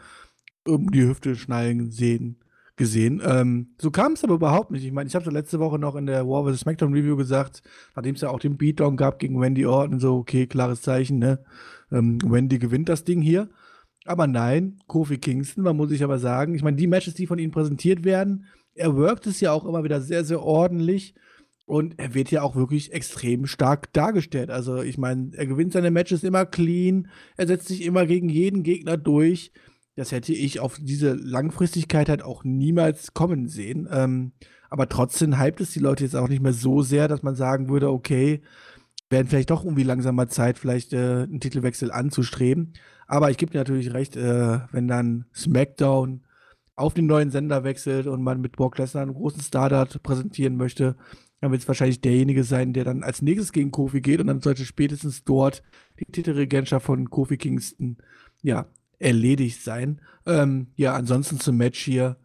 um 0.68 0.92
die 0.92 1.08
Hüfte 1.08 1.36
schnallen 1.38 1.92
sehen, 1.92 2.44
gesehen. 2.76 3.22
Ähm, 3.24 3.70
so 3.80 3.90
kam 3.90 4.14
es 4.14 4.24
aber 4.26 4.34
überhaupt 4.34 4.72
nicht. 4.72 4.84
Ich 4.84 4.92
meine, 4.92 5.08
ich 5.08 5.16
habe 5.16 5.32
letzte 5.32 5.60
Woche 5.60 5.80
noch 5.80 5.96
in 5.96 6.08
der 6.08 6.28
War 6.28 6.44
vs. 6.52 6.62
SmackDown 6.62 6.94
Review 6.94 7.16
gesagt, 7.16 7.64
nachdem 7.96 8.16
es 8.16 8.22
ja 8.22 8.30
auch 8.30 8.40
den 8.40 8.58
Beatdown 8.58 8.98
gab 8.98 9.20
gegen 9.20 9.40
Wendy 9.40 9.66
Orton, 9.66 10.00
so, 10.00 10.18
okay, 10.18 10.46
klares 10.46 10.82
Zeichen, 10.82 11.20
ne? 11.20 11.40
Ähm, 11.90 12.20
Wendy 12.22 12.60
gewinnt 12.60 12.90
das 12.90 13.06
Ding 13.06 13.22
hier. 13.22 13.48
Aber 14.06 14.28
nein, 14.28 14.80
Kofi 14.88 15.18
Kingston, 15.18 15.64
man 15.64 15.76
muss 15.76 15.90
sich 15.90 16.04
aber 16.04 16.20
sagen, 16.20 16.56
ich 16.56 16.64
meine, 16.64 16.78
die 16.78 16.88
Matches, 16.88 17.16
die 17.16 17.28
von 17.28 17.40
ihm 17.40 17.52
präsentiert 17.52 18.06
werden, 18.06 18.46
er 18.76 18.96
workt 18.96 19.26
es 19.26 19.40
ja 19.40 19.52
auch 19.52 19.66
immer 19.66 19.84
wieder 19.84 20.00
sehr, 20.02 20.24
sehr 20.24 20.42
ordentlich. 20.42 21.16
Und 21.66 21.98
er 21.98 22.14
wird 22.14 22.30
ja 22.30 22.44
auch 22.44 22.56
wirklich 22.56 22.94
extrem 22.94 23.48
stark 23.48 23.92
dargestellt. 23.92 24.52
Also, 24.52 24.84
ich 24.84 25.00
meine, 25.00 25.32
er 25.34 25.48
gewinnt 25.48 25.74
seine 25.74 25.90
Matches 25.90 26.24
immer 26.24 26.46
clean. 26.46 27.08
Er 27.38 27.48
setzt 27.48 27.68
sich 27.68 27.84
immer 27.84 28.06
gegen 28.06 28.30
jeden 28.30 28.62
Gegner 28.62 28.98
durch. 28.98 29.52
Das 29.96 30.12
hätte 30.12 30.34
ich 30.34 30.60
auf 30.60 30.78
diese 30.80 31.14
Langfristigkeit 31.14 32.08
halt 32.08 32.22
auch 32.22 32.44
niemals 32.44 33.16
kommen 33.16 33.48
sehen. 33.48 33.88
Ähm, 33.92 34.34
aber 34.70 34.90
trotzdem 34.90 35.42
hypt 35.42 35.62
es 35.62 35.72
die 35.72 35.80
Leute 35.80 36.04
jetzt 36.04 36.16
auch 36.16 36.28
nicht 36.28 36.44
mehr 36.44 36.54
so 36.54 36.84
sehr, 36.84 37.08
dass 37.08 37.24
man 37.24 37.36
sagen 37.36 37.70
würde, 37.70 37.90
okay, 37.90 38.42
werden 39.10 39.28
vielleicht 39.28 39.50
doch 39.50 39.64
irgendwie 39.64 39.84
langsam 39.84 40.16
mal 40.16 40.28
Zeit, 40.28 40.60
vielleicht 40.60 40.94
äh, 40.94 41.24
einen 41.24 41.40
Titelwechsel 41.40 41.92
anzustreben. 41.92 42.74
Aber 43.08 43.30
ich 43.32 43.38
gebe 43.38 43.52
dir 43.52 43.60
natürlich 43.60 43.94
recht, 43.94 44.16
äh, 44.16 44.60
wenn 44.72 44.88
dann 44.88 45.26
SmackDown 45.34 46.22
auf 46.76 46.94
den 46.94 47.06
neuen 47.06 47.32
Sender 47.32 47.64
wechselt 47.64 48.08
und 48.08 48.22
man 48.22 48.42
mit 48.42 48.54
Brock 48.54 48.78
Lesnar 48.78 49.04
einen 49.04 49.14
großen 49.14 49.42
Stardart 49.42 50.02
präsentieren 50.04 50.58
möchte, 50.58 50.96
dann 51.42 51.52
wird 51.52 51.62
es 51.62 51.68
wahrscheinlich 51.68 52.02
derjenige 52.02 52.44
sein, 52.44 52.74
der 52.74 52.84
dann 52.84 53.04
als 53.04 53.22
nächstes 53.22 53.52
gegen 53.52 53.72
Kofi 53.72 54.02
geht 54.02 54.20
und 54.20 54.28
dann 54.28 54.42
sollte 54.42 54.66
spätestens 54.66 55.24
dort 55.24 55.64
die 56.00 56.06
Titelregentschaft 56.06 56.86
von 56.86 57.10
Kofi 57.10 57.38
Kingston, 57.38 57.98
ja, 58.42 58.66
erledigt 59.00 59.62
sein. 59.62 60.02
Ähm, 60.26 60.68
ja, 60.76 60.96
ansonsten 60.96 61.40
zum 61.40 61.58
Match 61.58 61.80
hier. 61.80 62.18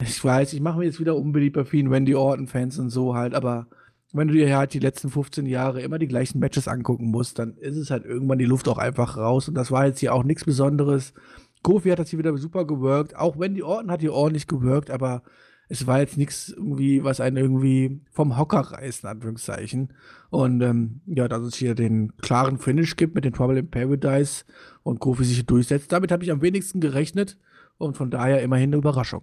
Ich 0.00 0.22
weiß, 0.22 0.52
ich 0.52 0.60
mache 0.60 0.78
mir 0.78 0.84
jetzt 0.84 1.00
wieder 1.00 1.16
unbeliebt 1.16 1.56
bei 1.56 1.64
vielen 1.64 1.90
Wendy 1.90 2.14
Orton-Fans 2.14 2.78
und 2.78 2.90
so 2.90 3.14
halt, 3.14 3.34
aber 3.34 3.68
wenn 4.12 4.28
du 4.28 4.34
dir 4.34 4.56
halt 4.56 4.72
die 4.72 4.78
letzten 4.78 5.10
15 5.10 5.46
Jahre 5.46 5.82
immer 5.82 5.98
die 5.98 6.08
gleichen 6.08 6.38
Matches 6.38 6.68
angucken 6.68 7.10
musst, 7.10 7.38
dann 7.38 7.56
ist 7.56 7.76
es 7.76 7.90
halt 7.90 8.04
irgendwann 8.04 8.38
die 8.38 8.46
Luft 8.46 8.68
auch 8.68 8.78
einfach 8.78 9.16
raus. 9.16 9.48
Und 9.48 9.54
das 9.54 9.70
war 9.70 9.86
jetzt 9.86 10.00
hier 10.00 10.14
auch 10.14 10.24
nichts 10.24 10.44
Besonderes. 10.44 11.12
Kofi 11.62 11.90
hat 11.90 11.98
das 11.98 12.10
hier 12.10 12.18
wieder 12.18 12.36
super 12.38 12.66
gewirkt. 12.66 13.16
Auch 13.16 13.38
wenn 13.38 13.54
die 13.54 13.62
Orten 13.62 13.90
hat 13.90 14.00
hier 14.00 14.14
ordentlich 14.14 14.46
gewirkt, 14.46 14.90
aber 14.90 15.22
es 15.68 15.86
war 15.86 16.00
jetzt 16.00 16.16
nichts 16.16 16.48
irgendwie, 16.48 17.04
was 17.04 17.20
einen 17.20 17.36
irgendwie 17.36 18.00
vom 18.10 18.38
Hocker 18.38 18.60
reißt, 18.60 19.04
in 19.04 19.10
Anführungszeichen. 19.10 19.92
Und 20.30 20.62
ähm, 20.62 21.02
ja, 21.06 21.28
dass 21.28 21.42
es 21.42 21.56
hier 21.56 21.74
den 21.74 22.16
klaren 22.16 22.58
Finish 22.58 22.96
gibt 22.96 23.14
mit 23.14 23.24
den 23.24 23.34
Trouble 23.34 23.58
in 23.58 23.70
Paradise 23.70 24.44
und 24.82 25.00
Kofi 25.00 25.24
sich 25.24 25.44
durchsetzt. 25.44 25.92
Damit 25.92 26.10
habe 26.10 26.24
ich 26.24 26.30
am 26.30 26.40
wenigsten 26.40 26.80
gerechnet 26.80 27.38
und 27.76 27.96
von 27.96 28.10
daher 28.10 28.42
immerhin 28.42 28.70
eine 28.70 28.78
Überraschung. 28.78 29.22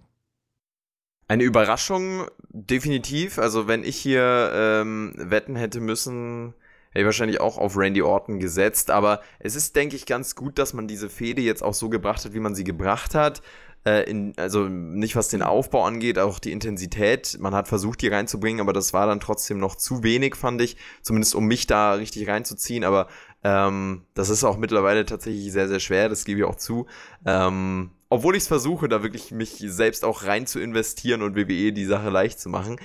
Eine 1.28 1.42
Überraschung, 1.42 2.26
definitiv. 2.50 3.38
Also, 3.38 3.66
wenn 3.66 3.82
ich 3.82 3.96
hier 3.96 4.50
ähm, 4.54 5.12
wetten 5.16 5.56
hätte 5.56 5.80
müssen, 5.80 6.54
hätte 6.90 7.00
ich 7.00 7.04
wahrscheinlich 7.04 7.40
auch 7.40 7.58
auf 7.58 7.76
Randy 7.76 8.02
Orton 8.02 8.38
gesetzt. 8.38 8.90
Aber 8.90 9.20
es 9.40 9.56
ist, 9.56 9.74
denke 9.74 9.96
ich, 9.96 10.06
ganz 10.06 10.36
gut, 10.36 10.58
dass 10.58 10.72
man 10.72 10.86
diese 10.86 11.10
Fehde 11.10 11.42
jetzt 11.42 11.62
auch 11.62 11.74
so 11.74 11.88
gebracht 11.88 12.24
hat, 12.24 12.32
wie 12.32 12.40
man 12.40 12.54
sie 12.54 12.64
gebracht 12.64 13.16
hat. 13.16 13.42
Äh, 13.84 14.08
in, 14.08 14.34
also 14.36 14.68
nicht 14.68 15.16
was 15.16 15.28
den 15.28 15.42
Aufbau 15.42 15.84
angeht, 15.84 16.18
auch 16.18 16.38
die 16.38 16.52
Intensität. 16.52 17.36
Man 17.40 17.54
hat 17.54 17.66
versucht, 17.66 18.02
die 18.02 18.08
reinzubringen, 18.08 18.60
aber 18.60 18.72
das 18.72 18.92
war 18.92 19.06
dann 19.08 19.20
trotzdem 19.20 19.58
noch 19.58 19.74
zu 19.74 20.04
wenig, 20.04 20.36
fand 20.36 20.60
ich. 20.60 20.76
Zumindest 21.02 21.34
um 21.34 21.46
mich 21.46 21.66
da 21.66 21.94
richtig 21.94 22.28
reinzuziehen. 22.28 22.84
Aber 22.84 23.08
ähm, 23.42 24.02
das 24.14 24.28
ist 24.28 24.44
auch 24.44 24.58
mittlerweile 24.58 25.04
tatsächlich 25.06 25.52
sehr, 25.52 25.66
sehr 25.66 25.80
schwer, 25.80 26.08
das 26.08 26.24
gebe 26.24 26.40
ich 26.40 26.46
auch 26.46 26.56
zu. 26.56 26.86
Ähm, 27.24 27.90
obwohl 28.08 28.36
ich 28.36 28.44
es 28.44 28.48
versuche, 28.48 28.88
da 28.88 29.02
wirklich 29.02 29.30
mich 29.30 29.56
selbst 29.58 30.04
auch 30.04 30.24
rein 30.24 30.46
zu 30.46 30.60
investieren 30.60 31.22
und 31.22 31.36
WWE 31.36 31.72
die 31.72 31.84
Sache 31.84 32.10
leicht 32.10 32.40
zu 32.40 32.48
machen. 32.48 32.78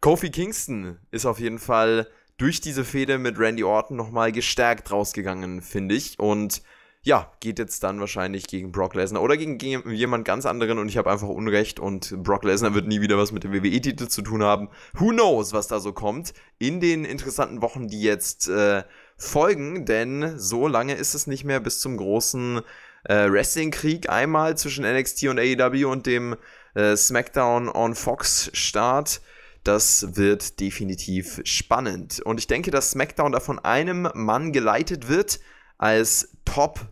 Kofi 0.00 0.30
Kingston 0.30 0.98
ist 1.10 1.26
auf 1.26 1.40
jeden 1.40 1.58
Fall 1.58 2.08
durch 2.36 2.60
diese 2.60 2.84
Fehde 2.84 3.18
mit 3.18 3.38
Randy 3.38 3.64
Orton 3.64 3.96
nochmal 3.96 4.30
gestärkt 4.30 4.92
rausgegangen, 4.92 5.60
finde 5.60 5.96
ich. 5.96 6.18
Und 6.18 6.62
ja, 7.02 7.32
geht 7.40 7.58
jetzt 7.58 7.82
dann 7.82 8.00
wahrscheinlich 8.00 8.46
gegen 8.46 8.70
Brock 8.70 8.94
Lesnar 8.94 9.22
oder 9.22 9.36
gegen, 9.36 9.58
gegen 9.58 9.90
jemand 9.90 10.24
ganz 10.24 10.46
anderen 10.46 10.78
und 10.78 10.88
ich 10.88 10.98
habe 10.98 11.10
einfach 11.10 11.28
Unrecht 11.28 11.80
und 11.80 12.22
Brock 12.22 12.44
Lesnar 12.44 12.74
wird 12.74 12.86
nie 12.86 13.00
wieder 13.00 13.16
was 13.16 13.32
mit 13.32 13.44
dem 13.44 13.52
WWE-Titel 13.52 14.08
zu 14.08 14.22
tun 14.22 14.42
haben. 14.42 14.68
Who 14.94 15.08
knows, 15.10 15.52
was 15.52 15.68
da 15.68 15.80
so 15.80 15.92
kommt 15.92 16.32
in 16.58 16.80
den 16.80 17.04
interessanten 17.04 17.62
Wochen, 17.62 17.88
die 17.88 18.02
jetzt 18.02 18.48
äh, 18.48 18.82
folgen, 19.16 19.86
denn 19.86 20.38
so 20.38 20.68
lange 20.68 20.94
ist 20.94 21.14
es 21.14 21.26
nicht 21.26 21.44
mehr 21.44 21.60
bis 21.60 21.80
zum 21.80 21.96
großen 21.96 22.60
äh, 23.08 23.30
Wrestling-Krieg 23.30 24.08
einmal 24.08 24.56
zwischen 24.56 24.84
NXT 24.84 25.24
und 25.24 25.38
AEW 25.38 25.90
und 25.90 26.06
dem 26.06 26.36
äh, 26.74 26.96
SmackDown 26.96 27.68
on 27.68 27.94
Fox 27.94 28.50
Start. 28.52 29.20
Das 29.64 30.16
wird 30.16 30.60
definitiv 30.60 31.40
spannend. 31.44 32.20
Und 32.20 32.38
ich 32.38 32.46
denke, 32.46 32.70
dass 32.70 32.92
SmackDown 32.92 33.32
da 33.32 33.40
von 33.40 33.58
einem 33.58 34.08
Mann 34.14 34.52
geleitet 34.52 35.08
wird 35.08 35.40
als 35.78 36.36
Top 36.44 36.86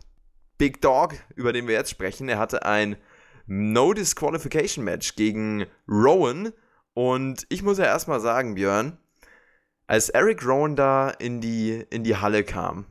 Big 0.57 0.81
Dog, 0.81 1.15
über 1.35 1.53
den 1.53 1.67
wir 1.67 1.75
jetzt 1.75 1.91
sprechen. 1.91 2.27
Er 2.29 2.39
hatte 2.39 2.65
ein 2.65 2.97
No 3.45 3.93
Disqualification 3.93 4.83
Match 4.83 5.15
gegen 5.15 5.65
Rowan. 5.87 6.51
Und 6.93 7.45
ich 7.49 7.63
muss 7.63 7.77
ja 7.77 7.85
erstmal 7.85 8.19
sagen, 8.19 8.55
Björn, 8.55 8.97
als 9.85 10.09
Eric 10.09 10.45
Rowan 10.45 10.75
da 10.75 11.09
in 11.09 11.41
die, 11.41 11.85
in 11.89 12.03
die 12.03 12.17
Halle 12.17 12.43
kam, 12.43 12.85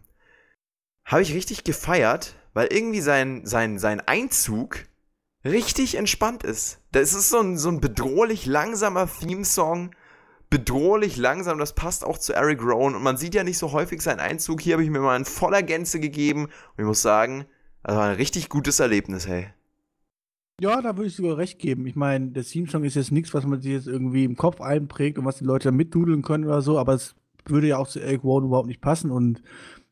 habe 1.05 1.23
ich 1.23 1.35
richtig 1.35 1.65
gefeiert, 1.65 2.35
weil 2.57 2.69
irgendwie 2.73 3.03
sein, 3.03 3.43
sein, 3.45 3.79
sein 3.79 4.01
Einzug 4.01 4.87
richtig 5.45 5.97
entspannt 5.97 6.43
ist. 6.43 6.81
Das 6.91 7.13
ist 7.13 7.29
so 7.29 7.39
ein, 7.39 7.59
so 7.59 7.69
ein 7.69 7.83
bedrohlich 7.83 8.47
langsamer 8.47 9.07
Theme-Song. 9.07 9.91
Bedrohlich 10.49 11.19
langsam, 11.19 11.59
das 11.59 11.75
passt 11.75 12.03
auch 12.03 12.17
zu 12.17 12.33
Eric 12.33 12.63
Rowan. 12.63 12.95
Und 12.95 13.03
man 13.03 13.19
sieht 13.19 13.35
ja 13.35 13.45
nicht 13.45 13.59
so 13.59 13.73
häufig 13.73 14.01
seinen 14.01 14.21
Einzug. 14.21 14.63
Hier 14.63 14.73
habe 14.73 14.83
ich 14.83 14.89
mir 14.89 15.01
mal 15.01 15.19
in 15.19 15.27
voller 15.27 15.63
Gänze 15.63 16.01
gegeben. 16.01 16.45
Und 16.45 16.79
ich 16.79 16.87
muss 16.87 17.03
sagen, 17.03 17.45
das 17.83 17.95
war 17.95 18.05
ein 18.09 18.17
richtig 18.17 18.49
gutes 18.49 18.81
Erlebnis, 18.81 19.29
hey. 19.29 19.49
Ja, 20.59 20.81
da 20.81 20.97
würde 20.97 21.09
ich 21.09 21.17
sogar 21.17 21.37
recht 21.37 21.59
geben. 21.59 21.87
Ich 21.87 21.95
meine, 21.95 22.29
der 22.29 22.43
Theme-Song 22.43 22.85
ist 22.85 22.95
jetzt 22.95 23.13
nichts, 23.13 23.35
was 23.35 23.45
man 23.45 23.61
sich 23.61 23.73
jetzt 23.73 23.87
irgendwie 23.87 24.25
im 24.25 24.37
Kopf 24.37 24.63
einprägt 24.63 25.19
und 25.19 25.27
was 25.27 25.37
die 25.37 25.45
Leute 25.45 25.69
da 25.69 25.73
mitdudeln 25.73 26.23
können 26.23 26.47
oder 26.47 26.63
so, 26.63 26.79
aber 26.79 26.95
es 26.95 27.17
würde 27.45 27.67
ja 27.67 27.77
auch 27.77 27.87
zu 27.87 28.01
Eric 28.01 28.25
Rowan 28.25 28.47
überhaupt 28.47 28.69
nicht 28.69 28.81
passen. 28.81 29.11
Und 29.11 29.43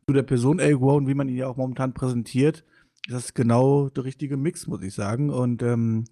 zu 0.07 0.13
der 0.13 0.23
Person 0.23 0.59
Eric 0.59 0.81
Rowan, 0.81 1.09
wie 1.09 1.15
man 1.15 1.29
ihn 1.29 1.37
ja 1.37 1.47
auch 1.47 1.57
momentan 1.57 1.95
präsentiert, 1.95 2.65
das 3.09 3.27
ist 3.27 3.35
genau 3.35 3.89
der 3.91 4.05
richtige 4.05 4.37
Mix, 4.37 4.67
muss 4.67 4.83
ich 4.83 4.95
sagen. 4.95 5.31
Und 5.31 5.63
ähm, 5.63 6.05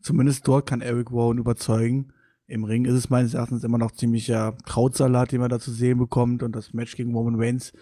zumindest 0.00 0.46
dort 0.46 0.66
kann 0.66 0.80
Eric 0.80 1.10
Rowan 1.10 1.38
überzeugen. 1.38 2.12
Im 2.46 2.64
Ring 2.64 2.84
ist 2.84 2.94
es 2.94 3.10
meines 3.10 3.34
Erachtens 3.34 3.64
immer 3.64 3.78
noch 3.78 3.90
ziemlicher 3.90 4.56
Krautsalat, 4.64 5.32
den 5.32 5.40
man 5.40 5.50
da 5.50 5.58
zu 5.58 5.72
sehen 5.72 5.98
bekommt. 5.98 6.42
Und 6.42 6.54
das 6.54 6.72
Match 6.72 6.96
gegen 6.96 7.14
Roman 7.14 7.40
Reigns 7.40 7.72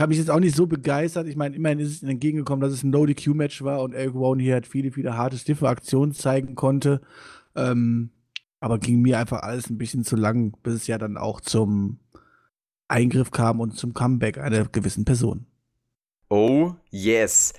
habe 0.00 0.12
ich 0.12 0.18
jetzt 0.18 0.30
auch 0.30 0.40
nicht 0.40 0.54
so 0.54 0.66
begeistert. 0.66 1.26
Ich 1.26 1.36
meine, 1.36 1.56
immerhin 1.56 1.80
ist 1.80 2.02
es 2.02 2.08
entgegengekommen, 2.08 2.60
dass 2.60 2.72
es 2.72 2.84
ein 2.84 2.90
No-DQ-Match 2.90 3.62
war 3.62 3.82
und 3.82 3.94
Eric 3.94 4.14
Rowan 4.14 4.38
hier 4.38 4.54
halt 4.54 4.66
viele, 4.66 4.92
viele 4.92 5.16
harte, 5.16 5.36
stiffe 5.36 5.68
Aktionen 5.68 6.12
zeigen 6.12 6.54
konnte. 6.54 7.00
Ähm, 7.56 8.10
aber 8.60 8.78
ging 8.78 9.02
mir 9.02 9.18
einfach 9.18 9.42
alles 9.42 9.68
ein 9.68 9.78
bisschen 9.78 10.04
zu 10.04 10.16
lang, 10.16 10.56
bis 10.62 10.74
es 10.74 10.86
ja 10.86 10.98
dann 10.98 11.16
auch 11.16 11.40
zum 11.40 11.98
Eingriff 12.88 13.30
kam 13.30 13.60
und 13.60 13.76
zum 13.76 13.94
Comeback 13.94 14.38
einer 14.38 14.66
gewissen 14.66 15.04
Person. 15.04 15.46
Oh, 16.28 16.74
yes. 16.90 17.52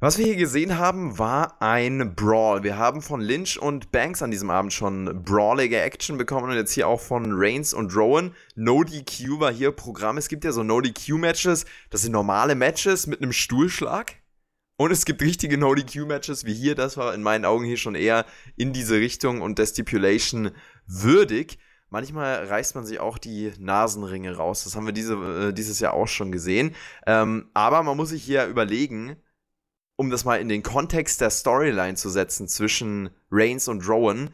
Was 0.00 0.16
wir 0.16 0.24
hier 0.24 0.36
gesehen 0.36 0.78
haben, 0.78 1.18
war 1.18 1.60
ein 1.60 2.14
Brawl. 2.14 2.62
Wir 2.62 2.78
haben 2.78 3.02
von 3.02 3.20
Lynch 3.20 3.60
und 3.60 3.92
Banks 3.92 4.22
an 4.22 4.30
diesem 4.30 4.48
Abend 4.48 4.72
schon 4.72 5.22
brawlige 5.22 5.78
Action 5.78 6.16
bekommen 6.16 6.50
und 6.50 6.56
jetzt 6.56 6.72
hier 6.72 6.88
auch 6.88 7.00
von 7.00 7.26
Reigns 7.32 7.74
und 7.74 7.94
Rowan. 7.94 8.34
No 8.54 8.82
DQ 8.82 9.40
war 9.40 9.52
hier 9.52 9.72
Programm. 9.72 10.16
Es 10.16 10.28
gibt 10.28 10.44
ja 10.44 10.52
so 10.52 10.62
No 10.62 10.80
DQ 10.80 11.18
Matches. 11.18 11.66
Das 11.90 12.02
sind 12.02 12.12
normale 12.12 12.54
Matches 12.54 13.06
mit 13.06 13.20
einem 13.20 13.32
Stuhlschlag. 13.32 14.16
Und 14.80 14.92
es 14.92 15.04
gibt 15.04 15.20
richtige 15.20 15.58
No-DQ-Matches, 15.58 16.46
wie 16.46 16.54
hier. 16.54 16.74
Das 16.74 16.96
war 16.96 17.12
in 17.12 17.22
meinen 17.22 17.44
Augen 17.44 17.66
hier 17.66 17.76
schon 17.76 17.94
eher 17.94 18.24
in 18.56 18.72
diese 18.72 18.94
Richtung 18.94 19.42
und 19.42 19.58
der 19.58 19.66
Stipulation 19.66 20.52
würdig. 20.86 21.58
Manchmal 21.90 22.44
reißt 22.46 22.76
man 22.76 22.86
sich 22.86 23.00
auch 23.00 23.18
die 23.18 23.52
Nasenringe 23.58 24.36
raus. 24.36 24.62
Das 24.64 24.76
haben 24.76 24.86
wir 24.86 24.92
diese, 24.92 25.14
äh, 25.48 25.52
dieses 25.52 25.80
Jahr 25.80 25.92
auch 25.92 26.06
schon 26.06 26.30
gesehen. 26.30 26.74
Ähm, 27.06 27.50
aber 27.52 27.82
man 27.82 27.96
muss 27.96 28.10
sich 28.10 28.22
hier 28.22 28.46
überlegen, 28.46 29.16
um 29.96 30.08
das 30.08 30.24
mal 30.24 30.36
in 30.36 30.48
den 30.48 30.62
Kontext 30.62 31.20
der 31.20 31.30
Storyline 31.30 31.96
zu 31.96 32.08
setzen 32.08 32.46
zwischen 32.46 33.10
Reigns 33.30 33.66
und 33.66 33.86
Rowan. 33.88 34.30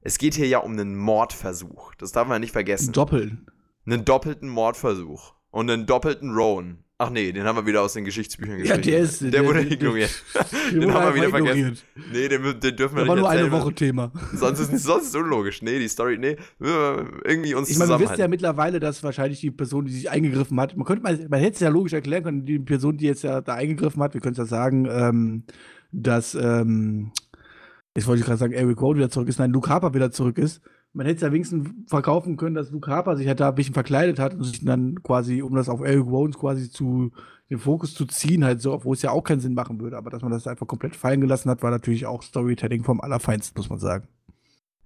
Es 0.00 0.18
geht 0.18 0.34
hier 0.34 0.48
ja 0.48 0.58
um 0.58 0.72
einen 0.72 0.96
Mordversuch. 0.96 1.94
Das 1.94 2.10
darf 2.10 2.26
man 2.26 2.40
nicht 2.40 2.52
vergessen. 2.52 2.92
Doppeln. 2.92 3.46
Einen 3.86 4.04
doppelten 4.04 4.48
Mordversuch. 4.48 5.34
Und 5.50 5.70
einen 5.70 5.86
doppelten 5.86 6.34
Rowan. 6.34 6.84
Ach 6.98 7.10
nee, 7.10 7.30
den 7.30 7.44
haben 7.44 7.56
wir 7.56 7.66
wieder 7.66 7.82
aus 7.82 7.92
den 7.92 8.06
Geschichtsbüchern 8.06 8.56
geschrieben. 8.56 8.82
Ja, 8.82 8.90
der 8.90 9.00
ist. 9.00 9.20
Der, 9.20 9.30
der 9.30 9.44
wurde 9.44 9.62
der, 9.64 9.72
ignoriert. 9.72 10.22
Den, 10.72 10.80
den 10.80 10.94
haben 10.94 11.04
wir 11.04 11.14
wieder 11.14 11.28
ignoriert. 11.28 11.78
vergessen. 11.78 12.10
Nee, 12.10 12.28
den, 12.28 12.42
den 12.42 12.76
dürfen 12.76 12.96
wir 12.96 13.04
das 13.04 13.08
nicht 13.08 13.08
war 13.08 13.16
nur 13.16 13.28
eine 13.28 13.52
Woche 13.52 13.74
Thema. 13.74 14.12
Sonst 14.32 14.60
ist, 14.60 14.72
ist 14.72 15.16
unlogisch. 15.16 15.60
Nee, 15.60 15.78
die 15.78 15.88
Story, 15.88 16.16
nee, 16.16 16.36
irgendwie 16.58 17.54
uns 17.54 17.68
Ich 17.68 17.76
meine, 17.76 17.90
wir 17.90 18.00
wissen 18.00 18.18
ja 18.18 18.28
mittlerweile, 18.28 18.80
dass 18.80 19.02
wahrscheinlich 19.02 19.40
die 19.40 19.50
Person, 19.50 19.84
die 19.84 19.92
sich 19.92 20.08
eingegriffen 20.08 20.58
hat, 20.58 20.74
man 20.74 20.86
könnte 20.86 21.02
man, 21.02 21.28
man 21.28 21.40
hätte 21.40 21.54
es 21.56 21.60
ja 21.60 21.68
logisch 21.68 21.92
erklären 21.92 22.24
können, 22.24 22.46
die 22.46 22.58
Person, 22.58 22.96
die 22.96 23.04
jetzt 23.04 23.22
ja 23.22 23.42
da 23.42 23.54
eingegriffen 23.54 24.02
hat, 24.02 24.14
wir 24.14 24.22
können 24.22 24.32
es 24.32 24.38
ja 24.38 24.46
sagen, 24.46 24.88
ähm, 24.90 25.44
dass, 25.92 26.34
ähm, 26.34 27.12
jetzt 27.94 28.06
wollte 28.06 28.20
ich 28.20 28.26
gerade 28.26 28.38
sagen, 28.38 28.54
Eric 28.54 28.80
Rowe 28.80 28.96
wieder 28.96 29.10
zurück 29.10 29.28
ist, 29.28 29.38
nein, 29.38 29.50
Luke 29.50 29.68
Harper 29.68 29.92
wieder 29.92 30.12
zurück 30.12 30.38
ist 30.38 30.62
man 30.96 31.04
hätte 31.04 31.16
es 31.16 31.22
ja 31.22 31.32
wenigstens 31.32 31.68
verkaufen 31.86 32.38
können, 32.38 32.54
dass 32.54 32.70
Luke 32.70 32.90
Harper 32.90 33.16
sich 33.16 33.28
halt 33.28 33.38
da 33.38 33.50
ein 33.50 33.54
bisschen 33.54 33.74
verkleidet 33.74 34.18
hat 34.18 34.34
und 34.34 34.44
sich 34.44 34.64
dann 34.64 35.02
quasi, 35.02 35.42
um 35.42 35.54
das 35.54 35.68
auf 35.68 35.80
Eric 35.82 36.06
Rowan's 36.06 36.38
quasi 36.38 36.70
zu, 36.70 37.12
den 37.50 37.58
Fokus 37.58 37.94
zu 37.94 38.06
ziehen, 38.06 38.44
halt 38.44 38.62
so, 38.62 38.72
obwohl 38.72 38.96
es 38.96 39.02
ja 39.02 39.10
auch 39.10 39.22
keinen 39.22 39.40
Sinn 39.40 39.52
machen 39.52 39.78
würde. 39.78 39.98
Aber 39.98 40.08
dass 40.08 40.22
man 40.22 40.32
das 40.32 40.46
einfach 40.46 40.66
komplett 40.66 40.96
fallen 40.96 41.20
gelassen 41.20 41.50
hat, 41.50 41.62
war 41.62 41.70
natürlich 41.70 42.06
auch 42.06 42.22
Storytelling 42.22 42.82
vom 42.82 43.02
Allerfeinsten, 43.02 43.58
muss 43.58 43.68
man 43.68 43.78
sagen. 43.78 44.08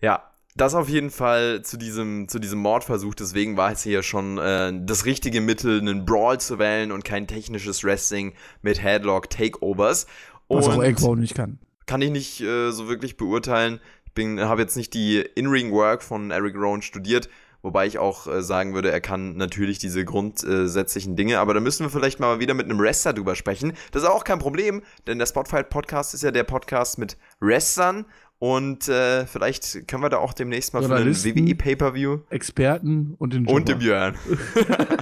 Ja, 0.00 0.24
das 0.56 0.74
auf 0.74 0.88
jeden 0.88 1.10
Fall 1.10 1.62
zu 1.62 1.76
diesem, 1.76 2.26
zu 2.26 2.40
diesem 2.40 2.58
Mordversuch. 2.58 3.14
Deswegen 3.14 3.56
war 3.56 3.70
es 3.70 3.84
hier 3.84 4.02
schon 4.02 4.38
äh, 4.38 4.72
das 4.84 5.04
richtige 5.04 5.40
Mittel, 5.40 5.78
einen 5.78 6.04
Brawl 6.04 6.40
zu 6.40 6.58
wählen 6.58 6.90
und 6.90 7.04
kein 7.04 7.28
technisches 7.28 7.84
Wrestling 7.84 8.32
mit 8.62 8.82
Headlock-Takeovers. 8.82 10.06
Was 10.48 10.68
auch 10.68 10.82
Eric 10.82 11.00
Rowan 11.00 11.20
nicht 11.20 11.36
kann. 11.36 11.60
Kann 11.86 12.02
ich 12.02 12.10
nicht 12.10 12.40
äh, 12.40 12.72
so 12.72 12.88
wirklich 12.88 13.16
beurteilen 13.16 13.78
bin, 14.14 14.40
habe 14.40 14.62
jetzt 14.62 14.76
nicht 14.76 14.94
die 14.94 15.18
In-Ring-Work 15.18 16.02
von 16.02 16.30
Eric 16.30 16.54
Rowan 16.56 16.82
studiert, 16.82 17.28
wobei 17.62 17.86
ich 17.86 17.98
auch 17.98 18.26
äh, 18.26 18.42
sagen 18.42 18.74
würde, 18.74 18.90
er 18.90 19.00
kann 19.00 19.36
natürlich 19.36 19.78
diese 19.78 20.04
grundsätzlichen 20.04 21.16
Dinge, 21.16 21.38
aber 21.38 21.54
da 21.54 21.60
müssen 21.60 21.84
wir 21.84 21.90
vielleicht 21.90 22.20
mal 22.20 22.40
wieder 22.40 22.54
mit 22.54 22.66
einem 22.66 22.78
Wrestler 22.78 23.12
drüber 23.12 23.34
sprechen. 23.34 23.72
Das 23.92 24.02
ist 24.02 24.08
auch 24.08 24.24
kein 24.24 24.38
Problem, 24.38 24.82
denn 25.06 25.18
der 25.18 25.26
Spotfight 25.26 25.70
Podcast 25.70 26.14
ist 26.14 26.22
ja 26.22 26.30
der 26.30 26.44
Podcast 26.44 26.98
mit 26.98 27.16
Wrestlern 27.40 28.06
und 28.40 28.88
äh, 28.88 29.26
vielleicht 29.26 29.86
können 29.86 30.02
wir 30.02 30.08
da 30.08 30.16
auch 30.16 30.32
demnächst 30.32 30.72
mal 30.72 30.82
für 30.82 30.96
einen 30.96 31.14
WWE 31.14 31.54
Pay-Per-View. 31.54 32.20
Experten 32.30 33.14
und 33.18 33.34
den 33.34 33.44
Jobber. 33.44 33.54
Und 33.54 33.68
den 33.68 33.78
Björn. 33.78 34.14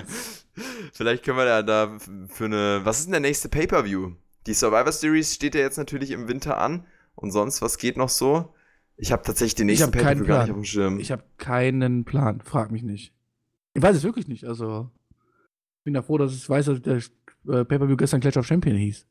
vielleicht 0.93 1.25
können 1.25 1.39
wir 1.39 1.45
da, 1.45 1.63
da 1.63 1.99
für 2.27 2.47
eine. 2.47 2.81
Was 2.83 2.99
ist 2.99 3.05
denn 3.05 3.13
der 3.13 3.21
nächste 3.21 3.49
Pay-Per-View? 3.49 4.11
Die 4.49 4.55
Survivor 4.55 4.91
Series 4.91 5.33
steht 5.37 5.55
ja 5.55 5.61
jetzt 5.61 5.79
natürlich 5.79 6.11
im 6.11 6.27
Winter 6.27 6.59
an. 6.59 6.85
Und 7.15 7.31
sonst, 7.31 7.63
was 7.63 7.79
geht 7.79 7.97
noch 7.97 8.09
so? 8.09 8.53
Ich 9.01 9.13
habe 9.13 9.23
tatsächlich 9.23 9.55
den 9.55 9.67
nächsten 9.67 9.93
pay 9.93 10.03
per 10.03 10.15
gar 10.17 10.43
nicht 10.43 10.51
auf 10.51 10.57
dem 10.57 10.65
Schirm. 10.65 10.99
Ich 10.99 11.13
habe 11.13 11.23
keinen 11.39 12.05
Plan. 12.05 12.41
Frag 12.41 12.73
mich 12.73 12.83
nicht. 12.83 13.15
Ich 13.75 13.83
weiß 13.83 13.97
es 13.97 14.03
wirklich 14.03 14.27
nicht. 14.27 14.45
Also, 14.45 14.91
ich 15.79 15.85
bin 15.85 15.95
ja 15.95 16.03
froh, 16.03 16.19
dass 16.19 16.35
ich 16.35 16.49
weiß, 16.49 16.67
dass 16.67 16.83
der 16.83 16.97
äh, 16.97 17.65
Pay-Per-View 17.65 17.97
gestern 17.97 18.21
Clash 18.21 18.37
of 18.37 18.47
Champion 18.47 18.77
hieß. 18.77 19.07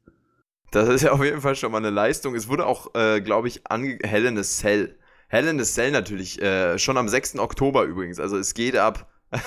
Das 0.72 0.90
ist 0.90 1.04
ja 1.04 1.14
auf 1.14 1.24
jeden 1.24 1.40
Fall 1.40 1.56
schon 1.56 1.72
mal 1.72 1.78
eine 1.78 1.90
Leistung. 1.90 2.36
Es 2.36 2.50
wurde 2.50 2.66
auch, 2.66 2.94
äh, 2.96 3.22
glaube 3.22 3.48
ich, 3.48 3.66
ange 3.68 3.98
Hell 4.04 4.26
in 4.26 4.38
a 4.38 4.44
Cell. 4.44 4.98
Hell 5.30 5.48
in 5.48 5.60
a 5.60 5.64
Cell 5.64 5.92
natürlich, 5.92 6.42
äh, 6.42 6.78
schon 6.78 6.98
am 6.98 7.08
6. 7.08 7.40
Oktober 7.40 7.84
übrigens. 7.84 8.20
Also 8.20 8.38
es 8.38 8.54
geht 8.54 8.76
ab. 8.76 9.10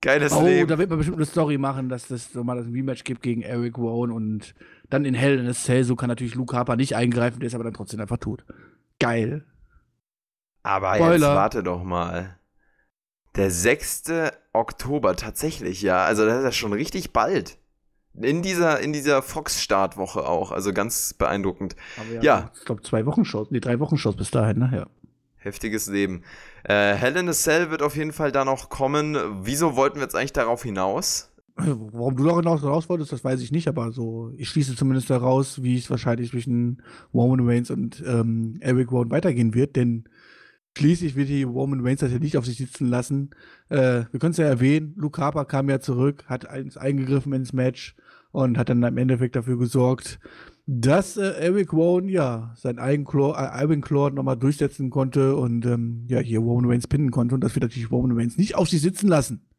Geiles 0.00 0.32
oh, 0.32 0.44
Leben. 0.44 0.68
da 0.68 0.78
wird 0.78 0.88
man 0.88 0.98
bestimmt 0.98 1.18
eine 1.18 1.26
Story 1.26 1.58
machen, 1.58 1.88
dass 1.88 2.10
es 2.10 2.32
so 2.32 2.42
mal 2.42 2.56
das 2.56 2.66
Rematch 2.66 3.04
gibt 3.04 3.22
gegen 3.22 3.42
Eric 3.42 3.76
Rowan 3.76 4.10
und 4.10 4.54
dann 4.88 5.04
in 5.04 5.14
Hell 5.14 5.38
in 5.38 5.46
a 5.46 5.52
Cell. 5.52 5.84
So 5.84 5.94
kann 5.94 6.08
natürlich 6.08 6.34
Luke 6.34 6.56
Harper 6.56 6.74
nicht 6.74 6.96
eingreifen, 6.96 7.38
der 7.38 7.46
ist 7.46 7.54
aber 7.54 7.64
dann 7.64 7.74
trotzdem 7.74 8.00
einfach 8.00 8.16
tot. 8.16 8.44
Geil. 9.00 9.44
Aber 10.62 10.94
Spoiler. 10.94 11.14
jetzt 11.14 11.36
warte 11.36 11.62
doch 11.64 11.82
mal. 11.82 12.38
Der 13.34 13.50
6. 13.50 14.04
Oktober, 14.52 15.16
tatsächlich, 15.16 15.82
ja. 15.82 16.04
Also 16.04 16.24
das 16.26 16.38
ist 16.38 16.44
ja 16.44 16.52
schon 16.52 16.72
richtig 16.72 17.12
bald. 17.12 17.58
In 18.14 18.42
dieser, 18.42 18.80
in 18.80 18.92
dieser 18.92 19.22
Fox-Startwoche 19.22 20.26
auch. 20.26 20.52
Also 20.52 20.72
ganz 20.72 21.14
beeindruckend. 21.14 21.76
ja, 22.14 22.22
ja. 22.22 22.50
ich 22.58 22.64
glaube, 22.64 22.82
zwei 22.82 23.06
Wochen 23.06 23.24
Shows, 23.24 23.50
nee, 23.50 23.60
drei 23.60 23.80
Wochen 23.80 23.96
Shows 23.96 24.16
bis 24.16 24.30
dahin, 24.30 24.58
ne? 24.58 24.70
Ja. 24.74 24.86
Heftiges 25.36 25.86
Leben. 25.86 26.22
Äh, 26.64 26.94
Hell 26.94 27.16
in 27.16 27.28
a 27.28 27.32
Cell 27.32 27.70
wird 27.70 27.82
auf 27.82 27.96
jeden 27.96 28.12
Fall 28.12 28.30
da 28.30 28.44
noch 28.44 28.68
kommen. 28.68 29.16
Wieso 29.42 29.74
wollten 29.74 29.96
wir 29.96 30.02
jetzt 30.02 30.14
eigentlich 30.14 30.34
darauf 30.34 30.64
hinaus? 30.64 31.29
Warum 31.56 32.16
du 32.16 32.24
darauf 32.24 32.60
hinaus 32.60 32.88
wolltest, 32.88 33.12
das 33.12 33.24
weiß 33.24 33.40
ich 33.40 33.52
nicht, 33.52 33.68
aber 33.68 33.92
so, 33.92 34.32
ich 34.36 34.48
schließe 34.48 34.76
zumindest 34.76 35.10
daraus, 35.10 35.62
wie 35.62 35.76
es 35.76 35.90
wahrscheinlich 35.90 36.30
zwischen 36.30 36.82
Roman 37.12 37.46
Reigns 37.46 37.70
und 37.70 38.02
ähm, 38.06 38.56
Eric 38.60 38.90
Rowan 38.92 39.10
weitergehen 39.10 39.54
wird, 39.54 39.76
denn 39.76 40.04
schließlich 40.76 41.16
wird 41.16 41.28
die 41.28 41.42
Roman 41.42 41.80
Reigns 41.80 42.00
das 42.00 42.12
ja 42.12 42.18
nicht 42.18 42.36
auf 42.36 42.46
sich 42.46 42.56
sitzen 42.56 42.86
lassen. 42.86 43.30
Äh, 43.68 44.04
wir 44.10 44.20
können 44.20 44.32
es 44.32 44.38
ja 44.38 44.46
erwähnen, 44.46 44.94
Luke 44.96 45.20
Harper 45.20 45.44
kam 45.44 45.68
ja 45.68 45.80
zurück, 45.80 46.24
hat 46.26 46.48
eins 46.48 46.76
eingegriffen 46.76 47.32
ins 47.32 47.52
Match 47.52 47.96
und 48.32 48.56
hat 48.56 48.68
dann 48.68 48.82
im 48.82 48.96
Endeffekt 48.96 49.36
dafür 49.36 49.58
gesorgt, 49.58 50.20
dass 50.66 51.16
äh, 51.16 51.32
Eric 51.32 51.72
Rowan 51.72 52.08
ja 52.08 52.54
sein 52.56 52.78
Iron 52.78 53.04
Claw, 53.04 53.34
äh, 53.36 53.64
Iron 53.64 53.80
Claw 53.80 54.10
nochmal 54.10 54.36
durchsetzen 54.36 54.90
konnte 54.90 55.34
und 55.34 55.66
ähm, 55.66 56.04
ja 56.08 56.20
hier 56.20 56.38
Roman 56.38 56.70
Reigns 56.70 56.86
pinnen 56.86 57.10
konnte 57.10 57.34
und 57.34 57.42
das 57.42 57.54
wird 57.54 57.64
natürlich 57.64 57.90
Roman 57.90 58.16
Reigns 58.16 58.36
nicht 58.38 58.54
auf 58.54 58.68
sich 58.68 58.80
sitzen 58.80 59.08
lassen. 59.08 59.49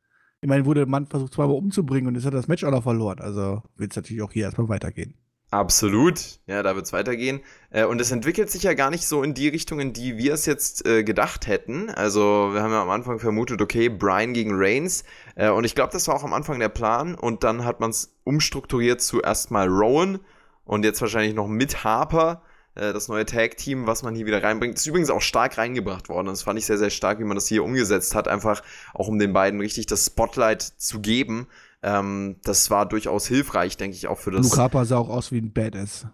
Ich 0.41 0.49
meine, 0.49 0.65
wurde 0.65 0.87
Mann 0.87 1.05
versucht 1.05 1.33
zweimal 1.33 1.55
umzubringen 1.55 2.07
und 2.07 2.15
jetzt 2.15 2.25
hat 2.25 2.33
das 2.33 2.47
Match 2.47 2.63
auch 2.63 2.71
noch 2.71 2.83
verloren. 2.83 3.19
Also 3.19 3.61
wird 3.77 3.91
es 3.91 3.95
natürlich 3.95 4.23
auch 4.23 4.31
hier 4.31 4.45
erstmal 4.45 4.69
weitergehen. 4.69 5.13
Absolut, 5.51 6.39
ja, 6.47 6.63
da 6.63 6.75
wird 6.75 6.85
es 6.85 6.93
weitergehen. 6.93 7.41
Äh, 7.71 7.83
und 7.83 7.99
es 7.99 8.11
entwickelt 8.11 8.49
sich 8.49 8.63
ja 8.63 8.73
gar 8.73 8.89
nicht 8.89 9.05
so 9.05 9.21
in 9.21 9.33
die 9.33 9.49
Richtung, 9.49 9.81
in 9.81 9.91
die 9.91 10.17
wir 10.17 10.33
es 10.33 10.45
jetzt 10.45 10.87
äh, 10.87 11.03
gedacht 11.03 11.45
hätten. 11.45 11.89
Also, 11.89 12.51
wir 12.53 12.63
haben 12.63 12.71
ja 12.71 12.81
am 12.81 12.89
Anfang 12.89 13.19
vermutet, 13.19 13.61
okay, 13.61 13.89
Brian 13.89 14.33
gegen 14.33 14.51
Reigns. 14.53 15.03
Äh, 15.35 15.49
und 15.49 15.65
ich 15.65 15.75
glaube, 15.75 15.91
das 15.91 16.07
war 16.07 16.15
auch 16.15 16.23
am 16.23 16.31
Anfang 16.31 16.57
der 16.59 16.69
Plan. 16.69 17.15
Und 17.15 17.43
dann 17.43 17.65
hat 17.65 17.81
man 17.81 17.89
es 17.89 18.17
umstrukturiert 18.23 19.01
zu 19.01 19.21
erstmal 19.21 19.67
Rowan 19.67 20.19
und 20.63 20.85
jetzt 20.85 21.01
wahrscheinlich 21.01 21.35
noch 21.35 21.49
mit 21.49 21.83
Harper. 21.83 22.43
Äh, 22.75 22.93
das 22.93 23.07
neue 23.07 23.25
Tag-Team, 23.25 23.87
was 23.87 24.03
man 24.03 24.15
hier 24.15 24.25
wieder 24.25 24.43
reinbringt. 24.43 24.75
Ist 24.75 24.85
übrigens 24.85 25.09
auch 25.09 25.21
stark 25.21 25.57
reingebracht 25.57 26.09
worden. 26.09 26.27
Das 26.27 26.43
fand 26.43 26.57
ich 26.57 26.65
sehr, 26.65 26.77
sehr 26.77 26.89
stark, 26.89 27.19
wie 27.19 27.23
man 27.23 27.35
das 27.35 27.47
hier 27.47 27.63
umgesetzt 27.63 28.15
hat. 28.15 28.27
Einfach 28.27 28.63
auch 28.93 29.07
um 29.07 29.19
den 29.19 29.33
beiden 29.33 29.59
richtig 29.59 29.87
das 29.87 30.05
Spotlight 30.05 30.61
zu 30.61 31.01
geben. 31.01 31.47
Ähm, 31.83 32.37
das 32.43 32.69
war 32.69 32.87
durchaus 32.87 33.27
hilfreich, 33.27 33.77
denke 33.77 33.97
ich, 33.97 34.07
auch 34.07 34.19
für 34.19 34.31
das. 34.31 34.49
Luke 34.49 34.61
Harper 34.61 34.85
sah 34.85 34.97
auch 34.97 35.09
aus 35.09 35.31
wie 35.31 35.39
ein 35.39 35.51
Badass. 35.51 36.07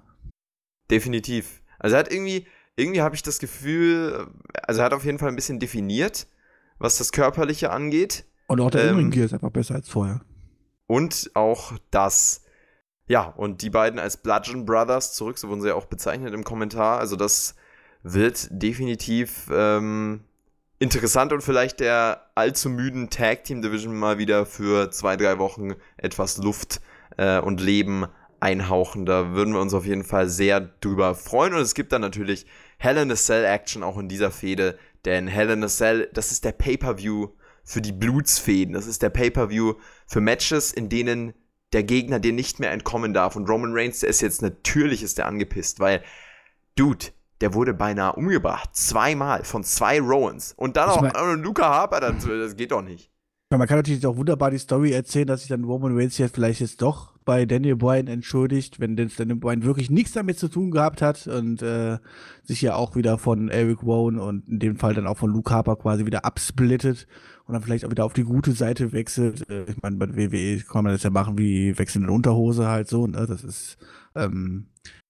Definitiv. 0.89 1.61
Also 1.79 1.95
er 1.95 1.99
hat 1.99 2.11
irgendwie, 2.11 2.47
irgendwie 2.75 3.01
habe 3.01 3.15
ich 3.15 3.21
das 3.21 3.39
Gefühl, 3.39 4.27
also 4.63 4.81
er 4.81 4.85
hat 4.85 4.93
auf 4.93 5.05
jeden 5.05 5.19
Fall 5.19 5.29
ein 5.29 5.35
bisschen 5.35 5.59
definiert, 5.59 6.27
was 6.79 6.97
das 6.97 7.11
Körperliche 7.11 7.69
angeht. 7.71 8.25
Und 8.47 8.61
auch 8.61 8.71
der 8.71 8.85
ähm, 8.85 8.99
Innenring 8.99 9.23
ist 9.23 9.33
einfach 9.33 9.51
besser 9.51 9.75
als 9.75 9.89
vorher. 9.89 10.21
Und 10.87 11.31
auch 11.33 11.73
das 11.91 12.41
ja, 13.07 13.33
und 13.37 13.61
die 13.61 13.69
beiden 13.69 13.99
als 13.99 14.17
Bludgeon 14.17 14.65
Brothers 14.65 15.13
zurück, 15.13 15.37
so 15.37 15.47
wurden 15.47 15.61
sie 15.61 15.69
ja 15.69 15.75
auch 15.75 15.85
bezeichnet 15.85 16.33
im 16.33 16.43
Kommentar. 16.43 16.99
Also 16.99 17.15
das 17.15 17.55
wird 18.03 18.47
definitiv 18.51 19.49
ähm, 19.51 20.21
interessant 20.79 21.33
und 21.33 21.41
vielleicht 21.41 21.79
der 21.79 22.29
allzu 22.35 22.69
müden 22.69 23.09
Tag 23.09 23.45
Team 23.45 23.61
Division 23.61 23.95
mal 23.95 24.17
wieder 24.17 24.45
für 24.45 24.91
zwei, 24.91 25.15
drei 25.15 25.39
Wochen 25.39 25.75
etwas 25.95 26.37
Luft 26.37 26.81
äh, 27.17 27.39
und 27.39 27.61
Leben 27.61 28.07
einhauchen. 28.39 29.05
Da 29.05 29.31
würden 29.31 29.53
wir 29.53 29.61
uns 29.61 29.73
auf 29.73 29.85
jeden 29.85 30.03
Fall 30.03 30.29
sehr 30.29 30.59
drüber 30.59 31.15
freuen. 31.15 31.53
Und 31.53 31.61
es 31.61 31.73
gibt 31.73 31.91
dann 31.91 32.01
natürlich 32.01 32.45
Hell 32.77 32.97
in 32.97 33.11
a 33.11 33.15
Cell 33.15 33.45
Action 33.45 33.83
auch 33.83 33.97
in 33.97 34.09
dieser 34.09 34.31
Fehde, 34.31 34.77
denn 35.05 35.27
Hell 35.27 35.49
in 35.49 35.63
a 35.63 35.67
Cell, 35.67 36.09
das 36.13 36.31
ist 36.31 36.45
der 36.45 36.51
Pay-Per-View 36.51 37.29
für 37.63 37.81
die 37.81 37.91
Blutsfäden. 37.91 38.73
Das 38.73 38.85
ist 38.85 39.01
der 39.01 39.09
Pay-Per-View 39.09 39.73
für 40.05 40.21
Matches, 40.21 40.71
in 40.71 40.89
denen 40.89 41.33
der 41.73 41.83
Gegner 41.83 42.19
dir 42.19 42.33
nicht 42.33 42.59
mehr 42.59 42.71
entkommen 42.71 43.13
darf. 43.13 43.35
Und 43.35 43.49
Roman 43.49 43.73
Reigns, 43.73 43.99
der 43.99 44.09
ist 44.09 44.21
jetzt 44.21 44.41
natürlich 44.41 45.03
ist 45.03 45.17
der 45.17 45.27
angepisst, 45.27 45.79
weil, 45.79 46.01
Dude, 46.75 47.07
der 47.41 47.53
wurde 47.53 47.73
beinahe 47.73 48.13
umgebracht. 48.13 48.69
Zweimal 48.73 49.43
von 49.43 49.63
zwei 49.63 49.99
Rowans. 49.99 50.53
Und 50.57 50.77
dann 50.77 50.89
ich 50.89 50.95
auch 50.95 51.01
mein, 51.01 51.41
Luca 51.41 51.67
Harper 51.67 51.99
dazu. 51.99 52.29
Das 52.29 52.55
geht 52.55 52.71
doch 52.71 52.81
nicht. 52.81 53.11
Man 53.49 53.65
kann 53.65 53.77
natürlich 53.77 54.05
auch 54.05 54.17
wunderbar 54.17 54.51
die 54.51 54.57
Story 54.57 54.91
erzählen, 54.91 55.27
dass 55.27 55.41
sich 55.41 55.49
dann 55.49 55.63
Roman 55.63 55.95
Reigns 55.95 56.17
jetzt 56.17 56.35
vielleicht 56.35 56.59
jetzt 56.59 56.81
doch 56.81 57.13
bei 57.23 57.45
Daniel 57.45 57.77
Bryan 57.77 58.07
entschuldigt, 58.07 58.79
wenn 58.79 58.97
Daniel 58.97 59.35
Bryan 59.35 59.63
wirklich 59.63 59.89
nichts 59.89 60.13
damit 60.13 60.37
zu 60.37 60.49
tun 60.49 60.71
gehabt 60.71 61.01
hat 61.01 61.27
und 61.27 61.61
äh, 61.61 61.97
sich 62.43 62.61
ja 62.61 62.75
auch 62.75 62.95
wieder 62.95 63.17
von 63.17 63.49
Eric 63.49 63.83
Rowan 63.83 64.19
und 64.19 64.47
in 64.49 64.59
dem 64.59 64.77
Fall 64.77 64.93
dann 64.93 65.07
auch 65.07 65.17
von 65.17 65.31
Luke 65.31 65.53
Harper 65.53 65.77
quasi 65.77 66.05
wieder 66.05 66.25
absplittet 66.25 67.07
und 67.47 67.53
dann 67.53 67.63
vielleicht 67.63 67.85
auch 67.85 67.91
wieder 67.91 68.05
auf 68.05 68.13
die 68.13 68.23
gute 68.23 68.51
Seite 68.51 68.91
wechselt. 68.91 69.49
Äh, 69.49 69.63
ich 69.69 69.81
meine, 69.81 69.95
bei 69.95 70.15
WWE 70.15 70.59
kann 70.59 70.83
man 70.83 70.93
das 70.93 71.03
ja 71.03 71.09
machen 71.09 71.37
wie 71.37 71.77
wechseln 71.77 72.03
in 72.03 72.09
Unterhose 72.09 72.67
halt 72.67 72.87
so, 72.87 73.07
ne? 73.07 73.25
Das 73.25 73.43
ist 73.43 73.77
ähm, 74.15 74.67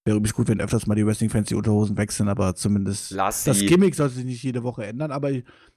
wäre 0.08 0.18
übrigens 0.18 0.34
gut, 0.34 0.48
wenn 0.48 0.62
öfters 0.62 0.88
mal 0.88 0.96
die 0.96 1.06
Wrestling-Fans 1.06 1.50
die 1.50 1.56
Unterhosen 1.56 1.98
wechseln, 1.98 2.30
aber 2.30 2.56
zumindest 2.56 3.12
das. 3.44 3.60
Gimmick 3.68 3.94
sollte 3.94 4.16
sich 4.16 4.26
nicht 4.26 4.42
jede 4.42 4.64
Woche 4.64 4.86
ändern, 4.86 5.12
aber 5.12 5.32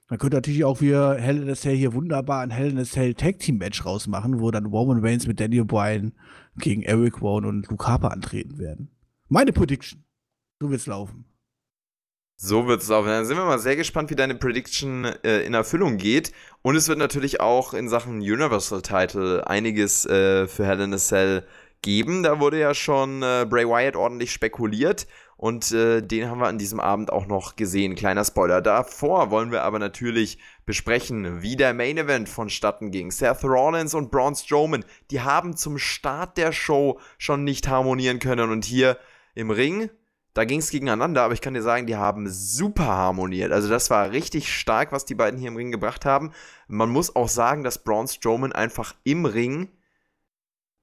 man 0.09 0.19
könnte 0.19 0.37
natürlich 0.37 0.63
auch 0.63 0.81
wie 0.81 0.93
Hell 0.93 1.41
in 1.41 1.49
a 1.49 1.55
Cell 1.55 1.75
hier 1.75 1.93
wunderbar 1.93 2.41
ein 2.41 2.49
Hell 2.49 2.71
in 2.71 2.79
a 2.79 2.85
Cell 2.85 3.13
Tag 3.13 3.39
Team 3.39 3.57
Match 3.57 3.85
rausmachen, 3.85 4.39
wo 4.39 4.49
dann 4.49 4.65
Roman 4.65 5.03
Reigns 5.03 5.27
mit 5.27 5.39
Daniel 5.39 5.65
Bryan 5.65 6.13
gegen 6.57 6.81
Eric 6.81 7.21
Rowan 7.21 7.45
und 7.45 7.69
Luke 7.69 7.85
Harper 7.85 8.11
antreten 8.11 8.57
werden. 8.57 8.89
Meine 9.27 9.51
Prediction. 9.51 10.03
So 10.61 10.69
wird's 10.69 10.85
laufen. 10.85 11.25
So 12.43 12.67
wird 12.67 12.81
es 12.81 12.87
laufen. 12.87 13.07
Dann 13.07 13.25
sind 13.25 13.37
wir 13.37 13.45
mal 13.45 13.59
sehr 13.59 13.75
gespannt, 13.75 14.09
wie 14.09 14.15
deine 14.15 14.33
Prediction 14.33 15.05
äh, 15.23 15.43
in 15.43 15.53
Erfüllung 15.53 15.97
geht. 15.97 16.31
Und 16.63 16.75
es 16.75 16.87
wird 16.87 16.97
natürlich 16.97 17.39
auch 17.39 17.75
in 17.75 17.87
Sachen 17.87 18.15
Universal 18.15 18.81
Title 18.81 19.45
einiges 19.45 20.07
äh, 20.07 20.47
für 20.47 20.65
Hell 20.65 20.79
in 20.79 20.91
a 20.91 20.97
Cell 20.97 21.45
geben. 21.83 22.23
Da 22.23 22.39
wurde 22.39 22.59
ja 22.59 22.73
schon 22.73 23.21
äh, 23.21 23.45
Bray 23.47 23.67
Wyatt 23.67 23.95
ordentlich 23.95 24.31
spekuliert. 24.31 25.05
Und 25.37 25.71
äh, 25.71 26.01
den 26.01 26.31
haben 26.31 26.39
wir 26.39 26.47
an 26.47 26.57
diesem 26.57 26.79
Abend 26.79 27.13
auch 27.13 27.27
noch 27.27 27.57
gesehen. 27.57 27.93
Kleiner 27.93 28.25
Spoiler. 28.25 28.63
Davor 28.63 29.29
wollen 29.29 29.51
wir 29.51 29.61
aber 29.61 29.77
natürlich 29.77 30.39
besprechen, 30.65 31.43
wie 31.43 31.55
der 31.55 31.75
Main 31.75 31.99
Event 31.99 32.27
vonstatten 32.27 32.89
ging. 32.89 33.11
Seth 33.11 33.43
Rollins 33.43 33.93
und 33.93 34.09
Braun 34.09 34.33
Strowman, 34.33 34.83
die 35.11 35.21
haben 35.21 35.55
zum 35.55 35.77
Start 35.77 36.37
der 36.37 36.53
Show 36.53 36.99
schon 37.19 37.43
nicht 37.43 37.67
harmonieren 37.67 38.17
können. 38.17 38.49
Und 38.49 38.65
hier 38.65 38.97
im 39.35 39.51
Ring, 39.51 39.91
da 40.33 40.45
ging 40.45 40.59
es 40.59 40.69
gegeneinander, 40.69 41.23
aber 41.23 41.33
ich 41.33 41.41
kann 41.41 41.53
dir 41.53 41.61
sagen, 41.61 41.87
die 41.87 41.97
haben 41.97 42.29
super 42.29 42.85
harmoniert. 42.85 43.51
Also 43.51 43.67
das 43.69 43.89
war 43.89 44.11
richtig 44.11 44.53
stark, 44.53 44.91
was 44.91 45.05
die 45.05 45.15
beiden 45.15 45.39
hier 45.39 45.49
im 45.49 45.57
Ring 45.57 45.71
gebracht 45.71 46.05
haben. 46.05 46.31
Man 46.67 46.89
muss 46.89 47.15
auch 47.15 47.29
sagen, 47.29 47.63
dass 47.63 47.83
Braun 47.83 48.07
Strowman 48.07 48.53
einfach 48.53 48.95
im 49.03 49.25
Ring, 49.25 49.69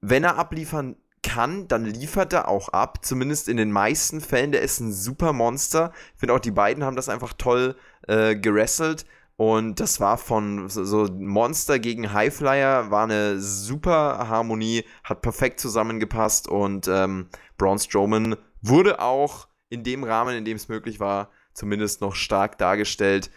wenn 0.01 0.23
er 0.23 0.37
abliefern 0.37 0.97
kann, 1.23 1.67
dann 1.67 1.85
liefert 1.85 2.31
er 2.33 2.47
auch 2.47 2.69
ab. 2.69 3.03
Zumindest 3.03 3.49
in 3.49 3.57
den 3.57 3.71
meisten 3.71 4.21
Fällen. 4.21 4.51
Der 4.51 4.61
ist 4.61 4.79
ein 4.79 4.93
super 4.93 5.33
Monster. 5.33 5.91
Ich 6.13 6.19
finde 6.19 6.35
auch, 6.35 6.39
die 6.39 6.51
beiden 6.51 6.83
haben 6.83 6.95
das 6.95 7.09
einfach 7.09 7.33
toll 7.33 7.75
äh, 8.07 8.35
gerasselt. 8.35 9.05
Und 9.35 9.79
das 9.79 10.01
war 10.01 10.17
von 10.17 10.67
so, 10.67 11.07
Monster 11.17 11.79
gegen 11.79 12.11
Highflyer, 12.11 12.91
war 12.91 13.05
eine 13.05 13.39
super 13.39 14.27
Harmonie, 14.27 14.83
hat 15.05 15.21
perfekt 15.21 15.61
zusammengepasst 15.61 16.49
und 16.49 16.89
ähm, 16.89 17.29
Braun 17.57 17.79
Strowman 17.79 18.35
wurde 18.61 18.99
auch 18.99 19.47
in 19.69 19.83
dem 19.83 20.03
Rahmen, 20.03 20.35
in 20.35 20.45
dem 20.45 20.55
es 20.57 20.67
möglich 20.67 20.99
war, 20.99 21.29
zumindest 21.53 22.01
noch 22.01 22.15
stark 22.15 22.57
dargestellt. 22.57 23.29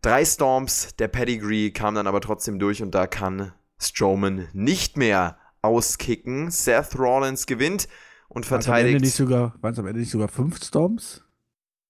Drei 0.00 0.24
Storms, 0.24 0.94
der 0.96 1.08
Pedigree 1.08 1.70
kam 1.70 1.94
dann 1.94 2.06
aber 2.06 2.20
trotzdem 2.20 2.58
durch 2.58 2.82
und 2.82 2.92
da 2.94 3.06
kann 3.06 3.52
Strowman 3.78 4.48
nicht 4.52 4.96
mehr 4.96 5.38
auskicken. 5.62 6.50
Seth 6.50 6.98
Rollins 6.98 7.46
gewinnt 7.46 7.88
und 8.28 8.48
Waren's 8.50 8.66
am 8.68 8.74
Ende 8.74 8.82
verteidigt. 8.84 9.04
nicht 9.04 9.14
sogar, 9.14 9.54
waren 9.60 9.72
es 9.72 9.78
am 9.78 9.86
Ende 9.86 10.00
nicht 10.00 10.10
sogar 10.10 10.28
fünf 10.28 10.62
Storms? 10.62 11.24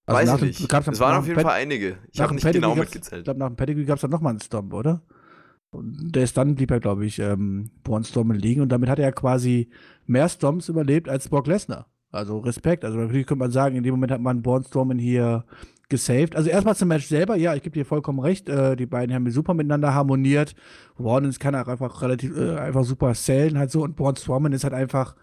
Also 0.05 0.19
Weiß 0.21 0.29
ich 0.43 0.57
dem- 0.57 0.65
nicht. 0.67 0.75
am- 0.75 0.93
Es 0.93 1.01
waren 1.01 1.17
auf 1.17 1.25
dem 1.25 1.29
jeden 1.29 1.39
Ped- 1.41 1.43
Fall 1.47 1.61
einige. 1.61 1.99
Ich 2.11 2.21
habe 2.21 2.33
dem 2.33 2.35
nicht 2.37 2.53
genau 2.53 2.71
Pedigree 2.75 2.89
Ich 2.89 2.95
mitgezählt. 2.95 3.25
glaube, 3.25 3.39
nach 3.41 3.47
dem 3.49 3.57
Pedigree 3.57 3.85
gab 3.85 3.97
es 3.97 4.03
dann 4.03 4.11
nochmal 4.11 4.31
einen 4.33 4.41
Stomp, 4.41 4.73
oder? 4.75 5.03
Und 5.71 6.13
der 6.15 6.25
ist 6.25 6.37
dann 6.37 6.55
blieb 6.55 6.71
er, 6.71 6.81
glaube 6.81 7.07
ich, 7.07 7.19
ähm, 7.19 7.71
Braun 7.83 8.05
Strowman 8.05 8.37
liegen 8.37 8.61
und 8.61 8.69
damit 8.69 8.91
hat 8.91 8.99
er 8.99 9.11
quasi 9.13 9.71
mehr 10.07 10.29
Stomps 10.29 10.69
überlebt 10.69 11.09
als 11.09 11.29
Brock 11.29 11.47
Lesnar. 11.47 11.87
Also 12.13 12.39
Respekt. 12.39 12.85
Also 12.85 12.99
natürlich 12.99 13.27
könnte 13.27 13.41
man 13.41 13.51
sagen, 13.51 13.75
in 13.75 13.83
dem 13.83 13.95
Moment 13.95 14.13
hat 14.13 14.21
man 14.21 14.43
Braun 14.43 14.63
Strowman 14.63 14.99
hier 14.99 15.45
gesaved. 15.89 16.37
Also 16.37 16.51
erstmal 16.51 16.77
zum 16.77 16.89
Match 16.89 17.07
selber, 17.07 17.37
ja, 17.37 17.55
ich 17.55 17.63
gebe 17.63 17.75
dir 17.75 17.87
vollkommen 17.87 18.21
recht. 18.21 18.49
Äh, 18.49 18.77
die 18.77 18.87
beiden 18.87 19.15
haben 19.15 19.29
super 19.31 19.55
miteinander 19.55 19.95
harmoniert. 19.95 20.55
Rollins 20.99 21.39
kann 21.39 21.55
auch 21.55 21.69
einfach 21.69 22.03
relativ 22.03 22.37
äh, 22.37 22.57
einfach 22.57 22.85
super 22.85 23.15
sellen 23.15 23.59
halt 23.59 23.71
so 23.71 23.83
und 23.83 23.97
Braun 23.97 24.17
Strowman 24.17 24.53
ist 24.53 24.65
halt 24.65 24.75
einfach 24.75 25.17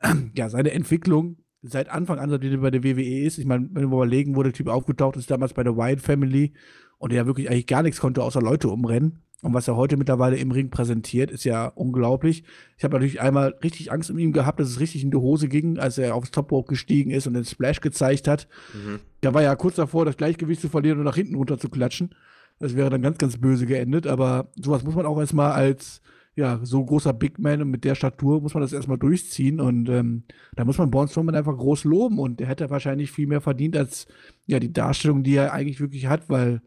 ja 0.36 0.48
seine 0.48 0.70
Entwicklung 0.70 1.36
seit 1.62 1.88
Anfang 1.88 2.18
an, 2.20 2.30
seitdem 2.30 2.52
er 2.52 2.58
bei 2.58 2.70
der 2.70 2.84
WWE 2.84 3.24
ist. 3.24 3.38
Ich 3.38 3.46
meine, 3.46 3.68
wenn 3.72 3.90
wir 3.90 3.96
überlegen, 3.96 4.36
wo 4.36 4.42
der 4.42 4.52
Typ 4.52 4.68
aufgetaucht 4.68 5.16
ist, 5.16 5.30
damals 5.30 5.52
bei 5.52 5.64
der 5.64 5.76
Wyatt 5.76 6.00
Family 6.00 6.52
und 6.98 7.12
der 7.12 7.26
wirklich 7.26 7.50
eigentlich 7.50 7.66
gar 7.66 7.82
nichts 7.82 8.00
konnte, 8.00 8.22
außer 8.22 8.40
Leute 8.40 8.68
umrennen. 8.68 9.22
Und 9.42 9.52
was 9.52 9.68
er 9.68 9.76
heute 9.76 9.96
mittlerweile 9.96 10.36
im 10.36 10.50
Ring 10.50 10.70
präsentiert, 10.70 11.30
ist 11.30 11.44
ja 11.44 11.66
unglaublich. 11.66 12.44
Ich 12.78 12.84
habe 12.84 12.94
natürlich 12.94 13.20
einmal 13.20 13.54
richtig 13.62 13.92
Angst 13.92 14.10
um 14.10 14.18
ihn 14.18 14.32
gehabt, 14.32 14.58
dass 14.58 14.68
es 14.68 14.80
richtig 14.80 15.04
in 15.04 15.10
die 15.10 15.18
Hose 15.18 15.48
ging, 15.48 15.78
als 15.78 15.98
er 15.98 16.14
aufs 16.14 16.30
Top 16.30 16.50
gestiegen 16.66 17.10
ist 17.10 17.26
und 17.26 17.34
den 17.34 17.44
Splash 17.44 17.80
gezeigt 17.80 18.28
hat. 18.28 18.48
Mhm. 18.72 19.00
Da 19.20 19.34
war 19.34 19.42
ja 19.42 19.54
kurz 19.54 19.76
davor, 19.76 20.06
das 20.06 20.16
Gleichgewicht 20.16 20.62
zu 20.62 20.70
verlieren 20.70 20.98
und 20.98 21.04
nach 21.04 21.16
hinten 21.16 21.34
runter 21.34 21.58
zu 21.58 21.68
klatschen. 21.68 22.14
Das 22.58 22.74
wäre 22.74 22.88
dann 22.88 23.02
ganz, 23.02 23.18
ganz 23.18 23.36
böse 23.36 23.66
geendet. 23.66 24.06
Aber 24.06 24.50
sowas 24.56 24.84
muss 24.84 24.94
man 24.94 25.04
auch 25.04 25.18
erstmal 25.18 25.52
als 25.52 26.00
ja, 26.34 26.60
so 26.62 26.84
großer 26.84 27.14
Big 27.14 27.38
Man 27.38 27.62
und 27.62 27.70
mit 27.70 27.84
der 27.84 27.94
Statur 27.94 28.42
muss 28.42 28.52
man 28.52 28.62
das 28.62 28.72
erstmal 28.72 28.98
durchziehen. 28.98 29.60
Und 29.60 29.88
ähm, 29.88 30.24
da 30.54 30.64
muss 30.64 30.78
man 30.78 30.90
Braun 30.90 31.08
Strowman 31.08 31.34
einfach 31.34 31.56
groß 31.56 31.84
loben. 31.84 32.18
Und 32.18 32.40
der 32.40 32.46
hätte 32.46 32.70
wahrscheinlich 32.70 33.10
viel 33.10 33.26
mehr 33.26 33.40
verdient 33.40 33.76
als 33.76 34.06
ja, 34.46 34.60
die 34.60 34.72
Darstellung, 34.72 35.22
die 35.22 35.34
er 35.34 35.52
eigentlich 35.52 35.80
wirklich 35.80 36.06
hat, 36.06 36.28
weil, 36.28 36.62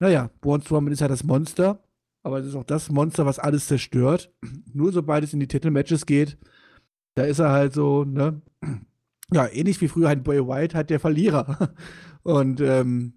naja, 0.00 0.30
Braun 0.40 0.60
Strowman 0.60 0.92
ist 0.92 1.00
ja 1.00 1.08
das 1.08 1.24
Monster. 1.24 1.85
Aber 2.26 2.40
es 2.40 2.46
ist 2.46 2.56
auch 2.56 2.64
das 2.64 2.90
Monster, 2.90 3.24
was 3.24 3.38
alles 3.38 3.68
zerstört. 3.68 4.32
Nur 4.74 4.90
sobald 4.90 5.22
es 5.22 5.32
in 5.32 5.38
die 5.38 5.46
Titelmatches 5.46 6.06
geht, 6.06 6.36
da 7.14 7.22
ist 7.22 7.38
er 7.38 7.50
halt 7.50 7.72
so, 7.72 8.02
ne? 8.02 8.42
Ja, 9.32 9.46
ähnlich 9.46 9.80
wie 9.80 9.86
früher 9.86 10.08
halt 10.08 10.24
Bray 10.24 10.40
White, 10.40 10.76
halt 10.76 10.90
der 10.90 10.98
Verlierer. 10.98 11.72
Und 12.24 12.60
ähm, 12.60 13.14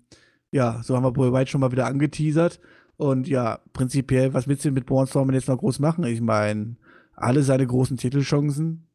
ja, 0.52 0.84
so 0.84 0.96
haben 0.96 1.02
wir 1.02 1.12
Bray 1.12 1.34
White 1.34 1.50
schon 1.50 1.60
mal 1.60 1.72
wieder 1.72 1.88
angeteasert. 1.88 2.60
Und 2.98 3.28
ja, 3.28 3.62
prinzipiell, 3.74 4.36
was 4.36 4.48
willst 4.48 4.64
du 4.66 4.70
mit 4.70 4.86
Braun 4.86 5.08
Strowman 5.08 5.34
jetzt 5.34 5.48
noch 5.48 5.58
groß 5.58 5.80
machen? 5.80 6.04
Ich 6.04 6.22
meine, 6.22 6.76
alle 7.16 7.42
seine 7.42 7.66
großen 7.66 7.98
Titelchancen 7.98 8.90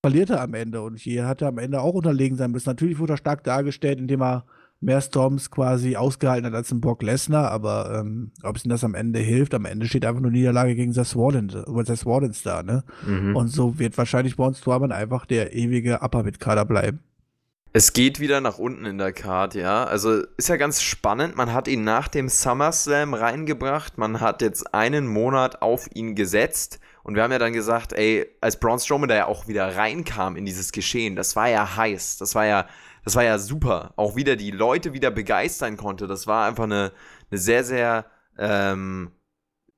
verliert 0.00 0.30
er 0.30 0.42
am 0.42 0.54
Ende. 0.54 0.80
Und 0.80 0.96
hier 0.96 1.26
hat 1.26 1.42
er 1.42 1.48
am 1.48 1.58
Ende 1.58 1.80
auch 1.80 1.94
unterlegen 1.94 2.36
sein 2.36 2.52
müssen. 2.52 2.68
Natürlich 2.68 3.00
wurde 3.00 3.14
er 3.14 3.16
stark 3.16 3.42
dargestellt, 3.42 3.98
indem 3.98 4.22
er 4.22 4.46
mehr 4.80 5.00
Storms 5.00 5.50
quasi 5.50 5.96
ausgehalten 5.96 6.46
hat 6.46 6.54
als 6.54 6.72
ein 6.72 6.80
Brock 6.80 7.02
Lesnar, 7.02 7.50
aber 7.50 8.00
ähm, 8.00 8.32
ob 8.42 8.56
es 8.56 8.64
ihm 8.64 8.70
das 8.70 8.82
am 8.82 8.94
Ende 8.94 9.20
hilft, 9.20 9.54
am 9.54 9.66
Ende 9.66 9.86
steht 9.86 10.06
einfach 10.06 10.22
nur 10.22 10.30
Niederlage 10.30 10.74
gegen 10.74 10.92
Seth 10.92 11.14
Rollins, 11.14 11.54
äh, 11.54 11.84
Seth 11.84 12.06
Rollins 12.06 12.42
da, 12.42 12.62
ne? 12.62 12.84
Mhm. 13.06 13.36
Und 13.36 13.48
so 13.48 13.78
wird 13.78 13.98
wahrscheinlich 13.98 14.36
Braun 14.36 14.54
Strowman 14.54 14.92
einfach 14.92 15.26
der 15.26 15.54
ewige 15.54 16.00
Upper 16.00 16.24
Kader 16.32 16.64
bleiben. 16.64 17.00
Es 17.72 17.92
geht 17.92 18.18
wieder 18.18 18.40
nach 18.40 18.58
unten 18.58 18.84
in 18.84 18.98
der 18.98 19.12
Card, 19.12 19.54
ja. 19.54 19.84
Also 19.84 20.24
ist 20.36 20.48
ja 20.48 20.56
ganz 20.56 20.82
spannend. 20.82 21.36
Man 21.36 21.52
hat 21.52 21.68
ihn 21.68 21.84
nach 21.84 22.08
dem 22.08 22.28
SummerSlam 22.28 23.14
reingebracht. 23.14 23.96
Man 23.96 24.20
hat 24.20 24.42
jetzt 24.42 24.74
einen 24.74 25.06
Monat 25.06 25.62
auf 25.62 25.88
ihn 25.94 26.16
gesetzt. 26.16 26.80
Und 27.02 27.14
wir 27.14 27.22
haben 27.22 27.32
ja 27.32 27.38
dann 27.38 27.52
gesagt, 27.52 27.92
ey, 27.92 28.26
als 28.40 28.58
Braun 28.58 28.78
Strowman 28.78 29.08
da 29.08 29.16
ja 29.16 29.26
auch 29.26 29.48
wieder 29.48 29.76
reinkam 29.76 30.36
in 30.36 30.44
dieses 30.44 30.72
Geschehen, 30.72 31.16
das 31.16 31.36
war 31.36 31.48
ja 31.48 31.76
heiß. 31.76 32.18
Das 32.18 32.34
war 32.34 32.46
ja, 32.46 32.66
das 33.04 33.14
war 33.14 33.24
ja 33.24 33.38
super. 33.38 33.92
Auch 33.96 34.16
wieder 34.16 34.36
die 34.36 34.50
Leute 34.50 34.92
wieder 34.92 35.10
begeistern 35.10 35.76
konnte. 35.76 36.06
Das 36.06 36.26
war 36.26 36.46
einfach 36.46 36.64
eine, 36.64 36.92
eine 37.30 37.38
sehr, 37.38 37.64
sehr 37.64 38.06
ähm, 38.38 39.12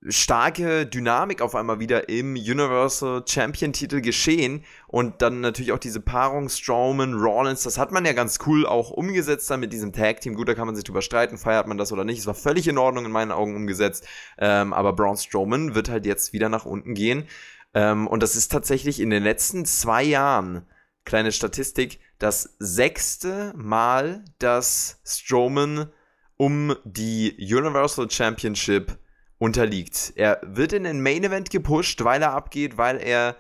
starke 0.09 0.87
Dynamik 0.87 1.41
auf 1.43 1.55
einmal 1.55 1.79
wieder 1.79 2.09
im 2.09 2.35
Universal 2.35 3.23
Champion 3.27 3.73
Titel 3.73 4.01
geschehen 4.01 4.65
und 4.89 5.23
dann 5.23 5.41
natürlich 5.41 5.73
auch 5.73 5.79
diese 5.79 6.01
Paarung 6.01 6.49
Strowman, 6.49 7.15
Rollins, 7.15 7.63
das 7.63 7.79
hat 7.79 7.93
man 7.93 8.05
ja 8.05 8.13
ganz 8.13 8.39
cool 8.47 8.67
auch 8.67 8.91
umgesetzt 8.91 9.51
dann 9.51 9.61
mit 9.61 9.73
diesem 9.73 9.93
Tag 9.93 10.21
Team. 10.21 10.35
Gut, 10.35 10.49
da 10.49 10.55
kann 10.55 10.67
man 10.67 10.75
sich 10.75 10.85
drüber 10.85 11.03
streiten, 11.03 11.39
feiert 11.39 11.69
man 11.69 11.79
das 11.79 11.93
oder 11.93 12.05
nicht. 12.05 12.19
Es 12.19 12.27
war 12.27 12.35
völlig 12.35 12.67
in 12.67 12.79
Ordnung 12.79 13.05
in 13.05 13.13
meinen 13.13 13.33
Augen 13.33 13.55
umgesetzt, 13.55 14.07
ähm, 14.39 14.73
aber 14.73 14.93
Braun 14.93 15.17
Strowman 15.17 15.75
wird 15.75 15.89
halt 15.89 16.05
jetzt 16.07 16.33
wieder 16.33 16.49
nach 16.49 16.65
unten 16.65 16.95
gehen 16.95 17.29
ähm, 17.75 18.07
und 18.07 18.23
das 18.23 18.37
ist 18.37 18.53
tatsächlich 18.53 19.01
in 19.01 19.11
den 19.11 19.23
letzten 19.23 19.65
zwei 19.65 20.03
Jahren 20.03 20.67
kleine 21.05 21.33
Statistik 21.33 22.01
das 22.19 22.55
sechste 22.59 23.53
Mal, 23.57 24.25
dass 24.39 25.01
Strowman 25.05 25.91
um 26.37 26.77
die 26.85 27.37
Universal 27.39 28.11
Championship 28.11 28.99
unterliegt. 29.43 30.13
Er 30.15 30.41
wird 30.45 30.73
in 30.73 30.85
den 30.85 31.03
Main 31.03 31.25
Event 31.25 31.51
gepusht, 31.51 32.05
weil 32.05 32.23
er 32.23 32.33
abgeht, 32.33 32.77
weil 32.79 32.99
er 32.99 33.35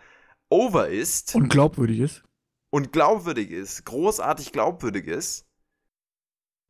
over 0.50 0.88
ist 0.88 1.34
Und 1.36 1.48
glaubwürdig 1.48 2.00
ist. 2.00 2.22
und 2.72 2.92
glaubwürdig 2.92 3.50
ist, 3.52 3.84
großartig 3.84 4.50
glaubwürdig 4.50 5.06
ist. 5.06 5.46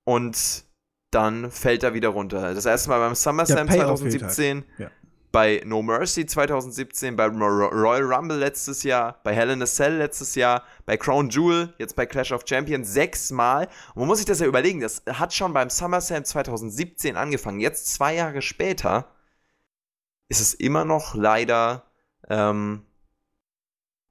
Und 0.07 0.64
dann 1.12 1.51
fällt 1.51 1.83
er 1.83 1.95
wieder 1.95 2.09
runter. 2.11 2.55
Das 2.55 2.66
erste 2.66 2.91
Mal 2.91 2.99
beim 2.99 3.14
SummerSlam 3.14 3.66
Der 3.68 3.74
Payoff 3.74 4.01
2017, 4.01 4.64
Ja. 4.78 4.91
bei 5.30 5.62
No 5.64 5.83
Mercy 5.83 6.26
2017, 6.26 7.16
bei 7.16 7.26
Ro- 7.26 7.68
Royal 7.68 8.03
Rumble 8.12 8.37
letztes 8.39 8.83
Jahr, 8.83 9.18
bei 9.24 9.35
Hell 9.35 9.51
in 9.51 9.62
a 9.62 9.66
Cell 9.66 9.97
letztes 9.97 10.35
Jahr, 10.35 10.62
bei 10.85 10.97
Crown 10.97 11.30
Jewel, 11.30 11.72
jetzt 11.78 11.97
bei 11.97 12.05
Clash 12.07 12.33
of 12.33 12.43
Champions 12.47 12.93
sechsmal. 12.93 13.66
Und 13.95 14.01
man 14.01 14.09
muss 14.09 14.18
sich 14.18 14.26
das 14.26 14.41
ja 14.41 14.47
überlegen, 14.47 14.80
das 14.80 15.03
hat 15.07 15.33
schon 15.33 15.53
beim 15.55 15.70
SummerSlam 15.70 16.24
2017 16.24 17.16
angefangen. 17.16 17.61
Jetzt 17.61 17.95
zwei 17.95 18.14
Jahre 18.14 18.43
später 18.43 19.07
ist 20.33 20.41
es 20.41 20.55
immer 20.55 20.87
noch 20.87 21.14
leider 21.14 21.85
ähm, 22.30 22.87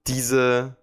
diese, 0.05 0.77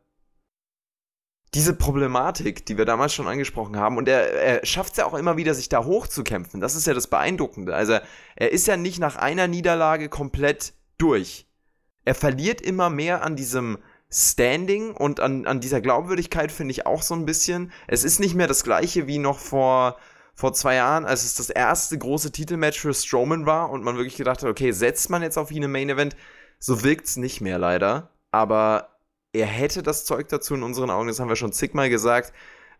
diese 1.54 1.74
Problematik, 1.74 2.66
die 2.66 2.76
wir 2.76 2.84
damals 2.84 3.14
schon 3.14 3.28
angesprochen 3.28 3.76
haben. 3.76 3.98
Und 3.98 4.08
er, 4.08 4.32
er 4.32 4.66
schafft 4.66 4.94
es 4.94 4.96
ja 4.96 5.06
auch 5.06 5.14
immer 5.14 5.36
wieder, 5.36 5.54
sich 5.54 5.68
da 5.68 5.84
hochzukämpfen. 5.84 6.60
Das 6.60 6.74
ist 6.74 6.88
ja 6.88 6.92
das 6.92 7.06
Beeindruckende. 7.06 7.72
Also 7.72 8.00
er 8.34 8.50
ist 8.50 8.66
ja 8.66 8.76
nicht 8.76 8.98
nach 8.98 9.14
einer 9.14 9.46
Niederlage 9.46 10.08
komplett 10.08 10.74
durch. 10.98 11.46
Er 12.04 12.16
verliert 12.16 12.60
immer 12.60 12.90
mehr 12.90 13.22
an 13.22 13.36
diesem 13.36 13.78
Standing 14.10 14.90
und 14.90 15.20
an, 15.20 15.46
an 15.46 15.60
dieser 15.60 15.80
Glaubwürdigkeit, 15.80 16.50
finde 16.50 16.72
ich 16.72 16.84
auch 16.84 17.02
so 17.02 17.14
ein 17.14 17.26
bisschen. 17.26 17.70
Es 17.86 18.02
ist 18.02 18.18
nicht 18.18 18.34
mehr 18.34 18.48
das 18.48 18.64
gleiche 18.64 19.06
wie 19.06 19.18
noch 19.18 19.38
vor, 19.38 19.98
vor 20.38 20.52
zwei 20.52 20.76
Jahren, 20.76 21.04
als 21.04 21.24
es 21.24 21.34
das 21.34 21.50
erste 21.50 21.98
große 21.98 22.30
Titelmatch 22.30 22.78
für 22.78 22.94
Strowman 22.94 23.44
war 23.44 23.70
und 23.70 23.82
man 23.82 23.96
wirklich 23.96 24.14
gedacht 24.14 24.40
hat, 24.40 24.48
okay, 24.48 24.70
setzt 24.70 25.10
man 25.10 25.20
jetzt 25.20 25.36
auf 25.36 25.50
ihn 25.50 25.64
im 25.64 25.72
Main 25.72 25.90
Event? 25.90 26.14
So 26.60 26.84
wirkt 26.84 27.06
es 27.06 27.16
nicht 27.16 27.40
mehr 27.40 27.58
leider. 27.58 28.12
Aber 28.30 29.00
er 29.32 29.46
hätte 29.46 29.82
das 29.82 30.04
Zeug 30.04 30.28
dazu 30.28 30.54
in 30.54 30.62
unseren 30.62 30.90
Augen, 30.90 31.08
das 31.08 31.18
haben 31.18 31.28
wir 31.28 31.34
schon 31.34 31.50
zigmal 31.50 31.90
gesagt. 31.90 32.32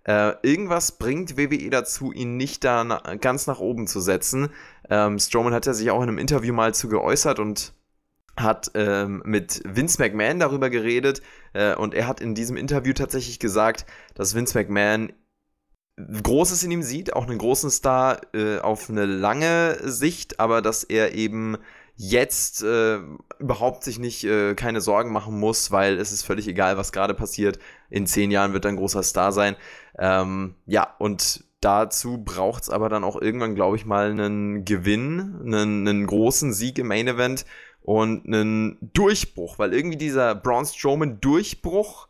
Äh, 0.05 0.35
irgendwas 0.43 0.99
bringt 0.99 1.37
WWE 1.37 1.69
dazu, 1.69 2.13
ihn 2.13 2.37
nicht 2.37 2.63
da 2.63 2.85
na 2.85 3.17
ganz 3.17 3.49
nach 3.49 3.59
oben 3.59 3.89
zu 3.89 4.01
setzen. 4.01 4.51
Ähm, 4.89 5.19
Strowman 5.19 5.53
hat 5.53 5.67
ja 5.67 5.75
sich 5.75 5.91
auch 5.91 6.01
in 6.01 6.11
einem 6.11 6.19
Interview 6.19 6.55
mal 6.55 6.75
zu 6.75 6.89
geäußert 6.89 7.41
und 7.41 7.73
hat 8.37 8.71
ähm, 8.75 9.21
mit 9.27 9.63
Vince 9.65 10.01
McMahon 10.01 10.39
darüber 10.39 10.71
geredet 10.71 11.23
äh, 11.55 11.75
und 11.75 11.93
er 11.93 12.07
hat 12.07 12.21
in 12.21 12.37
diesem 12.37 12.57
Interview 12.57 12.93
tatsächlich 12.93 13.41
gesagt, 13.41 13.85
dass 14.15 14.37
Vince 14.37 14.57
McMahon 14.57 15.13
Großes 16.23 16.63
in 16.63 16.71
ihm 16.71 16.83
sieht, 16.83 17.15
auch 17.15 17.27
einen 17.27 17.39
großen 17.39 17.71
Star 17.71 18.21
äh, 18.35 18.59
auf 18.59 18.89
eine 18.89 19.07
lange 19.07 19.79
Sicht, 19.83 20.39
aber 20.39 20.63
dass 20.63 20.85
er 20.85 21.15
eben 21.15 21.57
jetzt 21.97 22.63
äh, 22.63 23.01
überhaupt 23.41 23.83
sich 23.83 23.99
nicht 23.99 24.23
äh, 24.25 24.55
keine 24.55 24.81
Sorgen 24.81 25.13
machen 25.13 25.39
muss, 25.39 25.73
weil 25.73 25.99
es 25.99 26.13
ist 26.13 26.23
völlig 26.23 26.47
egal, 26.47 26.77
was 26.77 26.93
gerade 26.93 27.15
passiert. 27.15 27.59
In 27.91 28.07
zehn 28.07 28.31
Jahren 28.31 28.53
wird 28.53 28.65
er 28.65 28.71
ein 28.71 28.77
großer 28.77 29.03
Star 29.03 29.33
sein. 29.33 29.57
Ähm, 29.99 30.55
ja, 30.67 30.95
und 30.99 31.45
dazu 31.61 32.19
braucht 32.19 32.63
es 32.65 32.71
aber 32.71 32.89
dann 32.89 33.03
auch 33.03 33.21
irgendwann, 33.21 33.57
glaube 33.57 33.77
ich, 33.77 33.85
mal 33.85 34.11
einen 34.11 34.65
Gewinn, 34.65 35.41
einen, 35.45 35.89
einen 35.89 36.07
großen 36.07 36.53
Sieg 36.53 36.79
im 36.79 36.87
Main 36.87 37.09
Event 37.09 37.45
und 37.83 38.27
einen 38.27 38.79
Durchbruch, 38.93 39.59
weil 39.59 39.75
irgendwie 39.75 39.97
dieser 39.97 40.35
Braun 40.35 40.67
Strowman 40.67 41.21
Durchbruch 41.21 42.08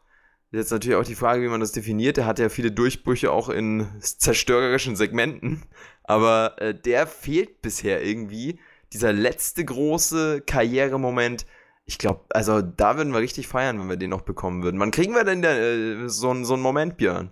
Jetzt 0.51 0.71
natürlich 0.71 0.97
auch 0.97 1.05
die 1.05 1.15
Frage, 1.15 1.43
wie 1.43 1.49
man 1.49 1.61
das 1.61 1.73
definiert. 1.73 2.17
Der 2.17 2.27
hat 2.27 2.39
ja 2.39 2.49
viele 2.49 2.73
Durchbrüche 2.73 3.31
auch 3.31 3.51
in 3.51 3.87
zerstörerischen 4.01 4.97
Segmenten. 4.97 5.63
Aber 6.05 6.55
äh, 6.59 6.75
der 6.75 7.07
fehlt 7.07 7.61
bisher 7.61 8.03
irgendwie 8.03 8.59
dieser 8.93 9.13
letzte 9.13 9.65
große 9.65 10.43
Karrieremoment, 10.47 11.45
ich 11.85 11.99
glaube, 11.99 12.23
also 12.31 12.63
da 12.63 12.97
würden 12.97 13.13
wir 13.13 13.21
richtig 13.21 13.47
feiern, 13.47 13.79
wenn 13.79 13.89
wir 13.89 13.97
den 13.97 14.11
noch 14.11 14.23
bekommen 14.23 14.63
würden. 14.63 14.81
Wann 14.81 14.91
kriegen 14.91 15.15
wir 15.15 15.25
denn 15.25 15.43
der, 15.43 15.59
äh, 15.61 16.09
so, 16.09 16.33
so 16.45 16.55
einen 16.55 16.63
Moment, 16.63 16.97
Björn? 16.97 17.31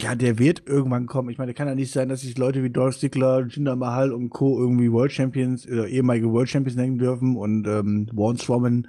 Ja, 0.00 0.14
der 0.14 0.38
wird 0.38 0.66
irgendwann 0.66 1.06
kommen. 1.06 1.28
Ich 1.28 1.38
meine, 1.38 1.54
kann 1.54 1.68
ja 1.68 1.74
nicht 1.74 1.92
sein, 1.92 2.08
dass 2.08 2.22
sich 2.22 2.38
Leute 2.38 2.62
wie 2.62 2.70
Dolph 2.70 2.98
Ziggler, 2.98 3.46
Jinder 3.46 3.76
Mahal 3.76 4.12
und 4.12 4.30
Co. 4.30 4.58
irgendwie 4.58 4.90
World 4.90 5.12
Champions 5.12 5.68
oder 5.68 5.88
ehemalige 5.88 6.32
World 6.32 6.48
Champions 6.48 6.76
nennen 6.76 6.98
dürfen 6.98 7.36
und 7.36 7.66
ähm, 7.66 8.06
Braun 8.06 8.38
Strowman 8.38 8.88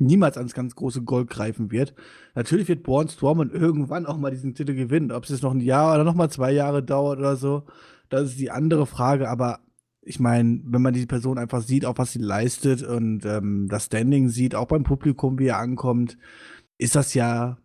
niemals 0.00 0.36
ans 0.36 0.54
ganz 0.54 0.74
große 0.74 1.02
Gold 1.02 1.30
greifen 1.30 1.70
wird. 1.70 1.94
Natürlich 2.34 2.68
wird 2.68 2.82
Braun 2.82 3.08
Strowman 3.08 3.50
irgendwann 3.52 4.06
auch 4.06 4.16
mal 4.16 4.30
diesen 4.30 4.54
Titel 4.54 4.74
gewinnen. 4.74 5.12
Ob 5.12 5.24
es 5.24 5.30
jetzt 5.30 5.42
noch 5.42 5.52
ein 5.52 5.60
Jahr 5.60 5.94
oder 5.94 6.04
noch 6.04 6.14
mal 6.14 6.30
zwei 6.30 6.52
Jahre 6.52 6.82
dauert 6.82 7.18
oder 7.18 7.36
so, 7.36 7.64
das 8.08 8.30
ist 8.30 8.40
die 8.40 8.50
andere 8.50 8.86
Frage. 8.86 9.28
Aber 9.28 9.60
ich 10.02 10.18
meine, 10.18 10.60
wenn 10.64 10.82
man 10.82 10.94
die 10.94 11.06
Person 11.06 11.38
einfach 11.38 11.62
sieht, 11.62 11.84
auch 11.84 11.98
was 11.98 12.12
sie 12.12 12.18
leistet 12.18 12.82
und 12.82 13.24
ähm, 13.26 13.68
das 13.68 13.86
Standing 13.86 14.28
sieht, 14.28 14.54
auch 14.54 14.66
beim 14.66 14.82
Publikum, 14.82 15.38
wie 15.38 15.46
er 15.46 15.58
ankommt, 15.58 16.16
ist 16.78 16.96
das 16.96 17.14
ja 17.14 17.58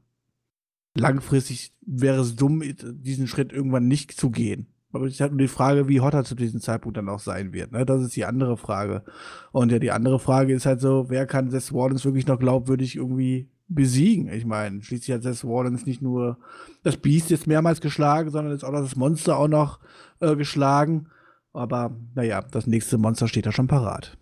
langfristig 0.95 1.73
wäre 1.85 2.21
es 2.21 2.35
dumm, 2.35 2.63
diesen 2.63 3.27
Schritt 3.27 3.53
irgendwann 3.53 3.87
nicht 3.87 4.11
zu 4.13 4.31
gehen. 4.31 4.67
Aber 4.95 5.07
es 5.07 5.15
ist 5.15 5.19
halt 5.19 5.33
nur 5.33 5.39
die 5.39 5.49
Frage, 5.49 5.89
wie 5.89 5.99
hot 5.99 6.13
er 6.13 6.23
zu 6.23 6.35
diesem 6.35 6.61
Zeitpunkt 6.61 6.95
dann 6.97 7.09
auch 7.09 7.19
sein 7.19 7.51
wird. 7.51 7.73
Ne? 7.73 7.85
Das 7.85 8.01
ist 8.01 8.15
die 8.15 8.23
andere 8.23 8.55
Frage. 8.55 9.03
Und 9.51 9.69
ja, 9.69 9.77
die 9.77 9.91
andere 9.91 10.19
Frage 10.19 10.53
ist 10.53 10.65
halt 10.65 10.79
so, 10.79 11.09
wer 11.09 11.25
kann 11.25 11.49
Seth 11.49 11.73
Rollins 11.73 12.05
wirklich 12.05 12.27
noch 12.27 12.39
glaubwürdig 12.39 12.95
irgendwie 12.95 13.51
besiegen? 13.67 14.31
Ich 14.31 14.45
meine, 14.45 14.81
schließlich 14.81 15.13
hat 15.13 15.23
Seth 15.23 15.43
Rollins 15.43 15.85
nicht 15.85 16.01
nur 16.01 16.37
das 16.83 16.95
Biest 16.95 17.29
jetzt 17.29 17.45
mehrmals 17.45 17.81
geschlagen, 17.81 18.29
sondern 18.29 18.53
jetzt 18.53 18.63
auch 18.63 18.71
noch 18.71 18.83
das 18.83 18.95
Monster 18.95 19.37
auch 19.37 19.49
noch 19.49 19.81
äh, 20.21 20.37
geschlagen. 20.37 21.09
Aber 21.51 21.93
naja, 22.13 22.41
das 22.41 22.65
nächste 22.65 22.97
Monster 22.97 23.27
steht 23.27 23.47
da 23.47 23.51
schon 23.51 23.67
parat. 23.67 24.17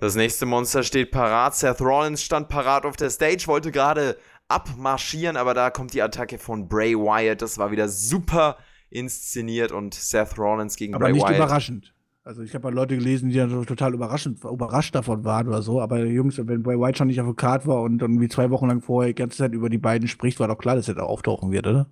Das 0.00 0.14
nächste 0.14 0.46
Monster 0.46 0.84
steht 0.84 1.10
parat. 1.10 1.54
Seth 1.54 1.82
Rollins 1.82 2.22
stand 2.22 2.48
parat 2.48 2.86
auf 2.86 2.96
der 2.96 3.10
Stage, 3.10 3.44
wollte 3.46 3.70
gerade 3.70 4.16
abmarschieren, 4.48 5.36
aber 5.36 5.52
da 5.52 5.68
kommt 5.68 5.92
die 5.92 6.00
Attacke 6.00 6.38
von 6.38 6.66
Bray 6.66 6.96
Wyatt. 6.96 7.42
Das 7.42 7.58
war 7.58 7.70
wieder 7.70 7.90
super 7.90 8.56
inszeniert 8.92 9.72
und 9.72 9.94
Seth 9.94 10.38
Rollins 10.38 10.76
gegen 10.76 10.94
aber 10.94 11.06
Bray 11.06 11.14
nicht 11.14 11.24
Wyatt. 11.24 11.36
überraschend. 11.36 11.94
Also 12.24 12.42
ich 12.42 12.54
habe 12.54 12.68
mal 12.68 12.74
Leute 12.74 12.96
gelesen, 12.96 13.30
die 13.30 13.36
dann 13.36 13.66
total 13.66 13.94
überraschend, 13.94 14.44
überrascht 14.44 14.94
davon 14.94 15.24
waren 15.24 15.48
oder 15.48 15.62
so. 15.62 15.80
Aber 15.80 15.98
Jungs, 16.04 16.38
wenn 16.38 16.62
Bray 16.62 16.78
Wyatt 16.78 16.98
schon 16.98 17.08
nicht 17.08 17.20
auf 17.20 17.26
der 17.26 17.34
Karte 17.34 17.66
war 17.66 17.82
und 17.82 17.98
dann 17.98 18.20
wie 18.20 18.28
zwei 18.28 18.50
Wochen 18.50 18.68
lang 18.68 18.80
vorher 18.80 19.12
die 19.12 19.20
ganze 19.20 19.38
Zeit 19.38 19.52
über 19.52 19.68
die 19.68 19.78
beiden 19.78 20.06
spricht, 20.06 20.38
war 20.38 20.48
doch 20.48 20.58
klar, 20.58 20.76
dass 20.76 20.88
er 20.88 20.94
da 20.94 21.02
auftauchen 21.02 21.50
wird, 21.50 21.66
oder? 21.66 21.90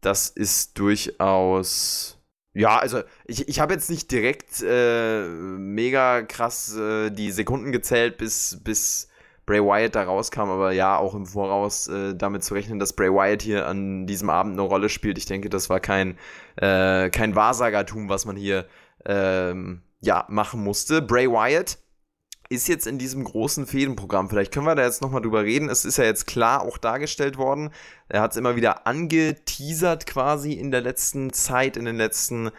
Das 0.00 0.28
ist 0.28 0.78
durchaus 0.78 2.18
ja, 2.54 2.78
also 2.78 3.02
ich, 3.24 3.48
ich 3.48 3.58
habe 3.58 3.74
jetzt 3.74 3.90
nicht 3.90 4.12
direkt 4.12 4.62
äh, 4.62 5.26
mega 5.26 6.22
krass 6.22 6.76
äh, 6.76 7.10
die 7.10 7.32
Sekunden 7.32 7.72
gezählt, 7.72 8.16
bis, 8.16 8.60
bis 8.62 9.08
Bray 9.46 9.60
Wyatt 9.60 9.94
da 9.94 10.04
rauskam, 10.04 10.50
aber 10.50 10.72
ja, 10.72 10.96
auch 10.96 11.14
im 11.14 11.26
Voraus 11.26 11.86
äh, 11.88 12.14
damit 12.14 12.44
zu 12.44 12.54
rechnen, 12.54 12.78
dass 12.78 12.94
Bray 12.94 13.10
Wyatt 13.10 13.42
hier 13.42 13.66
an 13.66 14.06
diesem 14.06 14.30
Abend 14.30 14.54
eine 14.54 14.62
Rolle 14.62 14.88
spielt. 14.88 15.18
Ich 15.18 15.26
denke, 15.26 15.50
das 15.50 15.68
war 15.68 15.80
kein, 15.80 16.18
äh, 16.56 17.10
kein 17.10 17.34
Wahrsagertum, 17.34 18.08
was 18.08 18.24
man 18.24 18.36
hier 18.36 18.66
ähm, 19.04 19.82
ja, 20.00 20.24
machen 20.28 20.62
musste. 20.62 21.02
Bray 21.02 21.28
Wyatt 21.30 21.78
ist 22.48 22.68
jetzt 22.68 22.86
in 22.86 22.98
diesem 22.98 23.24
großen 23.24 23.66
Fädenprogramm. 23.66 24.28
Vielleicht 24.28 24.52
können 24.52 24.66
wir 24.66 24.74
da 24.74 24.84
jetzt 24.84 25.02
nochmal 25.02 25.22
drüber 25.22 25.44
reden. 25.44 25.68
Es 25.68 25.84
ist 25.84 25.98
ja 25.98 26.04
jetzt 26.04 26.26
klar 26.26 26.62
auch 26.62 26.78
dargestellt 26.78 27.36
worden. 27.36 27.70
Er 28.08 28.20
hat 28.20 28.32
es 28.32 28.36
immer 28.36 28.56
wieder 28.56 28.86
angeteasert 28.86 30.06
quasi 30.06 30.52
in 30.52 30.70
der 30.70 30.80
letzten 30.80 31.32
Zeit, 31.32 31.76
in 31.76 31.84
den 31.84 31.96
letzten, 31.96 32.50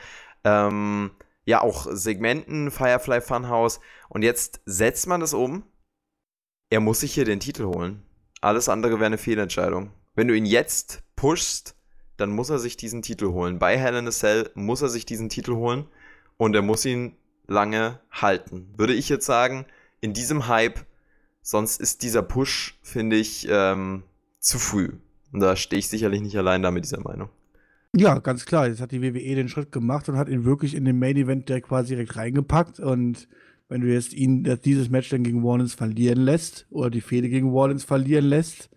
ähm, 0.43 1.11
ja, 1.45 1.61
auch 1.61 1.87
Segmenten, 1.89 2.71
Firefly 2.71 3.21
Funhouse. 3.21 3.79
Und 4.09 4.23
jetzt 4.23 4.61
setzt 4.65 5.07
man 5.07 5.21
das 5.21 5.33
um. 5.33 5.63
Er 6.69 6.79
muss 6.79 7.01
sich 7.01 7.13
hier 7.13 7.25
den 7.25 7.39
Titel 7.39 7.65
holen. 7.65 8.01
Alles 8.41 8.69
andere 8.69 8.95
wäre 8.95 9.05
eine 9.05 9.17
Fehlentscheidung. 9.17 9.91
Wenn 10.15 10.27
du 10.27 10.35
ihn 10.35 10.45
jetzt 10.45 11.03
pushst, 11.15 11.75
dann 12.17 12.31
muss 12.31 12.49
er 12.49 12.59
sich 12.59 12.77
diesen 12.77 13.01
Titel 13.01 13.27
holen. 13.27 13.59
Bei 13.59 13.77
Hell 13.77 13.95
in 13.95 14.07
a 14.07 14.11
Cell 14.11 14.49
muss 14.55 14.81
er 14.81 14.89
sich 14.89 15.05
diesen 15.05 15.29
Titel 15.29 15.55
holen 15.55 15.85
und 16.37 16.55
er 16.55 16.61
muss 16.61 16.85
ihn 16.85 17.15
lange 17.47 17.99
halten. 18.11 18.73
Würde 18.77 18.93
ich 18.93 19.09
jetzt 19.09 19.25
sagen, 19.25 19.65
in 20.01 20.13
diesem 20.13 20.47
Hype, 20.47 20.85
sonst 21.41 21.79
ist 21.79 22.01
dieser 22.01 22.23
Push, 22.23 22.79
finde 22.81 23.17
ich, 23.17 23.47
ähm, 23.49 24.03
zu 24.39 24.57
früh. 24.57 24.93
Und 25.31 25.41
da 25.41 25.55
stehe 25.55 25.79
ich 25.79 25.89
sicherlich 25.89 26.21
nicht 26.21 26.37
allein 26.37 26.61
da 26.61 26.71
mit 26.71 26.85
dieser 26.85 27.01
Meinung. 27.01 27.29
Ja, 27.95 28.19
ganz 28.19 28.45
klar. 28.45 28.67
Jetzt 28.67 28.81
hat 28.81 28.91
die 28.91 29.01
WWE 29.01 29.35
den 29.35 29.49
Schritt 29.49 29.71
gemacht 29.71 30.09
und 30.09 30.17
hat 30.17 30.29
ihn 30.29 30.45
wirklich 30.45 30.75
in 30.75 30.85
den 30.85 30.99
Main 30.99 31.15
Event 31.15 31.47
direkt 31.47 31.67
quasi 31.67 31.95
direkt 31.95 32.15
reingepackt. 32.15 32.79
Und 32.79 33.27
wenn 33.69 33.81
du 33.81 33.91
jetzt 33.91 34.13
ihn 34.13 34.43
dieses 34.63 34.89
Match 34.89 35.09
dann 35.09 35.23
gegen 35.23 35.43
Wallens 35.43 35.73
verlieren 35.73 36.19
lässt 36.19 36.67
oder 36.69 36.89
die 36.89 37.01
Fehde 37.01 37.29
gegen 37.29 37.53
Wallens 37.53 37.83
verlieren 37.83 38.25
lässt, 38.25 38.69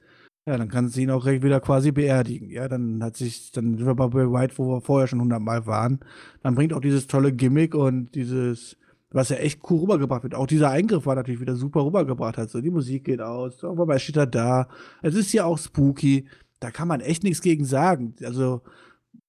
ja, 0.49 0.57
dann 0.57 0.69
kannst 0.69 0.97
du 0.97 1.03
ihn 1.03 1.11
auch 1.11 1.23
direkt 1.23 1.45
wieder 1.45 1.61
quasi 1.61 1.93
beerdigen. 1.93 2.49
Ja, 2.49 2.69
dann 2.69 3.03
hat 3.03 3.17
sich, 3.17 3.53
dann 3.53 3.77
sind 3.77 3.87
wir 3.87 3.95
bei 3.95 4.11
White, 4.11 4.55
wo 4.57 4.77
wir 4.77 4.81
vorher 4.81 5.07
schon 5.07 5.21
hundertmal 5.21 5.67
waren. 5.67 6.01
Dann 6.43 6.55
bringt 6.55 6.73
auch 6.73 6.81
dieses 6.81 7.07
tolle 7.07 7.35
Gimmick 7.35 7.75
und 7.75 8.15
dieses, 8.15 8.79
was 9.11 9.29
ja 9.29 9.37
echt 9.37 9.61
cool 9.69 9.81
rübergebracht 9.81 10.23
wird. 10.23 10.35
Auch 10.35 10.47
dieser 10.47 10.71
Eingriff 10.71 11.05
war 11.05 11.17
natürlich 11.17 11.43
wieder 11.43 11.55
super 11.55 11.85
rübergebracht. 11.85 12.39
Also 12.39 12.63
die 12.63 12.71
Musik 12.71 13.05
geht 13.05 13.21
aus, 13.21 13.63
wobei 13.63 13.99
steht 13.99 14.17
er 14.17 14.27
da. 14.27 14.69
Es 15.03 15.15
ist 15.15 15.35
ja 15.35 15.45
auch 15.45 15.59
spooky. 15.59 16.27
Da 16.61 16.71
kann 16.71 16.89
man 16.89 17.01
echt 17.01 17.25
nichts 17.25 17.43
gegen 17.43 17.67
sagen. 17.67 18.15
Also 18.23 18.63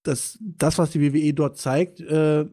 das, 0.10 0.38
das 0.41 0.78
was 0.78 0.91
die 0.91 1.01
WWE 1.01 1.34
dort 1.34 1.57
zeigt 1.57 2.01
äh, 2.01 2.45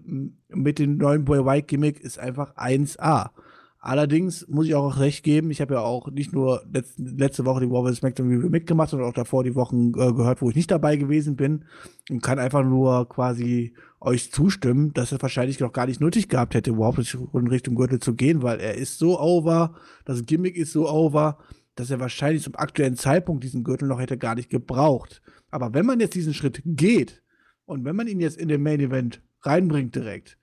mit 0.48 0.78
dem 0.78 0.98
neuen 0.98 1.24
Bray 1.24 1.44
White 1.44 1.66
Gimmick, 1.66 2.00
ist 2.00 2.18
einfach 2.18 2.54
1A. 2.56 3.30
Allerdings 3.78 4.48
muss 4.48 4.66
ich 4.66 4.74
auch 4.74 4.98
recht 4.98 5.22
geben, 5.22 5.50
ich 5.52 5.60
habe 5.60 5.74
ja 5.74 5.80
auch 5.80 6.10
nicht 6.10 6.32
nur 6.32 6.62
letzte, 6.72 7.02
letzte 7.02 7.44
Woche 7.44 7.60
die 7.60 7.70
Woche 7.70 7.94
SmackDown 7.94 8.28
Review 8.28 8.48
mitgemacht, 8.48 8.90
sondern 8.90 9.08
auch 9.08 9.14
davor 9.14 9.44
die 9.44 9.54
Wochen 9.54 9.90
äh, 9.90 10.12
gehört, 10.12 10.42
wo 10.42 10.50
ich 10.50 10.56
nicht 10.56 10.70
dabei 10.70 10.96
gewesen 10.96 11.36
bin 11.36 11.64
und 12.10 12.20
kann 12.20 12.40
einfach 12.40 12.64
nur 12.64 13.08
quasi 13.08 13.74
euch 14.00 14.32
zustimmen, 14.32 14.92
dass 14.92 15.12
er 15.12 15.22
wahrscheinlich 15.22 15.60
noch 15.60 15.72
gar 15.72 15.86
nicht 15.86 16.00
nötig 16.00 16.28
gehabt 16.28 16.54
hätte, 16.54 16.70
überhaupt 16.70 16.98
in 17.32 17.46
Richtung 17.46 17.76
Gürtel 17.76 18.00
zu 18.00 18.14
gehen, 18.14 18.42
weil 18.42 18.58
er 18.58 18.74
ist 18.74 18.98
so 18.98 19.20
over, 19.20 19.74
das 20.04 20.26
Gimmick 20.26 20.56
ist 20.56 20.72
so 20.72 20.88
over, 20.88 21.38
dass 21.76 21.90
er 21.90 22.00
wahrscheinlich 22.00 22.42
zum 22.42 22.56
aktuellen 22.56 22.96
Zeitpunkt 22.96 23.44
diesen 23.44 23.62
Gürtel 23.62 23.86
noch 23.86 24.00
hätte 24.00 24.18
gar 24.18 24.34
nicht 24.34 24.50
gebraucht. 24.50 25.22
Aber 25.50 25.74
wenn 25.74 25.86
man 25.86 26.00
jetzt 26.00 26.14
diesen 26.16 26.34
Schritt 26.34 26.60
geht 26.64 27.22
und 27.66 27.84
wenn 27.84 27.96
man 27.96 28.06
ihn 28.06 28.20
jetzt 28.20 28.38
in 28.38 28.48
den 28.48 28.62
Main 28.62 28.80
Event 28.80 29.22
reinbringt 29.42 29.94
direkt, 29.94 30.38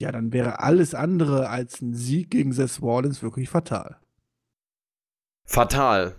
ja, 0.00 0.12
dann 0.12 0.32
wäre 0.32 0.60
alles 0.60 0.94
andere 0.94 1.48
als 1.48 1.80
ein 1.80 1.94
Sieg 1.94 2.30
gegen 2.30 2.52
Seth 2.52 2.80
Rollins 2.80 3.22
wirklich 3.22 3.48
fatal. 3.48 3.98
Fatal. 5.44 6.14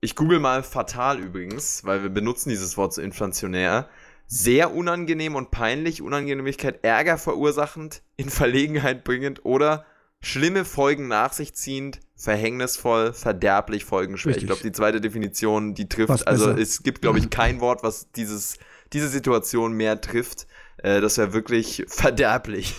ich 0.00 0.14
google 0.14 0.40
mal 0.40 0.62
fatal 0.62 1.18
übrigens, 1.18 1.84
weil 1.84 2.02
wir 2.02 2.10
benutzen 2.10 2.50
dieses 2.50 2.76
Wort 2.76 2.92
so 2.92 3.00
inflationär. 3.00 3.88
Sehr 4.26 4.74
unangenehm 4.74 5.34
und 5.34 5.50
peinlich, 5.50 6.02
Unangenehmigkeit, 6.02 6.84
Ärger 6.84 7.18
verursachend, 7.18 8.02
in 8.16 8.30
Verlegenheit 8.30 9.04
bringend 9.04 9.44
oder 9.44 9.84
schlimme 10.20 10.64
Folgen 10.64 11.08
nach 11.08 11.32
sich 11.32 11.54
ziehend, 11.54 12.00
verhängnisvoll, 12.14 13.12
verderblich, 13.12 13.84
folgenschwer. 13.84 14.36
Ich 14.36 14.46
glaube, 14.46 14.62
die 14.62 14.72
zweite 14.72 15.00
Definition, 15.00 15.74
die 15.74 15.88
trifft, 15.88 16.26
also 16.26 16.50
es 16.50 16.82
gibt, 16.82 17.02
glaube 17.02 17.18
ich, 17.18 17.30
kein 17.30 17.60
Wort, 17.60 17.82
was 17.82 18.10
dieses, 18.12 18.58
diese 18.92 19.08
Situation 19.08 19.72
mehr 19.72 20.00
trifft. 20.00 20.46
Äh, 20.78 21.00
das 21.00 21.18
wäre 21.18 21.32
wirklich 21.32 21.84
verderblich. 21.88 22.74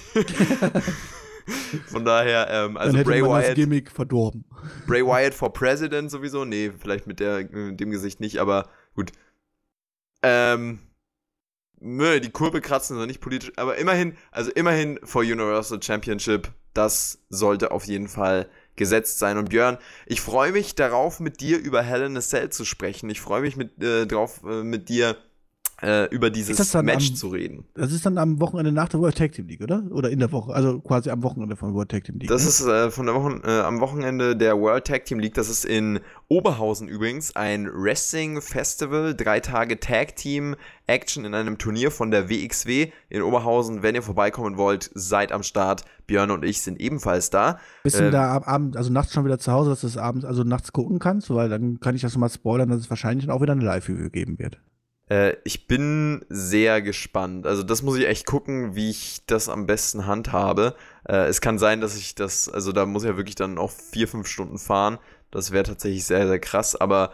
Von 1.87 2.05
daher, 2.05 2.47
ähm, 2.49 2.77
also 2.77 2.95
Dann 2.95 3.05
Bray 3.05 3.21
Wyatt. 3.21 3.49
Das 3.49 3.55
Gimmick 3.55 3.91
verdorben. 3.91 4.45
Bray 4.87 5.05
Wyatt 5.05 5.33
for 5.33 5.51
President 5.51 6.09
sowieso. 6.09 6.45
Nee, 6.45 6.71
vielleicht 6.77 7.07
mit, 7.07 7.19
der, 7.19 7.49
mit 7.51 7.79
dem 7.79 7.91
Gesicht 7.91 8.19
nicht, 8.19 8.39
aber 8.39 8.69
gut. 8.95 9.11
Ähm, 10.21 10.79
nö, 11.79 12.19
die 12.21 12.31
Kurve 12.31 12.61
kratzen 12.61 12.97
ist 12.97 13.07
nicht 13.07 13.19
politisch, 13.19 13.51
aber 13.57 13.75
immerhin, 13.77 14.15
also 14.31 14.51
immerhin 14.51 14.99
for 15.03 15.21
Universal 15.21 15.83
Championship, 15.83 16.49
das 16.73 17.19
sollte 17.29 17.71
auf 17.71 17.85
jeden 17.85 18.07
Fall 18.07 18.49
gesetzt 18.75 19.19
sein. 19.19 19.37
Und 19.37 19.49
Björn, 19.49 19.77
ich 20.05 20.21
freue 20.21 20.53
mich 20.53 20.75
darauf, 20.75 21.19
mit 21.19 21.41
dir 21.41 21.59
über 21.59 21.83
Hell 21.83 22.03
in 22.03 22.17
a 22.17 22.21
Cell 22.21 22.49
zu 22.49 22.65
sprechen. 22.65 23.09
Ich 23.09 23.21
freue 23.21 23.41
mich 23.41 23.57
mit, 23.57 23.81
äh, 23.83 24.07
darauf, 24.07 24.43
äh, 24.43 24.63
mit 24.63 24.89
dir 24.89 25.17
äh, 25.81 26.07
über 26.13 26.29
dieses 26.29 26.73
Match 26.75 27.09
am, 27.09 27.15
zu 27.15 27.27
reden. 27.27 27.65
Das 27.73 27.91
ist 27.91 28.05
dann 28.05 28.17
am 28.17 28.39
Wochenende 28.39 28.71
nach 28.71 28.89
der 28.89 28.99
World 28.99 29.17
Tag 29.17 29.33
Team 29.33 29.47
League, 29.47 29.61
oder? 29.61 29.83
Oder 29.91 30.09
in 30.09 30.19
der 30.19 30.31
Woche, 30.31 30.53
also 30.53 30.79
quasi 30.79 31.09
am 31.09 31.23
Wochenende 31.23 31.55
von 31.55 31.73
World 31.73 31.89
Tag 31.89 32.05
Team 32.05 32.19
League. 32.19 32.29
Das 32.29 32.43
ne? 32.43 32.49
ist 32.49 32.61
äh, 32.65 32.91
von 32.91 33.05
der 33.05 33.15
Wochen, 33.15 33.41
äh, 33.43 33.61
am 33.61 33.79
Wochenende 33.79 34.35
der 34.35 34.59
World 34.59 34.85
Tag 34.85 35.05
Team 35.05 35.19
League. 35.19 35.33
Das 35.33 35.49
ist 35.49 35.65
in 35.65 35.99
Oberhausen 36.27 36.87
übrigens 36.87 37.35
ein 37.35 37.69
Wrestling 37.73 38.41
Festival, 38.41 39.15
drei 39.15 39.39
Tage 39.39 39.79
Tag 39.79 40.15
Team 40.15 40.55
Action 40.87 41.25
in 41.25 41.33
einem 41.33 41.57
Turnier 41.57 41.91
von 41.91 42.11
der 42.11 42.29
WXW 42.29 42.91
in 43.09 43.21
Oberhausen. 43.21 43.83
Wenn 43.83 43.95
ihr 43.95 44.03
vorbeikommen 44.03 44.57
wollt, 44.57 44.89
seid 44.93 45.31
am 45.31 45.43
Start. 45.43 45.85
Björn 46.05 46.31
und 46.31 46.43
ich 46.43 46.61
sind 46.61 46.79
ebenfalls 46.81 47.29
da. 47.29 47.59
Bist 47.83 47.97
du 47.97 48.05
ähm, 48.05 48.11
da 48.11 48.41
abends, 48.45 48.75
also 48.75 48.91
nachts 48.91 49.13
schon 49.13 49.23
wieder 49.23 49.39
zu 49.39 49.51
Hause, 49.53 49.69
dass 49.69 49.81
du 49.81 49.87
es 49.87 49.97
abends, 49.97 50.25
also 50.25 50.43
nachts 50.43 50.73
gucken 50.73 50.99
kannst? 50.99 51.29
Weil 51.29 51.47
dann 51.47 51.79
kann 51.79 51.95
ich 51.95 52.01
das 52.01 52.17
mal 52.17 52.29
spoilern, 52.29 52.69
dass 52.69 52.79
es 52.79 52.89
wahrscheinlich 52.89 53.25
dann 53.25 53.35
auch 53.35 53.41
wieder 53.41 53.53
eine 53.53 53.63
Live-Review 53.63 54.09
geben 54.09 54.37
wird. 54.37 54.59
Äh, 55.13 55.37
ich 55.43 55.67
bin 55.67 56.25
sehr 56.29 56.81
gespannt. 56.81 57.45
Also 57.45 57.61
das 57.61 57.83
muss 57.83 57.97
ich 57.97 58.07
echt 58.07 58.25
gucken, 58.25 58.75
wie 58.75 58.89
ich 58.89 59.25
das 59.27 59.47
am 59.47 59.67
besten 59.67 60.07
handhabe. 60.07 60.75
Äh, 61.07 61.27
es 61.27 61.39
kann 61.39 61.59
sein, 61.59 61.81
dass 61.81 61.95
ich 61.95 62.15
das, 62.15 62.49
also 62.49 62.71
da 62.71 62.87
muss 62.87 63.03
ich 63.03 63.09
ja 63.09 63.17
wirklich 63.17 63.35
dann 63.35 63.59
auch 63.59 63.69
vier, 63.69 64.07
fünf 64.07 64.27
Stunden 64.27 64.57
fahren. 64.57 64.97
Das 65.29 65.51
wäre 65.51 65.65
tatsächlich 65.65 66.05
sehr, 66.05 66.27
sehr 66.27 66.39
krass. 66.39 66.75
Aber 66.75 67.11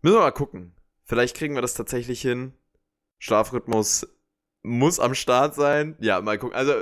müssen 0.00 0.16
wir 0.16 0.20
mal 0.20 0.30
gucken. 0.30 0.72
Vielleicht 1.04 1.36
kriegen 1.36 1.54
wir 1.54 1.62
das 1.62 1.74
tatsächlich 1.74 2.22
hin. 2.22 2.54
Schlafrhythmus 3.18 4.08
muss 4.62 4.98
am 4.98 5.14
Start 5.14 5.54
sein. 5.54 5.96
Ja, 6.00 6.20
mal 6.22 6.38
gucken. 6.38 6.56
Also 6.56 6.72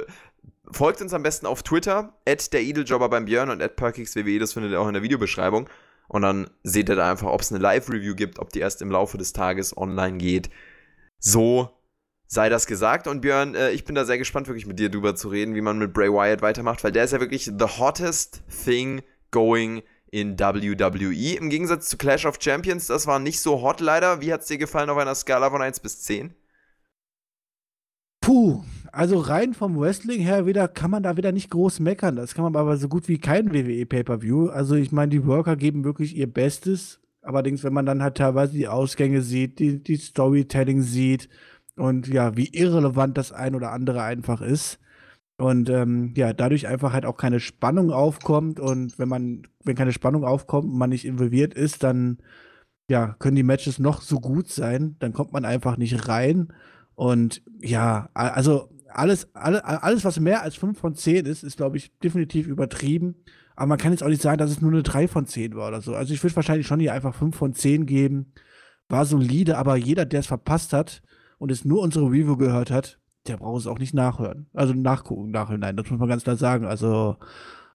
folgt 0.71 1.03
uns 1.03 1.13
am 1.15 1.25
besten 1.25 1.47
auf 1.47 1.65
Twitter, 1.65 2.17
at 2.27 2.53
der 2.53 2.63
Edeljobber 2.63 3.09
beim 3.09 3.25
Björn 3.25 3.51
und 3.51 3.61
at 3.61 3.77
PerkixWWE, 3.77 4.39
das 4.39 4.53
findet 4.53 4.73
ihr 4.73 4.81
auch 4.81 4.89
in 4.89 4.95
der 4.95 5.03
Videobeschreibung. 5.03 5.69
Und 6.09 6.23
dann 6.23 6.51
seht 6.63 6.89
ihr 6.89 6.97
da 6.97 7.11
einfach, 7.11 7.29
ob 7.29 7.41
es 7.41 7.51
eine 7.53 7.63
Live-Review 7.63 8.15
gibt, 8.15 8.39
ob 8.39 8.51
die 8.51 8.61
erst 8.61 8.83
im 8.83 8.91
Laufe 8.91 9.19
des 9.19 9.33
Tages 9.33 9.77
online 9.77 10.19
geht. 10.19 10.51
So 11.19 11.71
sei 12.27 12.49
das 12.49 12.67
gesagt. 12.67 13.07
Und 13.07 13.21
Björn, 13.21 13.55
äh, 13.55 13.71
ich 13.71 13.85
bin 13.85 13.95
da 13.95 14.05
sehr 14.05 14.19
gespannt, 14.19 14.49
wirklich 14.49 14.67
mit 14.67 14.79
dir 14.79 14.91
drüber 14.91 15.15
zu 15.15 15.29
reden, 15.29 15.55
wie 15.55 15.61
man 15.61 15.79
mit 15.79 15.93
Bray 15.93 16.11
Wyatt 16.11 16.43
weitermacht, 16.43 16.85
weil 16.85 16.93
der 16.93 17.05
ist 17.05 17.13
ja 17.13 17.21
wirklich 17.21 17.45
the 17.45 17.79
hottest 17.79 18.43
thing 18.65 19.03
going 19.31 19.83
in 20.11 20.39
WWE. 20.39 21.37
Im 21.37 21.51
Gegensatz 21.51 21.89
zu 21.89 21.97
Clash 21.97 22.25
of 22.27 22.39
Champions, 22.41 22.87
das 22.87 23.07
war 23.07 23.19
nicht 23.19 23.41
so 23.41 23.63
hot 23.63 23.81
leider. 23.81 24.21
Wie 24.21 24.33
hat 24.33 24.43
es 24.43 24.47
dir 24.47 24.59
gefallen 24.59 24.91
auf 24.91 24.99
einer 24.99 25.15
Skala 25.15 25.51
von 25.51 25.63
1 25.63 25.81
bis 25.81 26.03
10? 26.03 26.35
Puh, 28.21 28.65
also 28.95 29.19
rein 29.19 29.55
vom 29.55 29.79
Wrestling 29.79 30.21
her 30.21 30.47
wieder 30.47 30.69
kann 30.69 30.91
man 30.91 31.03
da 31.03 31.17
wieder 31.17 31.33
nicht 31.33 31.51
groß 31.51 31.81
meckern. 31.81 32.17
Das 32.17 32.35
kann 32.35 32.45
man 32.45 32.57
aber 32.57 32.77
so 32.77 32.89
gut 32.89 33.09
wie 33.09 33.19
kein 33.19 33.53
WWE 33.53 33.87
Pay-per-View. 33.87 34.49
Also 34.49 34.75
ich 34.75 34.93
meine, 34.93 35.11
die 35.11 35.27
Worker 35.27 35.57
geben 35.57 35.85
wirklich 35.85 36.17
ihr 36.17 36.33
Bestes. 36.33 37.01
Allerdings, 37.23 37.65
wenn 37.65 37.73
man 37.73 37.87
dann 37.87 38.03
halt 38.03 38.17
teilweise 38.17 38.53
die 38.53 38.69
Ausgänge 38.69 39.23
sieht, 39.23 39.59
die, 39.59 39.83
die 39.83 39.97
Storytelling 39.97 40.83
sieht 40.83 41.29
und 41.77 42.09
ja, 42.09 42.37
wie 42.37 42.49
irrelevant 42.49 43.17
das 43.19 43.33
ein 43.33 43.55
oder 43.55 43.73
andere 43.73 44.03
einfach 44.03 44.41
ist. 44.41 44.79
Und 45.37 45.69
ähm, 45.69 46.15
ja, 46.17 46.33
dadurch 46.33 46.69
einfach 46.69 46.93
halt 46.93 47.07
auch 47.07 47.17
keine 47.17 47.41
Spannung 47.41 47.91
aufkommt. 47.91 48.61
Und 48.61 48.99
wenn 48.99 49.09
man, 49.09 49.47
wenn 49.65 49.75
keine 49.77 49.93
Spannung 49.93 50.25
aufkommt 50.25 50.71
und 50.71 50.79
man 50.79 50.91
nicht 50.91 51.05
involviert 51.05 51.55
ist, 51.55 51.83
dann 51.83 52.19
ja, 52.89 53.17
können 53.19 53.37
die 53.37 53.43
Matches 53.43 53.79
noch 53.79 54.03
so 54.03 54.21
gut 54.21 54.49
sein, 54.51 54.97
dann 54.99 55.13
kommt 55.13 55.33
man 55.33 55.45
einfach 55.45 55.77
nicht 55.77 56.09
rein. 56.09 56.53
Und 56.95 57.43
ja, 57.61 58.11
also 58.15 58.69
alles, 58.97 59.35
alle, 59.35 59.65
alles, 59.65 60.05
was 60.05 60.21
mehr 60.21 60.43
als 60.43 60.57
5 60.57 60.79
von 60.79 60.95
10 60.95 61.27
ist, 61.27 61.43
ist, 61.43 61.57
glaube 61.57 61.77
ich, 61.77 61.97
definitiv 61.99 62.47
übertrieben. 62.47 63.17
Aber 63.57 63.69
man 63.69 63.79
kann 63.79 63.93
jetzt 63.93 64.03
auch 64.03 64.09
nicht 64.09 64.23
sagen, 64.23 64.39
dass 64.39 64.51
es 64.51 64.61
nur 64.61 64.73
eine 64.73 64.83
3 64.83 65.09
von 65.09 65.27
10 65.27 65.55
war 65.55 65.69
oder 65.69 65.81
so. 65.81 65.95
Also 65.95 66.13
ich 66.13 66.23
würde 66.23 66.37
wahrscheinlich 66.37 66.67
schon 66.67 66.81
hier 66.81 66.93
einfach 66.93 67.15
5 67.15 67.37
von 67.37 67.53
10 67.53 67.87
geben. 67.87 68.33
War 68.89 69.07
solide, 69.07 69.59
aber 69.59 69.77
jeder, 69.77 70.05
der 70.05 70.21
es 70.21 70.27
verpasst 70.27 70.73
hat 70.73 71.03
und 71.39 71.51
es 71.51 71.65
nur 71.65 71.81
unsere 71.81 72.07
Review 72.07 72.37
gehört 72.37 72.71
hat, 72.71 72.99
der 73.27 73.39
braucht 73.39 73.61
es 73.61 73.67
auch 73.67 73.79
nicht 73.79 73.95
nachhören. 73.95 74.47
Also 74.53 74.75
nachgucken, 74.75 75.31
nachhinein. 75.31 75.77
Das 75.77 75.91
muss 75.91 75.99
man 75.99 76.09
ganz 76.09 76.25
klar 76.25 76.37
sagen. 76.37 76.67
Also, 76.67 77.17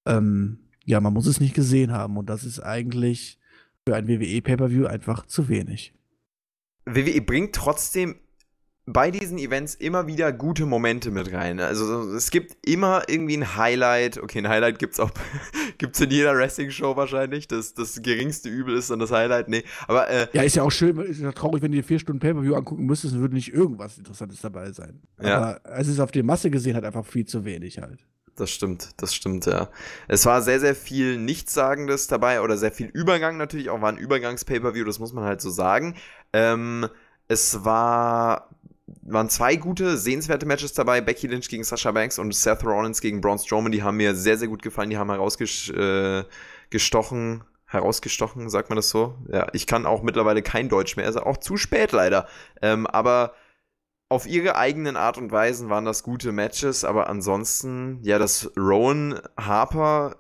ähm, 0.06 0.60
ja, 0.86 1.00
man 1.00 1.14
muss 1.14 1.26
es 1.26 1.40
nicht 1.40 1.56
gesehen 1.56 1.92
haben. 1.92 2.18
Und 2.18 2.30
das 2.30 2.44
ist 2.44 2.60
eigentlich 2.60 3.40
für 3.86 3.96
ein 3.96 4.08
WWE-Pay-Per-View 4.08 4.86
einfach 4.86 5.26
zu 5.26 5.50
wenig. 5.50 5.94
WWE 6.86 7.22
bringt 7.22 7.56
trotzdem 7.56 8.16
bei 8.92 9.12
diesen 9.12 9.38
Events 9.38 9.76
immer 9.76 10.08
wieder 10.08 10.32
gute 10.32 10.66
Momente 10.66 11.12
mit 11.12 11.32
rein. 11.32 11.60
Also 11.60 12.12
es 12.14 12.32
gibt 12.32 12.58
immer 12.68 13.04
irgendwie 13.08 13.38
ein 13.38 13.56
Highlight. 13.56 14.18
Okay, 14.18 14.40
ein 14.40 14.50
Highlight 14.50 14.80
gibt 14.80 14.94
es 14.94 15.00
auch 15.00 15.12
gibt's 15.78 16.00
in 16.00 16.10
jeder 16.10 16.36
Wrestling-Show 16.36 16.96
wahrscheinlich. 16.96 17.48
Das, 17.48 17.74
das 17.74 18.02
geringste 18.02 18.50
Übel 18.50 18.76
ist 18.76 18.90
dann 18.90 19.00
das 19.00 19.12
Highlight. 19.12 19.48
Nee, 19.50 19.64
aber 19.88 20.10
äh, 20.10 20.28
Ja, 20.34 20.44
ist 20.44 20.56
ja 20.56 20.64
auch 20.64 20.72
schön, 20.72 20.98
ist 21.00 21.22
ja 21.22 21.32
traurig, 21.32 21.62
wenn 21.62 21.72
du 21.72 21.78
dir 21.78 21.84
vier 21.84 22.00
Stunden 22.00 22.20
Pay-Per-View 22.20 22.56
angucken 22.56 22.86
müsstest, 22.86 23.16
würde 23.16 23.36
nicht 23.36 23.54
irgendwas 23.54 23.98
Interessantes 23.98 24.42
dabei 24.42 24.72
sein. 24.72 25.02
Ja. 25.22 25.38
Aber 25.38 25.66
als 25.66 25.88
es 25.88 26.00
auf 26.00 26.12
die 26.12 26.24
Masse 26.24 26.50
gesehen 26.50 26.76
hat, 26.76 26.84
einfach 26.84 27.06
viel 27.06 27.26
zu 27.26 27.46
wenig 27.46 27.80
halt. 27.80 28.00
Das 28.36 28.50
stimmt, 28.50 28.90
das 28.98 29.14
stimmt, 29.14 29.46
ja. 29.46 29.70
Es 30.08 30.26
war 30.26 30.42
sehr, 30.42 30.62
sehr 30.62 30.74
viel 30.74 31.18
Nichtssagendes 31.18 32.08
dabei 32.08 32.42
oder 32.42 32.58
sehr 32.58 32.72
viel 32.72 32.88
Übergang 32.88 33.38
natürlich, 33.38 33.70
auch 33.70 33.82
war 33.82 33.90
ein 33.92 33.98
Übergangs-Pay-Per-View, 33.98 34.86
das 34.86 35.00
muss 35.00 35.12
man 35.12 35.26
halt 35.26 35.42
so 35.42 35.50
sagen. 35.50 35.96
Ähm, 36.32 36.88
es 37.28 37.64
war 37.64 38.50
waren 39.02 39.30
zwei 39.30 39.56
gute, 39.56 39.98
sehenswerte 39.98 40.46
Matches 40.46 40.74
dabei. 40.74 41.02
Becky 41.02 41.28
Lynch 41.28 41.50
gegen 41.50 41.64
Sasha 41.64 41.92
Banks 41.92 42.20
und 42.20 42.34
Seth 42.34 42.64
Rollins 42.64 43.02
gegen 43.02 43.22
Braun 43.22 43.40
Strowman. 43.40 43.72
Die 43.72 43.84
haben 43.84 43.98
mir 43.98 44.16
sehr, 44.16 44.38
sehr 44.38 44.48
gut 44.48 44.62
gefallen. 44.62 44.90
Die 44.90 44.98
haben 44.98 45.10
herausgestochen. 45.10 46.26
Äh, 47.42 47.44
herausgestochen, 47.70 48.50
sagt 48.50 48.70
man 48.70 48.78
das 48.78 48.90
so? 48.90 49.16
Ja, 49.32 49.48
ich 49.54 49.68
kann 49.68 49.86
auch 49.86 50.02
mittlerweile 50.02 50.42
kein 50.42 50.70
Deutsch 50.70 50.98
mehr. 50.98 51.06
Also 51.06 51.22
auch 51.22 51.38
zu 51.38 51.56
spät 51.56 51.92
leider. 51.92 52.28
Ähm, 52.62 52.88
aber 52.88 53.34
auf 54.10 54.26
ihre 54.26 54.56
eigenen 54.56 54.98
Art 54.98 55.20
und 55.20 55.32
Weisen 55.32 55.70
waren 55.70 55.86
das 55.86 56.02
gute 56.02 56.32
Matches, 56.32 56.84
aber 56.84 57.08
ansonsten, 57.10 58.00
ja, 58.02 58.18
das 58.18 58.52
Rowan 58.58 59.20
Harper, 59.40 60.16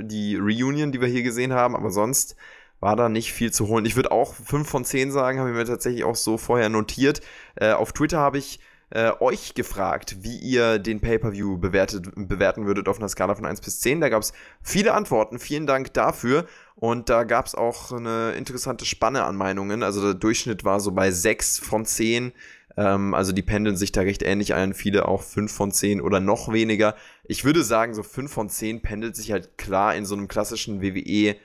äh, 0.00 0.04
die 0.04 0.36
Reunion, 0.36 0.92
die 0.92 1.00
wir 1.02 1.08
hier 1.08 1.22
gesehen 1.22 1.52
haben, 1.52 1.76
aber 1.76 1.90
sonst 1.90 2.36
war 2.80 2.96
da 2.96 3.08
nicht 3.08 3.32
viel 3.32 3.52
zu 3.52 3.68
holen. 3.68 3.84
Ich 3.84 3.96
würde 3.96 4.12
auch 4.12 4.34
5 4.34 4.68
von 4.68 4.84
10 4.84 5.10
sagen, 5.10 5.38
habe 5.38 5.50
ich 5.50 5.56
mir 5.56 5.64
tatsächlich 5.64 6.04
auch 6.04 6.16
so 6.16 6.38
vorher 6.38 6.68
notiert. 6.68 7.20
Äh, 7.56 7.72
auf 7.72 7.92
Twitter 7.92 8.18
habe 8.18 8.38
ich 8.38 8.60
äh, 8.90 9.12
euch 9.20 9.54
gefragt, 9.54 10.16
wie 10.20 10.38
ihr 10.38 10.78
den 10.78 11.00
Pay-Per-View 11.00 11.58
bewerten 11.58 12.66
würdet 12.66 12.88
auf 12.88 12.98
einer 12.98 13.08
Skala 13.08 13.34
von 13.34 13.44
1 13.44 13.60
bis 13.60 13.80
10. 13.80 14.00
Da 14.00 14.08
gab 14.08 14.22
es 14.22 14.32
viele 14.62 14.94
Antworten. 14.94 15.38
Vielen 15.38 15.66
Dank 15.66 15.92
dafür. 15.92 16.46
Und 16.74 17.08
da 17.08 17.24
gab 17.24 17.46
es 17.46 17.54
auch 17.54 17.92
eine 17.92 18.32
interessante 18.32 18.84
Spanne 18.84 19.24
an 19.24 19.36
Meinungen. 19.36 19.82
Also 19.82 20.00
der 20.00 20.14
Durchschnitt 20.14 20.64
war 20.64 20.80
so 20.80 20.92
bei 20.92 21.10
6 21.10 21.58
von 21.58 21.84
10. 21.84 22.32
Ähm, 22.78 23.12
also 23.12 23.32
die 23.32 23.42
pendeln 23.42 23.76
sich 23.76 23.92
da 23.92 24.02
recht 24.02 24.22
ähnlich 24.22 24.54
ein. 24.54 24.72
Viele 24.72 25.06
auch 25.06 25.22
5 25.22 25.52
von 25.52 25.70
10 25.70 26.00
oder 26.00 26.20
noch 26.20 26.50
weniger. 26.52 26.94
Ich 27.24 27.44
würde 27.44 27.64
sagen, 27.64 27.92
so 27.92 28.02
5 28.02 28.32
von 28.32 28.48
10 28.48 28.80
pendelt 28.80 29.16
sich 29.16 29.32
halt 29.32 29.58
klar 29.58 29.96
in 29.96 30.06
so 30.06 30.14
einem 30.14 30.28
klassischen 30.28 30.80
WWE 30.80 31.36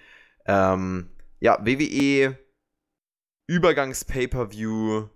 ähm, 0.46 1.10
ja, 1.44 1.60
WWE 1.62 2.38
Übergangs-Pay-Per-View 3.48 5.10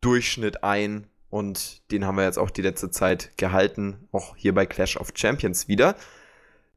Durchschnitt 0.00 0.64
ein 0.64 1.06
und 1.28 1.82
den 1.90 2.06
haben 2.06 2.16
wir 2.16 2.24
jetzt 2.24 2.38
auch 2.38 2.50
die 2.50 2.62
letzte 2.62 2.90
Zeit 2.90 3.36
gehalten, 3.36 4.08
auch 4.12 4.34
hier 4.34 4.54
bei 4.54 4.64
Clash 4.64 4.96
of 4.96 5.12
Champions 5.14 5.68
wieder. 5.68 5.94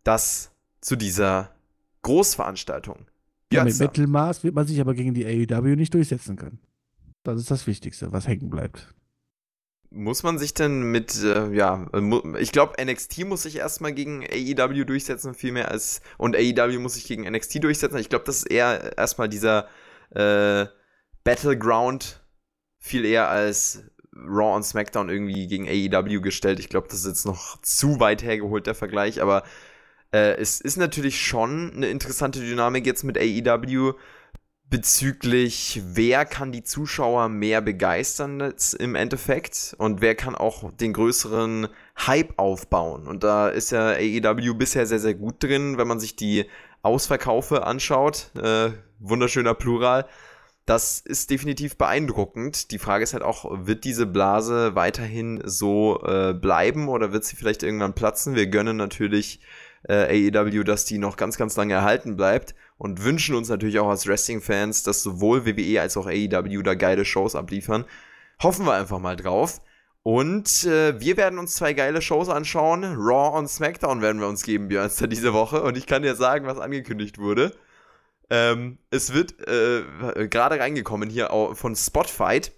Das 0.03 0.51
zu 0.81 0.97
dieser 0.97 1.55
Großveranstaltung. 2.01 3.07
Ja, 3.51 3.63
mit 3.63 3.79
Mittelmaß 3.79 4.43
wird 4.43 4.53
man 4.53 4.67
sich 4.67 4.81
aber 4.81 4.93
gegen 4.93 5.13
die 5.13 5.25
AEW 5.25 5.77
nicht 5.77 5.93
durchsetzen 5.93 6.35
können. 6.35 6.59
Das 7.23 7.39
ist 7.39 7.49
das 7.49 7.67
Wichtigste, 7.67 8.11
was 8.11 8.27
hängen 8.27 8.49
bleibt. 8.49 8.93
Muss 9.97 10.23
man 10.23 10.37
sich 10.37 10.53
denn 10.53 10.91
mit, 10.91 11.23
äh, 11.23 11.53
ja, 11.53 11.87
ich 12.37 12.51
glaube, 12.51 12.83
NXT 12.83 13.23
muss 13.23 13.43
sich 13.43 13.55
erstmal 13.55 13.93
gegen 13.93 14.25
AEW 14.25 14.83
durchsetzen, 14.83 15.33
viel 15.33 15.53
mehr 15.53 15.71
als, 15.71 16.01
und 16.17 16.35
AEW 16.35 16.79
muss 16.79 16.95
sich 16.95 17.05
gegen 17.05 17.23
NXT 17.23 17.63
durchsetzen. 17.63 17.97
Ich 17.99 18.09
glaube, 18.09 18.25
das 18.25 18.39
ist 18.39 18.51
eher 18.51 18.97
erstmal 18.97 19.29
dieser 19.29 19.69
äh, 20.09 20.65
Battleground 21.23 22.21
viel 22.77 23.05
eher 23.05 23.29
als 23.29 23.83
Raw 24.13 24.57
und 24.57 24.63
SmackDown 24.63 25.07
irgendwie 25.07 25.47
gegen 25.47 25.65
AEW 25.65 26.19
gestellt. 26.19 26.59
Ich 26.59 26.67
glaube, 26.67 26.89
das 26.89 26.99
ist 26.99 27.07
jetzt 27.07 27.25
noch 27.25 27.61
zu 27.61 28.01
weit 28.01 28.21
hergeholt, 28.21 28.67
der 28.67 28.75
Vergleich, 28.75 29.21
aber 29.21 29.43
äh, 30.11 30.35
es 30.35 30.59
ist 30.59 30.75
natürlich 30.75 31.25
schon 31.25 31.71
eine 31.73 31.87
interessante 31.87 32.41
Dynamik 32.41 32.85
jetzt 32.85 33.03
mit 33.03 33.17
AEW 33.17 33.93
bezüglich, 34.75 35.81
wer 35.85 36.25
kann 36.25 36.51
die 36.51 36.61
Zuschauer 36.61 37.29
mehr 37.29 37.61
begeistern 37.61 38.53
im 38.77 38.95
Endeffekt 38.95 39.73
und 39.77 40.01
wer 40.01 40.15
kann 40.15 40.35
auch 40.35 40.69
den 40.73 40.91
größeren 40.91 41.69
Hype 41.97 42.33
aufbauen. 42.35 43.07
Und 43.07 43.23
da 43.23 43.47
ist 43.47 43.71
ja 43.71 43.91
AEW 43.91 44.53
bisher 44.55 44.85
sehr, 44.85 44.99
sehr 44.99 45.13
gut 45.13 45.41
drin, 45.41 45.77
wenn 45.77 45.87
man 45.87 46.01
sich 46.01 46.17
die 46.17 46.43
Ausverkaufe 46.81 47.65
anschaut. 47.65 48.31
Äh, 48.35 48.71
wunderschöner 48.99 49.53
Plural. 49.53 50.07
Das 50.65 50.99
ist 50.99 51.29
definitiv 51.29 51.77
beeindruckend. 51.77 52.71
Die 52.71 52.79
Frage 52.79 53.05
ist 53.05 53.13
halt 53.13 53.23
auch, 53.23 53.45
wird 53.65 53.85
diese 53.85 54.05
Blase 54.05 54.75
weiterhin 54.75 55.41
so 55.45 56.03
äh, 56.03 56.33
bleiben 56.33 56.89
oder 56.89 57.13
wird 57.13 57.23
sie 57.23 57.37
vielleicht 57.37 57.63
irgendwann 57.63 57.95
platzen? 57.95 58.35
Wir 58.35 58.47
gönnen 58.47 58.75
natürlich 58.75 59.39
äh, 59.87 60.29
AEW, 60.33 60.65
dass 60.65 60.83
die 60.83 60.97
noch 60.97 61.15
ganz, 61.15 61.37
ganz 61.37 61.55
lange 61.55 61.75
erhalten 61.75 62.17
bleibt 62.17 62.55
und 62.77 63.03
wünschen 63.03 63.35
uns 63.35 63.49
natürlich 63.49 63.79
auch 63.79 63.89
als 63.89 64.07
Wrestling-Fans, 64.07 64.83
dass 64.83 65.01
sowohl 65.01 65.45
WWE 65.45 65.81
als 65.81 65.97
auch 65.97 66.07
AEW 66.07 66.61
da 66.61 66.75
geile 66.75 67.05
Shows 67.05 67.35
abliefern. 67.35 67.85
Hoffen 68.41 68.65
wir 68.65 68.73
einfach 68.73 68.99
mal 68.99 69.15
drauf. 69.15 69.61
Und 70.03 70.65
äh, 70.65 70.99
wir 70.99 71.17
werden 71.17 71.39
uns 71.39 71.55
zwei 71.55 71.73
geile 71.73 71.99
Shows 71.99 72.29
anschauen. 72.29 72.83
Raw 72.83 73.37
und 73.39 73.49
SmackDown 73.49 74.03
werden 74.03 74.21
wir 74.21 74.27
uns 74.27 74.43
geben, 74.43 74.67
Björnster, 74.67 75.07
diese 75.07 75.33
Woche. 75.33 75.63
Und 75.63 75.77
ich 75.77 75.87
kann 75.87 76.03
dir 76.03 76.15
sagen, 76.15 76.45
was 76.45 76.59
angekündigt 76.59 77.17
wurde. 77.17 77.53
Ähm, 78.29 78.77
es 78.91 79.13
wird 79.13 79.35
äh, 79.47 79.83
gerade 80.27 80.59
reingekommen 80.59 81.09
hier 81.09 81.29
von 81.53 81.75
Spotfight. 81.75 82.51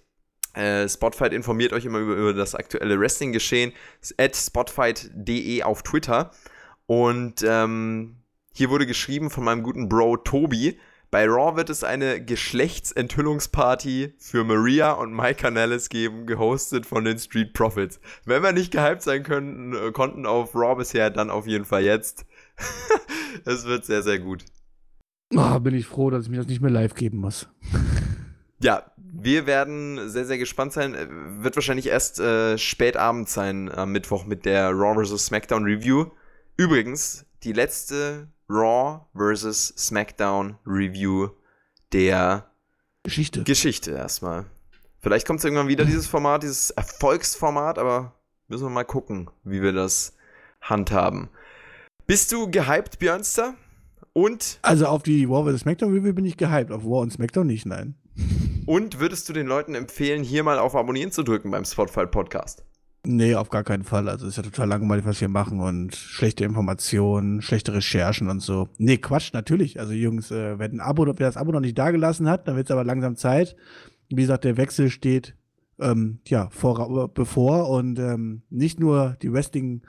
Äh, 0.54 0.88
Spotfight 0.88 1.32
informiert 1.32 1.72
euch 1.72 1.84
immer 1.84 2.00
über, 2.00 2.16
über 2.16 2.34
das 2.34 2.54
aktuelle 2.54 3.00
Wrestling-Geschehen. 3.00 3.72
At 4.18 4.36
spotfight.de 4.36 5.62
auf 5.62 5.82
Twitter. 5.82 6.32
Und 6.86 7.42
ähm, 7.46 8.17
hier 8.58 8.70
wurde 8.70 8.86
geschrieben 8.86 9.30
von 9.30 9.44
meinem 9.44 9.62
guten 9.62 9.88
Bro 9.88 10.16
Tobi. 10.16 10.80
Bei 11.12 11.26
Raw 11.26 11.56
wird 11.56 11.70
es 11.70 11.84
eine 11.84 12.24
Geschlechtsenthüllungsparty 12.24 14.14
für 14.18 14.42
Maria 14.42 14.90
und 14.90 15.14
Mike 15.14 15.42
Canellis 15.42 15.88
geben, 15.88 16.26
gehostet 16.26 16.84
von 16.84 17.04
den 17.04 17.20
Street 17.20 17.52
Profits. 17.52 18.00
Wenn 18.24 18.42
wir 18.42 18.50
nicht 18.50 18.72
gehypt 18.72 19.02
sein 19.02 19.22
können, 19.22 19.74
äh, 19.74 19.92
konnten 19.92 20.26
auf 20.26 20.56
Raw 20.56 20.74
bisher, 20.74 21.08
dann 21.10 21.30
auf 21.30 21.46
jeden 21.46 21.66
Fall 21.66 21.84
jetzt. 21.84 22.26
es 23.44 23.64
wird 23.64 23.84
sehr, 23.84 24.02
sehr 24.02 24.18
gut. 24.18 24.44
Oh, 25.36 25.60
bin 25.60 25.76
ich 25.76 25.86
froh, 25.86 26.10
dass 26.10 26.24
ich 26.24 26.28
mir 26.28 26.38
das 26.38 26.48
nicht 26.48 26.60
mehr 26.60 26.72
live 26.72 26.94
geben 26.94 27.18
muss. 27.18 27.48
Ja, 28.60 28.90
wir 28.96 29.46
werden 29.46 30.08
sehr, 30.10 30.24
sehr 30.24 30.36
gespannt 30.36 30.72
sein. 30.72 30.92
Äh, 30.96 31.06
wird 31.44 31.54
wahrscheinlich 31.54 31.86
erst 31.86 32.18
äh, 32.18 32.58
spät 32.58 32.96
Abend 32.96 33.28
sein 33.28 33.70
am 33.70 33.92
Mittwoch 33.92 34.26
mit 34.26 34.44
der 34.44 34.70
Raw 34.70 35.00
vs. 35.00 35.26
SmackDown 35.26 35.62
Review. 35.62 36.06
Übrigens, 36.56 37.24
die 37.44 37.52
letzte 37.52 38.26
Raw 38.48 39.06
vs. 39.14 39.74
SmackDown 39.76 40.56
Review 40.66 41.28
der 41.92 42.50
Geschichte. 43.02 43.44
Geschichte 43.44 43.92
erstmal. 43.92 44.46
Vielleicht 45.00 45.26
kommt 45.26 45.38
es 45.38 45.44
irgendwann 45.44 45.68
wieder, 45.68 45.84
dieses 45.84 46.06
Format, 46.06 46.42
dieses 46.42 46.70
Erfolgsformat, 46.70 47.78
aber 47.78 48.14
müssen 48.48 48.64
wir 48.64 48.70
mal 48.70 48.84
gucken, 48.84 49.30
wie 49.44 49.62
wir 49.62 49.72
das 49.72 50.16
handhaben. 50.60 51.28
Bist 52.06 52.32
du 52.32 52.50
gehypt, 52.50 52.98
Björnster? 52.98 53.54
Und? 54.12 54.58
Also 54.62 54.86
auf 54.86 55.02
die 55.02 55.28
War 55.28 55.44
vs. 55.44 55.60
SmackDown 55.60 55.94
Review 55.94 56.14
bin 56.14 56.24
ich 56.24 56.36
gehypt, 56.36 56.72
auf 56.72 56.84
War 56.84 57.00
und 57.00 57.12
SmackDown 57.12 57.46
nicht, 57.46 57.66
nein. 57.66 57.94
Und 58.66 58.98
würdest 58.98 59.28
du 59.28 59.32
den 59.32 59.46
Leuten 59.46 59.74
empfehlen, 59.74 60.22
hier 60.24 60.42
mal 60.42 60.58
auf 60.58 60.74
Abonnieren 60.74 61.12
zu 61.12 61.22
drücken 61.22 61.50
beim 61.50 61.64
Spotify 61.64 62.06
Podcast? 62.06 62.64
Nee, 63.04 63.34
auf 63.36 63.48
gar 63.48 63.64
keinen 63.64 63.84
Fall. 63.84 64.08
Also 64.08 64.26
ist 64.26 64.36
ja 64.36 64.42
total 64.42 64.68
langweilig, 64.68 65.06
was 65.06 65.20
wir 65.20 65.28
machen 65.28 65.60
und 65.60 65.94
schlechte 65.94 66.44
Informationen, 66.44 67.40
schlechte 67.42 67.72
Recherchen 67.72 68.28
und 68.28 68.40
so. 68.40 68.68
Nee, 68.76 68.98
Quatsch, 68.98 69.32
natürlich. 69.32 69.78
Also 69.78 69.92
Jungs, 69.92 70.30
äh, 70.30 70.58
wer, 70.58 70.68
ein 70.68 70.80
Abo, 70.80 71.06
wer 71.06 71.14
das 71.14 71.36
Abo 71.36 71.52
noch 71.52 71.60
nicht 71.60 71.78
dagelassen 71.78 72.28
hat, 72.28 72.48
dann 72.48 72.56
wird 72.56 72.66
es 72.66 72.70
aber 72.70 72.84
langsam 72.84 73.16
Zeit. 73.16 73.56
Wie 74.08 74.16
gesagt, 74.16 74.44
der 74.44 74.56
Wechsel 74.56 74.90
steht 74.90 75.34
ähm, 75.80 76.18
ja 76.26 76.48
vor, 76.50 77.08
bevor 77.14 77.70
und 77.70 77.98
ähm, 77.98 78.42
nicht 78.50 78.80
nur 78.80 79.16
die 79.22 79.32
Wrestling 79.32 79.82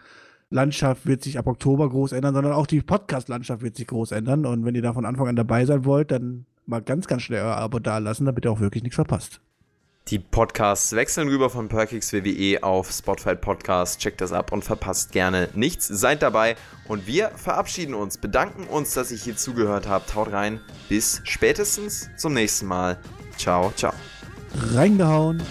Landschaft 0.51 1.05
wird 1.05 1.23
sich 1.23 1.37
ab 1.37 1.47
Oktober 1.47 1.89
groß 1.89 2.11
ändern, 2.11 2.33
sondern 2.33 2.53
auch 2.53 2.67
die 2.67 2.81
Podcast-Landschaft 2.81 3.61
wird 3.61 3.75
sich 3.75 3.87
groß 3.87 4.11
ändern. 4.11 4.45
Und 4.45 4.65
wenn 4.65 4.75
ihr 4.75 4.81
da 4.81 4.93
von 4.93 5.05
Anfang 5.05 5.27
an 5.27 5.35
dabei 5.35 5.65
sein 5.65 5.85
wollt, 5.85 6.11
dann 6.11 6.45
mal 6.65 6.81
ganz, 6.81 7.07
ganz 7.07 7.23
schnell 7.23 7.41
euer 7.41 7.57
Abo 7.57 7.79
da 7.79 7.97
lassen, 7.97 8.25
damit 8.25 8.45
ihr 8.45 8.51
auch 8.51 8.59
wirklich 8.59 8.83
nichts 8.83 8.95
verpasst. 8.95 9.41
Die 10.07 10.17
Podcasts 10.17 10.93
wechseln 10.93 11.27
rüber 11.27 11.51
von 11.51 11.67
Perkix 11.67 12.11
WWE 12.13 12.63
auf 12.63 12.89
Spotify 12.91 13.35
Podcast. 13.35 13.99
Checkt 13.99 14.21
das 14.21 14.31
ab 14.31 14.51
und 14.51 14.63
verpasst 14.63 15.11
gerne 15.11 15.49
nichts. 15.53 15.87
Seid 15.87 16.23
dabei 16.23 16.55
und 16.87 17.05
wir 17.05 17.29
verabschieden 17.35 17.93
uns, 17.93 18.17
bedanken 18.17 18.63
uns, 18.63 18.95
dass 18.95 19.11
ihr 19.11 19.17
hier 19.17 19.37
zugehört 19.37 19.87
habt. 19.87 20.15
Haut 20.15 20.31
rein. 20.31 20.61
Bis 20.87 21.21
spätestens 21.25 22.09
zum 22.17 22.33
nächsten 22.33 22.65
Mal. 22.65 22.97
Ciao, 23.37 23.71
ciao. 23.75 23.93
Reingehauen. 24.73 25.43